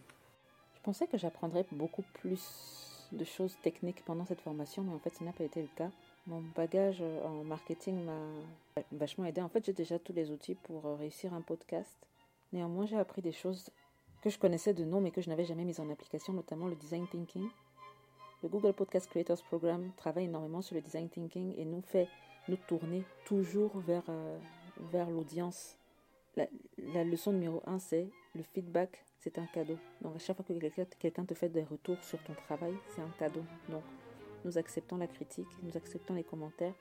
Je 0.74 0.80
pensais 0.82 1.06
que 1.06 1.18
j'apprendrais 1.18 1.66
beaucoup 1.72 2.04
plus 2.14 3.08
de 3.12 3.24
choses 3.24 3.56
techniques 3.62 4.04
pendant 4.04 4.24
cette 4.24 4.40
formation, 4.40 4.82
mais 4.82 4.92
en 4.92 4.98
fait, 4.98 5.14
ça 5.14 5.24
n'a 5.24 5.32
pas 5.32 5.44
été 5.44 5.62
le 5.62 5.68
cas. 5.76 5.90
Mon 6.26 6.42
bagage 6.54 7.02
en 7.24 7.44
marketing 7.44 8.04
m'a 8.04 8.82
vachement 8.92 9.24
aidé. 9.24 9.40
En 9.40 9.48
fait, 9.48 9.64
j'ai 9.64 9.72
déjà 9.72 9.98
tous 9.98 10.12
les 10.12 10.30
outils 10.30 10.54
pour 10.54 10.84
réussir 10.98 11.32
un 11.32 11.40
podcast. 11.40 11.96
Néanmoins, 12.52 12.86
j'ai 12.86 12.98
appris 12.98 13.22
des 13.22 13.32
choses 13.32 13.70
que 14.22 14.30
je 14.30 14.38
connaissais 14.38 14.74
de 14.74 14.84
nom, 14.84 15.00
mais 15.00 15.10
que 15.10 15.20
je 15.20 15.28
n'avais 15.28 15.44
jamais 15.44 15.64
mises 15.64 15.80
en 15.80 15.90
application, 15.90 16.32
notamment 16.32 16.66
le 16.66 16.76
design 16.76 17.06
thinking. 17.08 17.48
Le 18.42 18.48
Google 18.48 18.72
Podcast 18.72 19.08
Creators 19.10 19.42
Program 19.42 19.90
travaille 19.96 20.26
énormément 20.26 20.62
sur 20.62 20.74
le 20.74 20.80
design 20.80 21.08
thinking 21.08 21.54
et 21.56 21.64
nous 21.64 21.82
fait 21.82 22.08
nous 22.48 22.56
tourner 22.68 23.04
toujours 23.24 23.78
vers, 23.80 24.04
euh, 24.08 24.38
vers 24.92 25.10
l'audience. 25.10 25.76
La, 26.94 27.04
leçon 27.04 27.32
numéro 27.32 27.62
un, 27.66 27.78
c'est 27.78 28.08
le 28.34 28.42
feedback, 28.42 29.04
c'est 29.18 29.38
un 29.38 29.46
cadeau. 29.46 29.78
Donc 30.00 30.16
à 30.16 30.18
chaque 30.18 30.36
fois 30.36 30.44
que 30.44 30.52
quelqu'un 30.52 30.84
quelqu 30.98 31.26
te 31.26 31.34
fait 31.34 31.48
des 31.48 31.64
retours 31.64 32.02
sur 32.04 32.22
ton 32.22 32.34
travail, 32.34 32.74
c'est 32.94 33.00
un 33.00 33.10
cadeau. 33.18 33.44
Donc 33.68 33.82
nous 34.44 34.56
acceptons 34.58 34.96
la 34.96 35.06
critique, 35.06 35.48
nous 35.62 35.76
acceptons 35.76 36.14
les 36.14 36.24
commentaires. 36.24 36.74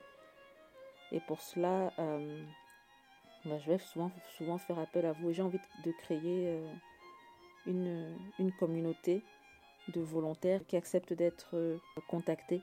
Et 1.10 1.20
pour 1.20 1.40
cela, 1.40 1.92
euh, 1.98 2.44
ben, 3.44 3.58
je 3.58 3.72
vais 3.72 3.78
souvent, 3.78 4.10
faire 4.58 4.78
appel 4.78 5.06
à 5.06 5.12
vous. 5.12 5.32
J'ai 5.32 5.42
envie 5.42 5.58
de 5.84 5.92
créer 5.92 6.48
euh, 6.48 6.72
une, 7.66 8.16
une 8.38 8.52
communauté 8.52 9.22
de 9.88 10.00
volontaires 10.00 10.60
qui 10.66 10.76
acceptent 10.76 11.14
d'être 11.14 11.56
euh, 11.56 11.78
contactés 12.08 12.62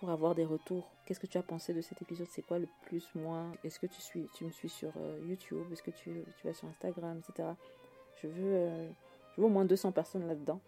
pour 0.00 0.10
avoir 0.10 0.34
des 0.34 0.46
retours. 0.46 0.90
Qu'est-ce 1.04 1.20
que 1.20 1.26
tu 1.26 1.36
as 1.36 1.42
pensé 1.42 1.74
de 1.74 1.82
cet 1.82 2.00
épisode? 2.00 2.26
C'est 2.30 2.42
quoi 2.42 2.58
le 2.58 2.66
plus, 2.86 3.06
moins? 3.14 3.52
Est-ce 3.62 3.78
que 3.78 3.86
tu, 3.86 4.00
suis, 4.00 4.26
tu 4.34 4.46
me 4.46 4.50
suis 4.50 4.70
sur 4.70 4.90
euh, 4.96 5.20
YouTube? 5.28 5.66
Est-ce 5.70 5.82
que 5.82 5.90
tu, 5.90 6.24
tu 6.38 6.46
vas 6.46 6.54
sur 6.54 6.66
Instagram, 6.68 7.20
etc. 7.20 7.50
Je 8.22 8.26
veux, 8.26 8.54
euh, 8.54 8.88
je 9.36 9.40
veux 9.40 9.46
au 9.46 9.50
moins 9.50 9.66
200 9.66 9.92
personnes 9.92 10.26
là-dedans. 10.26 10.60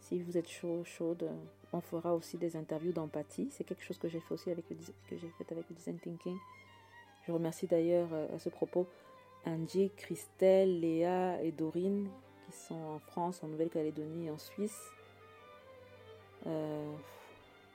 Si 0.00 0.22
vous 0.22 0.36
êtes 0.36 0.48
chaud, 0.48 0.84
chaude, 0.84 1.28
on 1.72 1.80
fera 1.80 2.14
aussi 2.14 2.36
des 2.36 2.54
interviews 2.54 2.92
d'empathie. 2.92 3.48
C'est 3.50 3.64
quelque 3.64 3.82
chose 3.82 3.98
que 3.98 4.08
j'ai 4.08 4.20
fait 4.20 4.34
aussi 4.34 4.50
avec 4.50 4.68
le, 4.68 4.76
que 4.76 5.16
j'ai 5.16 5.28
fait 5.38 5.52
avec 5.52 5.68
le 5.68 5.74
design 5.74 5.98
thinking. 5.98 6.36
Je 7.26 7.32
remercie 7.32 7.66
d'ailleurs 7.66 8.08
euh, 8.12 8.34
à 8.34 8.38
ce 8.38 8.50
propos 8.50 8.86
Angie, 9.46 9.90
Christelle, 9.96 10.80
Léa 10.80 11.42
et 11.42 11.50
Dorine 11.50 12.10
qui 12.46 12.52
sont 12.52 12.74
en 12.74 12.98
France, 12.98 13.42
en 13.42 13.48
Nouvelle-Calédonie 13.48 14.26
et 14.26 14.30
en 14.30 14.38
Suisse. 14.38 14.90
Euh, 16.46 16.92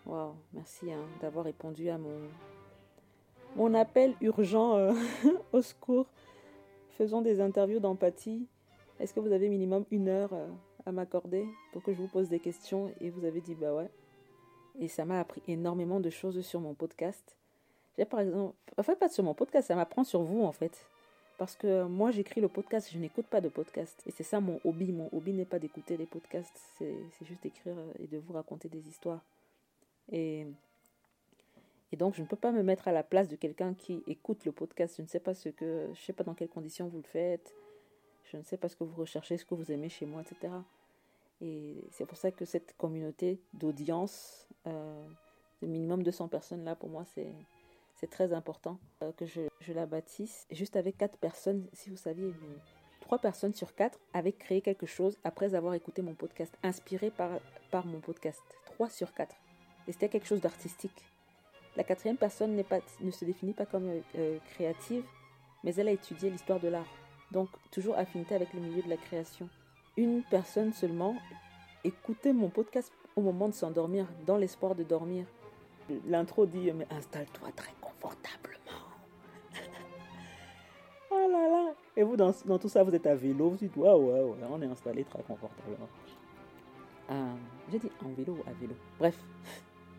Waouh, 0.06 0.36
merci 0.54 0.92
hein, 0.92 1.04
d'avoir 1.20 1.46
répondu 1.46 1.90
à 1.90 1.98
mon, 1.98 2.30
mon 3.56 3.74
appel 3.74 4.14
urgent 4.22 4.76
euh, 4.76 4.94
au 5.54 5.64
secours. 5.64 6.06
Faisons 6.92 7.22
des 7.22 7.42
interviews 7.42 7.80
d'empathie. 7.80 8.48
Est-ce 9.00 9.16
que 9.16 9.20
vous 9.20 9.32
avez 9.32 9.50
minimum 9.50 9.84
une 9.90 10.08
heure 10.08 10.34
euh, 10.34 10.48
à 10.86 10.92
m'accorder 10.92 11.48
pour 11.74 11.82
que 11.82 11.92
je 11.92 11.98
vous 11.98 12.08
pose 12.08 12.30
des 12.30 12.40
questions 12.40 12.94
Et 13.02 13.10
vous 13.10 13.26
avez 13.26 13.42
dit 13.42 13.56
bah 13.56 13.74
ouais. 13.74 13.90
Et 14.80 14.88
ça 14.88 15.06
m'a 15.06 15.20
appris 15.20 15.42
énormément 15.48 16.00
de 16.00 16.12
choses 16.12 16.40
sur 16.42 16.60
mon 16.60 16.76
podcast. 16.76 17.36
J'ai 17.98 18.06
par 18.06 18.20
exemple, 18.20 18.54
en 18.78 18.84
fait 18.84 18.98
pas 18.98 19.10
sur 19.10 19.24
mon 19.24 19.34
podcast, 19.34 19.70
ça 19.70 19.76
m'apprend 19.76 20.04
sur 20.04 20.22
vous 20.22 20.44
en 20.44 20.52
fait. 20.52 20.88
Parce 21.40 21.56
que 21.56 21.86
moi 21.86 22.12
j'écris 22.12 22.42
le 22.42 22.48
podcast, 22.48 22.90
je 22.94 23.00
n'écoute 23.00 23.26
pas 23.26 23.42
de 23.42 23.50
podcast. 23.50 24.04
Et 24.06 24.12
c'est 24.12 24.24
ça 24.24 24.40
mon 24.40 24.60
hobby. 24.66 24.92
Mon 24.92 25.10
hobby 25.14 25.34
n'est 25.34 25.46
pas 25.46 25.58
d'écouter 25.58 25.98
les 25.98 26.06
podcasts, 26.06 26.62
c'est 26.78 26.96
juste 27.24 27.42
d'écrire 27.42 27.76
et 27.98 28.06
de 28.06 28.20
vous 28.20 28.34
raconter 28.34 28.70
des 28.70 28.88
histoires. 28.88 29.22
Et, 30.12 30.48
donc, 31.98 32.14
je 32.16 32.22
ne 32.22 32.28
peux 32.28 32.36
pas 32.36 32.52
me 32.52 32.62
mettre 32.62 32.90
à 32.90 32.92
la 32.92 33.04
place 33.04 33.30
de 33.30 33.38
quelqu'un 33.38 33.74
qui 33.74 34.04
écoute 34.06 34.44
le 34.44 34.52
podcast. 34.52 34.96
Je 34.98 35.02
ne 35.02 35.08
sais 35.08 35.22
pas 35.22 35.34
ce 35.34 35.48
que, 35.48 35.90
je 35.94 36.02
sais 36.02 36.12
pas 36.12 36.26
dans 36.26 36.34
quelles 36.34 36.50
conditions 36.50 36.88
vous 36.88 36.98
le 36.98 37.04
faites. 37.04 37.56
Je 38.26 38.36
ne 38.38 38.44
sais 38.44 38.58
pas 38.58 38.68
ce 38.68 38.76
que 38.76 38.84
vous 38.84 39.00
recherchez, 39.00 39.38
ce 39.38 39.46
que 39.46 39.56
vous 39.56 39.72
aimez 39.72 39.88
chez 39.88 40.06
moi, 40.06 40.22
etc. 40.22 40.54
Et 41.40 41.86
c'est 41.92 42.06
pour 42.06 42.18
ça 42.18 42.32
que 42.32 42.44
cette 42.44 42.76
communauté 42.76 43.40
d'audience, 43.54 44.50
euh, 44.68 45.06
de 45.62 45.68
minimum 45.68 46.04
200 46.04 46.28
personnes 46.28 46.66
là, 46.66 46.76
pour 46.76 46.90
moi, 46.90 47.06
c'est 47.06 47.32
c'est 47.96 48.10
très 48.10 48.34
important 48.34 48.78
euh, 49.02 49.12
que 49.14 49.26
je, 49.26 49.42
je, 49.62 49.74
la 49.74 49.86
bâtisse. 49.86 50.46
Juste 50.52 50.76
avec 50.76 50.98
quatre 50.98 51.18
personnes, 51.18 51.66
si 51.74 51.90
vous 51.90 51.96
saviez, 51.96 52.34
trois 53.00 53.20
personnes 53.20 53.54
sur 53.54 53.74
quatre 53.74 54.00
avaient 54.14 54.34
créé 54.34 54.62
quelque 54.62 54.86
chose 54.86 55.18
après 55.24 55.56
avoir 55.56 55.74
écouté 55.74 56.02
mon 56.02 56.14
podcast, 56.14 56.54
inspiré 56.64 57.10
par, 57.10 57.32
par 57.72 57.86
mon 57.86 58.00
podcast. 58.00 58.44
Trois 58.66 58.90
sur 58.90 59.14
quatre. 59.14 59.36
Et 59.88 59.92
c'était 59.92 60.10
quelque 60.10 60.28
chose 60.28 60.42
d'artistique. 60.42 61.04
La 61.76 61.84
quatrième 61.84 62.18
personne 62.18 62.62
pas, 62.64 62.80
ne 63.02 63.12
se 63.12 63.26
définit 63.26 63.54
pas 63.54 63.66
comme 63.66 64.02
euh, 64.18 64.38
créative, 64.54 65.04
mais 65.64 65.76
elle 65.76 65.90
a 65.90 65.92
étudié 65.92 66.30
l'histoire 66.30 66.60
de 66.60 66.70
l'art. 66.70 66.88
Donc, 67.32 67.50
toujours 67.72 67.98
affinité 67.98 68.36
avec 68.36 68.54
le 68.54 68.62
milieu 68.62 68.82
de 68.82 68.90
la 68.90 68.98
création. 68.98 69.50
Une 69.98 70.24
personne 70.24 70.74
seulement 70.74 71.16
écoutait 71.84 72.34
mon 72.34 72.50
podcast 72.50 72.92
au 73.16 73.22
moment 73.22 73.50
de 73.50 73.54
s'endormir, 73.54 74.08
dans 74.26 74.38
l'espoir 74.38 74.76
de 74.76 74.84
dormir. 74.84 75.26
L'intro 76.08 76.46
dit 76.46 76.72
Mais 76.72 76.88
installe-toi 76.92 77.50
très 77.56 77.74
confortablement. 77.82 78.60
oh 81.12 81.28
là 81.32 81.48
là 81.50 81.74
Et 81.96 82.04
vous, 82.04 82.16
dans, 82.16 82.34
dans, 82.46 82.58
tout 82.58 82.70
ça, 82.70 82.84
vous 82.84 82.96
êtes 82.96 83.06
à 83.06 83.16
vélo, 83.16 83.50
vous 83.50 83.58
dites 83.58 83.76
Ouais, 83.76 83.90
ouais, 83.90 84.22
ouais, 84.22 84.38
on 84.50 84.62
est 84.62 84.66
installé 84.66 85.04
très 85.04 85.24
confortablement. 85.24 85.90
Euh, 87.12 87.34
J'ai 87.72 87.80
dit 87.80 87.92
en 88.04 88.10
vélo 88.10 88.34
ou 88.34 88.50
à 88.50 88.54
vélo. 88.54 88.74
Bref 88.98 89.18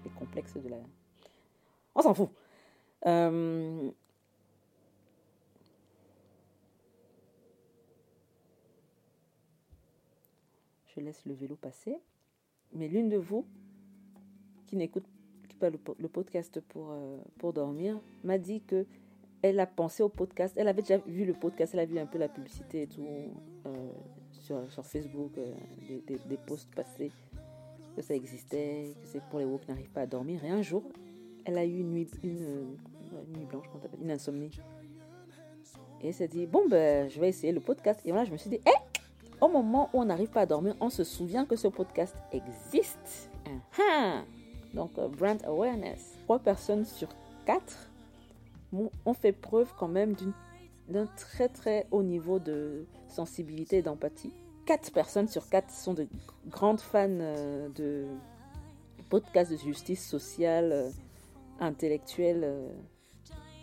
les 0.07 0.13
complexes 0.19 0.57
de 0.57 0.69
la... 0.69 0.79
On 1.95 2.03
s'en 2.03 2.15
fout. 2.15 2.31
Euh, 3.07 3.91
je 10.95 11.01
laisse 11.01 11.25
le 11.27 11.35
vélo 11.35 11.57
passer. 11.57 11.99
Mais 12.73 12.89
l'une 12.89 13.09
de 13.09 13.17
vous 13.17 13.47
qui 14.67 14.77
n'écoute 14.77 15.05
pas 15.59 15.71
le, 15.71 16.09
podcast 16.09 16.61
pour, 16.61 16.91
euh, 16.91 17.17
pour 17.39 17.55
dormir 17.55 17.99
m'a 18.25 18.37
dit 18.37 18.61
que 18.61 18.85
elle 19.43 19.61
a 19.61 19.67
pensé 19.67 20.03
au 20.03 20.09
podcast. 20.09 20.55
Elle 20.59 20.69
avait 20.69 20.83
déjà 20.83 20.99
vu 20.99 21.25
le 21.25 21.33
podcast, 21.33 21.73
elle 21.75 21.81
a 21.81 21.87
vu 21.87 21.99
un 21.99 22.07
peu 22.07 22.19
la 22.19 22.29
publicité 22.29 22.83
et 22.83 22.87
tout 22.87 23.07
euh, 23.67 23.91
sur, 24.33 24.71
sur, 24.71 24.85
Facebook, 24.85 25.33
des, 26.07 26.37
posts 26.47 26.75
passés, 26.75 27.13
que 27.97 28.03
ça 28.03 28.15
existait, 28.15 28.95
que 29.01 29.09
c'est 29.09 29.23
pour 29.31 29.39
les 29.39 29.47
woke 29.47 29.63
qui 29.63 29.71
n'arrivent 29.71 29.91
pas 29.91 30.03
à 30.03 30.07
dormir. 30.07 30.45
Et 30.45 30.51
un 30.51 30.63
jour, 30.63 30.83
elle 31.45 31.57
a 31.57 31.65
eu 31.65 31.79
une 31.79 31.93
nuit, 31.93 32.09
une, 32.23 32.77
nuit 33.35 33.47
blanche, 33.49 33.65
une 34.01 34.11
insomnie. 34.11 34.51
Et 36.03 36.09
elle 36.09 36.15
s'est 36.15 36.29
dit, 36.29 36.47
bon, 36.47 36.69
ben, 36.69 37.09
je 37.09 37.19
vais 37.19 37.31
essayer 37.31 37.53
le 37.53 37.61
podcast. 37.61 38.01
Et 38.05 38.13
là, 38.13 38.25
je 38.25 38.31
me 38.31 38.37
suis 38.37 38.51
dit, 38.51 38.61
hé, 38.67 39.01
au 39.41 39.49
moment 39.49 39.89
où 39.95 40.01
on 40.01 40.05
n'arrive 40.05 40.29
pas 40.29 40.43
à 40.43 40.47
dormir, 40.47 40.77
on 40.81 40.91
se 40.91 41.05
souvient 41.05 41.47
que 41.47 41.57
ce 41.57 41.69
podcast 41.69 42.15
existe. 42.33 43.31
Uh 43.47 44.23
Donc, 44.75 44.99
euh, 44.99 45.09
brand 45.09 45.43
awareness. 45.45 46.19
Trois 46.25 46.39
personnes 46.39 46.85
sur 46.85 47.09
quatre 47.47 47.91
ont 48.73 49.15
fait 49.15 49.33
preuve 49.33 49.73
quand 49.79 49.89
même 49.89 50.15
d'un 50.89 51.07
très 51.17 51.49
très 51.49 51.87
haut 51.91 52.03
niveau 52.03 52.39
de 52.39 52.85
sensibilité 53.09 53.79
et 53.79 53.83
d'empathie. 53.83 54.35
Quatre 54.67 54.93
personnes 54.93 55.29
sur 55.29 55.49
quatre 55.49 55.71
sont 55.71 55.95
de 55.95 56.07
grandes 56.49 56.81
fans 56.81 57.09
euh, 57.09 57.69
de 57.71 58.07
podcasts 59.09 59.53
de 59.53 59.57
justice 59.57 60.07
sociale, 60.07 60.73
euh, 60.73 60.91
intellectuelle 61.61 62.53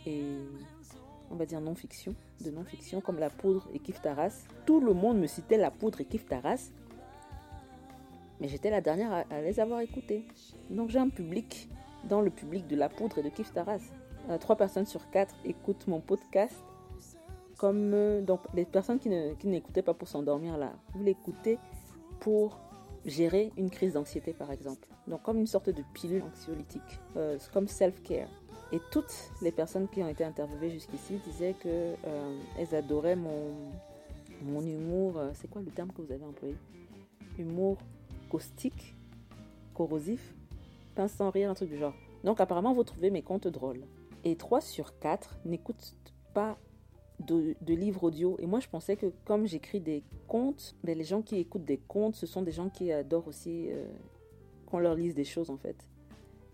et 0.06 0.24
on 1.30 1.36
va 1.36 1.45
dire 1.45 1.62
non-fiction, 1.62 2.16
de 2.43 2.51
non-fiction, 2.51 3.01
comme 3.01 3.20
La 3.20 3.30
Poudre 3.30 3.68
et 3.74 3.80
Kif 3.80 4.01
Taras. 4.01 4.45
Tout 4.66 4.80
le 4.80 4.93
monde 4.93 5.20
me 5.20 5.28
citait 5.28 5.58
La 5.58 5.72
Poudre 5.72 6.01
et 6.01 6.06
Kif 6.06 6.26
Taras, 6.26 6.72
mais 8.39 8.47
j'étais 8.47 8.70
la 8.70 8.82
dernière 8.82 9.26
à, 9.30 9.41
les 9.41 9.60
avoir 9.60 9.80
écoutés. 9.80 10.26
Donc 10.70 10.89
j'ai 10.89 10.99
un 10.99 11.10
public 11.10 11.70
dans 12.08 12.22
le 12.22 12.30
public 12.30 12.68
de 12.68 12.76
La 12.76 12.89
Poudre 12.89 13.20
et 13.20 13.24
de 13.24 13.30
Kif 13.30 13.51
Taras. 13.54 13.82
Euh, 14.30 14.38
trois 14.38 14.56
personnes 14.56 14.86
sur 14.86 15.10
quatre 15.10 15.36
écoutent 15.43 15.88
mon 15.88 15.99
podcast. 15.99 16.64
Comme 17.64 17.93
euh, 17.93 18.22
donc 18.22 18.41
les 18.53 18.66
personnes 18.66 18.99
qui, 18.99 19.07
n'écoutaient 19.47 19.82
pas 19.82 19.93
pour 19.93 20.09
s'endormir 20.09 20.57
là, 20.57 20.74
vous 20.93 21.01
l'écoutez 21.01 21.59
pour 22.20 22.59
gérer 23.05 23.53
une 23.55 23.70
crise 23.70 23.93
d'anxiété 23.93 24.34
par 24.34 24.51
exemple. 24.51 24.86
Donc 25.07 25.22
comme 25.24 25.38
une 25.38 25.47
sorte 25.47 25.70
de 25.70 25.82
pilule 25.93 26.24
anxiolytique, 26.24 26.99
euh, 27.16 27.38
comme 27.53 27.70
self-care. 27.70 28.28
Et 28.74 28.82
toutes 28.91 29.32
les 29.41 29.53
personnes 29.53 29.88
qui 29.88 30.03
ont 30.03 30.09
été 30.09 30.26
interviewées 30.26 30.72
jusqu'ici 30.72 31.22
disaient 31.26 31.55
que 31.57 31.93
euh, 32.05 32.38
elles 32.59 32.76
adoraient 32.76 33.16
mon, 33.16 33.53
mon 34.41 34.59
humour. 34.59 35.22
C'est 35.34 35.49
quoi 35.49 35.61
le 35.61 35.72
terme 35.72 35.93
que 35.93 36.01
vous 36.01 36.11
avez 36.11 36.26
employé? 36.26 36.57
Humour 37.39 37.78
caustique, 38.30 38.93
corrosif, 39.74 40.36
pince 40.95 41.14
sans 41.14 41.30
rire, 41.30 41.49
un 41.49 41.53
truc 41.53 41.70
du 41.70 41.78
genre. 41.78 41.93
Donc 42.26 42.41
apparemment, 42.41 42.74
vous 42.74 42.84
trouvez 42.84 43.09
mes 43.09 43.22
contes 43.22 43.47
drôles. 43.47 43.86
Et 44.26 44.36
3 44.36 44.59
sur 44.59 44.99
4 44.99 45.38
n'écoutent 45.45 45.95
pas 46.34 46.57
de, 47.26 47.55
livres 47.74 48.05
audio. 48.05 48.38
Et 48.39 48.45
moi, 48.45 48.59
je 48.59 48.67
pensais 48.67 48.95
que 48.95 49.07
comme 49.26 49.45
j'écris 49.45 49.80
des 49.80 50.03
contes, 50.28 50.76
ben, 50.84 50.97
les 50.97 51.03
gens 51.03 51.21
qui 51.21 51.38
écoutent 51.38 51.65
des 51.65 51.78
contes, 51.78 52.15
ce 52.15 52.26
sont 52.26 52.41
des 52.41 52.51
gens 52.51 52.69
qui 52.69 52.91
adorent 52.91 53.28
aussi 53.28 53.69
euh, 53.69 53.86
qu'on 54.65 54.80
leur 54.80 54.95
lise 54.95 55.15
des 55.15 55.24
choses, 55.24 55.49
en 55.49 55.57
fait. 55.57 55.76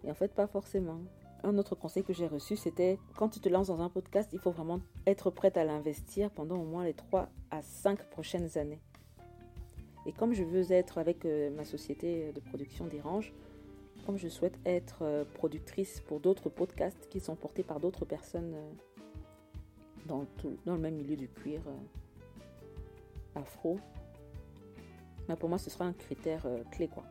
Et 0.04 0.12
en 0.12 0.14
fait, 0.14 0.34
pas 0.34 0.48
forcément 0.48 1.00
un 1.44 1.58
autre 1.58 1.76
conseil 1.76 2.04
que 2.04 2.14
j'ai 2.14 2.28
reçu, 2.28 2.56
c'était 2.56 3.00
quand 3.16 3.30
tu 3.30 3.40
te 3.40 3.48
lances 3.48 3.68
dans 3.68 3.82
un 3.82 3.90
podcast, 3.90 4.30
il 4.34 4.40
faut 4.40 4.52
vraiment 4.52 4.82
être 5.08 5.30
prête 5.30 5.58
à 5.58 5.64
l'investir 5.64 6.32
pendant 6.32 6.58
au 6.58 6.66
moins 6.66 6.84
les 6.84 6.94
3 6.94 7.30
à 7.52 7.62
5 7.62 8.10
prochaines 8.10 8.58
années. 8.58 8.82
Et 10.06 10.12
comme 10.12 10.34
je 10.34 10.44
veux 10.44 10.72
être 10.72 10.98
avec 10.98 11.26
euh, 11.26 11.50
ma 11.52 11.64
société 11.64 12.32
de 12.34 12.40
production 12.40 12.88
d'Irange, 12.88 13.34
comme 14.06 14.18
je 14.18 14.28
souhaite 14.28 14.58
être 14.66 15.00
euh, 15.04 15.24
productrice 15.36 16.02
pour 16.02 16.20
d'autres 16.20 16.50
podcasts 16.50 17.08
qui 17.10 17.20
sont 17.20 17.36
portés 17.36 17.64
par 17.64 17.80
d'autres 17.80 18.06
personnes 18.06 18.56
euh, 20.12 20.24
dans, 20.44 20.50
dans, 20.66 20.74
le 20.74 20.82
même 20.82 20.96
milieu 20.96 21.16
du 21.16 21.28
cuir 21.28 21.62
afro, 23.36 23.80
bah, 25.28 25.36
pour 25.36 25.50
moi 25.50 25.58
ce 25.58 25.70
sera 25.70 25.86
un 25.86 25.94
critère 25.94 26.46
clé 26.72 26.88
quoi 26.88 27.04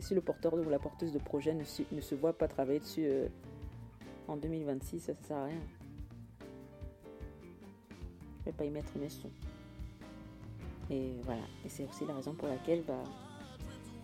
si, 0.00 0.14
le 0.14 0.20
porteur 0.20 0.54
ou 0.54 0.68
la 0.68 0.78
porteuse 0.78 1.12
de 1.12 1.18
projet 1.18 1.54
ne, 1.54 1.64
se 1.64 2.14
voit 2.14 2.32
pas 2.32 2.48
travailler 2.48 2.80
dessus 2.80 3.06
euh, 3.06 3.28
en 4.28 4.36
2026, 4.36 5.00
ça 5.00 5.12
ne 5.12 5.26
sert 5.26 5.36
à 5.36 5.44
rien. 5.46 5.60
Je 8.38 8.40
ne 8.40 8.44
vais 8.44 8.52
pas 8.52 8.64
y 8.64 8.70
mettre 8.70 8.96
mes 8.98 9.08
sons. 9.08 9.30
Et 10.90 11.12
voilà. 11.22 11.42
Et 11.64 11.68
c'est 11.68 11.84
aussi 11.88 12.04
la 12.06 12.14
raison 12.14 12.34
pour 12.34 12.46
laquelle 12.46 12.84
bah, 12.86 13.02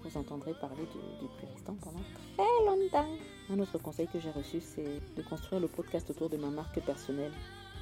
vous 0.03 0.17
entendrez 0.17 0.55
parler 0.55 0.83
du, 0.83 1.27
du 1.27 1.63
pendant 1.65 2.01
très 2.35 2.65
longtemps. 2.67 3.17
Un 3.51 3.59
autre 3.59 3.79
conseil 3.79 4.09
que 4.09 4.19
j'ai 4.19 4.31
reçu, 4.31 4.61
c'est 4.61 5.01
de 5.17 5.23
construire 5.23 5.61
le 5.61 5.69
podcast 5.69 6.09
autour 6.11 6.31
de 6.31 6.37
ma 6.37 6.51
marque 6.51 6.81
personnelle. 6.81 7.33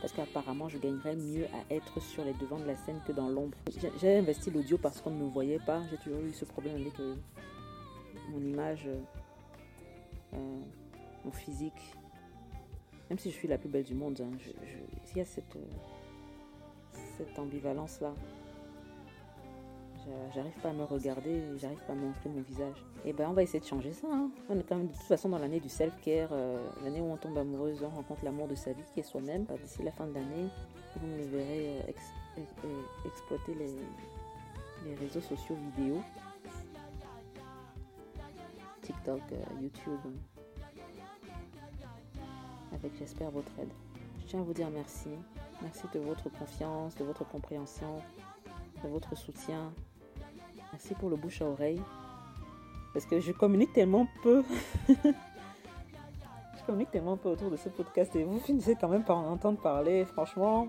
Parce 0.01 0.13
qu'apparemment, 0.13 0.69
je 0.69 0.79
gagnerais 0.79 1.17
mieux 1.17 1.47
à 1.47 1.75
être 1.75 2.01
sur 2.01 2.25
les 2.25 2.35
devants 2.35 2.59
de 2.59 2.67
la 2.67 2.77
scène 2.77 3.01
que 3.07 3.13
dans 3.13 3.29
l'ombre. 3.29 3.57
J'ai 4.01 4.17
investi 4.17 4.51
l'audio 4.51 4.79
parce 4.79 5.01
qu'on 5.01 5.11
ne 5.11 5.25
me 5.25 5.29
voyait 5.29 5.59
pas. 5.59 5.83
J'ai 5.91 5.97
toujours 5.97 6.21
eu 6.21 6.33
ce 6.33 6.45
problème 6.45 6.77
avec 6.77 6.99
euh, 7.01 7.17
mon 8.31 8.41
image, 8.41 8.87
euh, 8.87 9.01
euh, 10.35 10.61
mon 11.25 11.33
physique. 11.33 11.95
Même 13.11 13.19
si 13.19 13.31
je 13.31 13.37
suis 13.37 13.49
la 13.49 13.59
plus 13.59 13.69
belle 13.69 13.85
du 13.85 13.95
monde, 13.95 14.21
hein, 14.21 14.37
il 15.11 15.19
y 15.19 15.21
a 15.21 15.25
cette, 15.25 15.59
cette 17.17 17.39
ambivalence-là. 17.39 18.15
J'arrive 20.35 20.59
pas 20.63 20.71
à 20.71 20.73
me 20.73 20.85
regarder, 20.85 21.43
j'arrive 21.57 21.83
pas 21.87 21.93
à 21.93 21.97
montrer 21.97 22.29
mon 22.29 22.41
visage. 22.43 22.85
Et 23.05 23.11
eh 23.11 23.13
ben 23.13 23.29
on 23.29 23.33
va 23.33 23.43
essayer 23.43 23.61
de 23.61 23.65
changer 23.65 23.93
ça. 23.93 24.07
Hein. 24.11 24.31
On 24.49 24.59
est 24.59 24.63
quand 24.63 24.77
même 24.77 24.89
de 24.89 24.93
toute 24.93 25.03
façon 25.03 25.29
dans 25.29 25.39
l'année 25.39 25.61
du 25.61 25.69
self-care, 25.69 26.31
l'année 26.83 27.01
où 27.01 27.13
on 27.13 27.17
tombe 27.17 27.37
amoureuse, 27.39 27.83
on 27.83 27.89
rencontre 27.89 28.25
l'amour 28.25 28.49
de 28.49 28.55
sa 28.55 28.73
vie 28.73 28.83
qui 28.93 29.01
est 29.01 29.05
soi-même. 29.05 29.45
Bah, 29.45 29.55
d'ici 29.63 29.83
la 29.83 29.93
fin 29.93 30.07
de 30.07 30.15
l'année, 30.15 30.49
vous 30.97 31.07
me 31.07 31.23
verrez 31.25 31.95
exploiter 33.05 33.55
les, 33.55 34.95
réseaux 34.95 35.21
sociaux 35.21 35.57
vidéo 35.77 36.01
TikTok, 38.83 39.21
euh, 39.33 39.61
YouTube, 39.61 40.01
avec 42.73 42.97
j'espère 42.97 43.31
votre 43.31 43.51
aide. 43.59 43.69
Je 44.21 44.27
tiens 44.27 44.41
à 44.41 44.43
vous 44.43 44.55
dire 44.55 44.71
merci. 44.71 45.11
Merci 45.61 45.85
de 45.93 45.99
votre 45.99 46.31
confiance, 46.31 46.95
de 46.95 47.05
votre 47.05 47.29
compréhension, 47.29 47.97
de 48.83 48.89
votre 48.89 49.15
soutien. 49.15 49.73
Merci 50.73 50.95
pour 50.95 51.11
le 51.11 51.17
bouche 51.17 51.43
à 51.43 51.47
oreille. 51.47 51.81
Parce 52.93 53.07
que 53.07 53.21
je 53.21 53.33
communique 53.33 53.73
tellement 53.73 54.07
peu. 54.23 54.43
je 54.89 56.65
communique 56.67 56.91
tellement 56.91 57.17
peu 57.17 57.31
autour 57.31 57.51
de 57.51 57.57
ce 57.57 57.69
podcast 57.69 58.15
et 58.17 58.25
vous 58.25 58.39
finissez 58.41 58.77
quand 58.81 58.89
même 58.89 59.05
par 59.05 59.19
en 59.19 59.33
entendre 59.33 59.61
parler. 59.61 60.05
Franchement, 60.05 60.69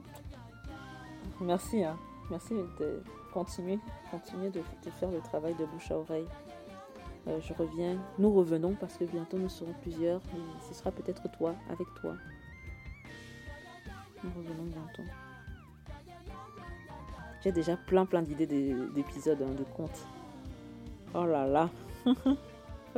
merci. 1.41 1.84
Hein. 1.84 1.97
Merci 2.30 2.54
de 2.80 3.02
continuer, 3.34 3.80
continuer 4.12 4.50
de 4.50 4.62
faire 5.00 5.10
le 5.10 5.20
travail 5.20 5.56
de 5.56 5.66
bouche 5.66 5.91
à 5.91 5.97
oreille. 5.97 6.28
Euh, 7.28 7.39
je 7.41 7.54
reviens, 7.54 7.97
nous 8.18 8.34
revenons 8.34 8.76
parce 8.76 8.97
que 8.97 9.04
bientôt 9.04 9.38
nous 9.38 9.50
serons 9.50 9.74
plusieurs 9.82 10.22
ce 10.68 10.74
sera 10.74 10.91
peut-être 10.91 11.30
toi, 11.38 11.54
avec 11.70 11.88
toi. 12.02 12.16
Nous 14.24 14.32
revenons 14.36 14.64
bientôt. 14.64 15.04
J'ai 17.42 17.52
déjà 17.52 17.78
plein 17.78 18.06
plein 18.06 18.22
d'idées 18.22 18.48
d'épisodes, 18.48 19.42
hein, 19.42 19.54
de 19.58 19.64
contes. 19.76 20.06
Oh 21.14 21.26
là 21.26 21.48
là. 21.48 21.70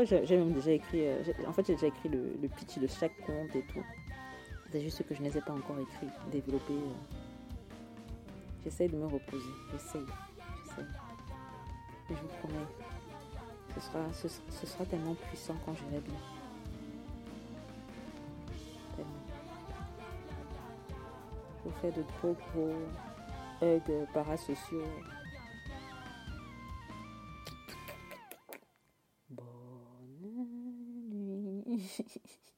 j'ai 0.04 0.38
même 0.38 0.54
déjà 0.54 0.72
écrit, 0.72 1.08
euh, 1.08 1.22
en 1.48 1.54
fait 1.54 1.66
j'ai 1.68 1.74
déjà 1.74 1.88
écrit 1.88 2.10
le, 2.10 2.48
pitch 2.48 2.80
de 2.80 2.88
chaque 2.88 3.16
conte 3.26 3.56
et 3.56 3.64
tout. 3.64 3.84
C'est 4.72 4.82
juste 4.82 5.06
que 5.08 5.14
je 5.14 5.22
ne 5.22 5.28
les 5.28 5.38
ai 5.38 5.42
pas 5.42 5.54
encore 5.54 5.78
écrits, 5.80 6.08
développés. 6.32 6.74
Euh. 6.74 7.16
J'essaye 8.64 8.89
de 8.89 8.96
me 8.96 9.06
reposer, 9.06 9.44
j'essaye, 9.72 10.06
j'essaye. 10.66 10.86
Je 12.10 12.16
vous 12.16 12.28
promets, 12.39 12.66
ce 13.76 13.82
sera, 13.82 14.00
ce, 14.14 14.68
sera 14.68 14.86
tellement 14.86 15.16
puissant 15.16 15.56
quand 15.66 15.74
je 15.74 15.84
vais 15.86 16.02
bien. 16.02 16.16
Tellement. 18.96 19.12
Je 21.64 21.70
vous 21.70 21.76
fais 21.82 21.92
de 21.92 22.04
gros 22.20 22.36
gros 22.54 22.76
hugs 23.62 24.07
parasociaux. 24.14 24.86
Bonne 29.30 30.22
nuit. 31.68 31.88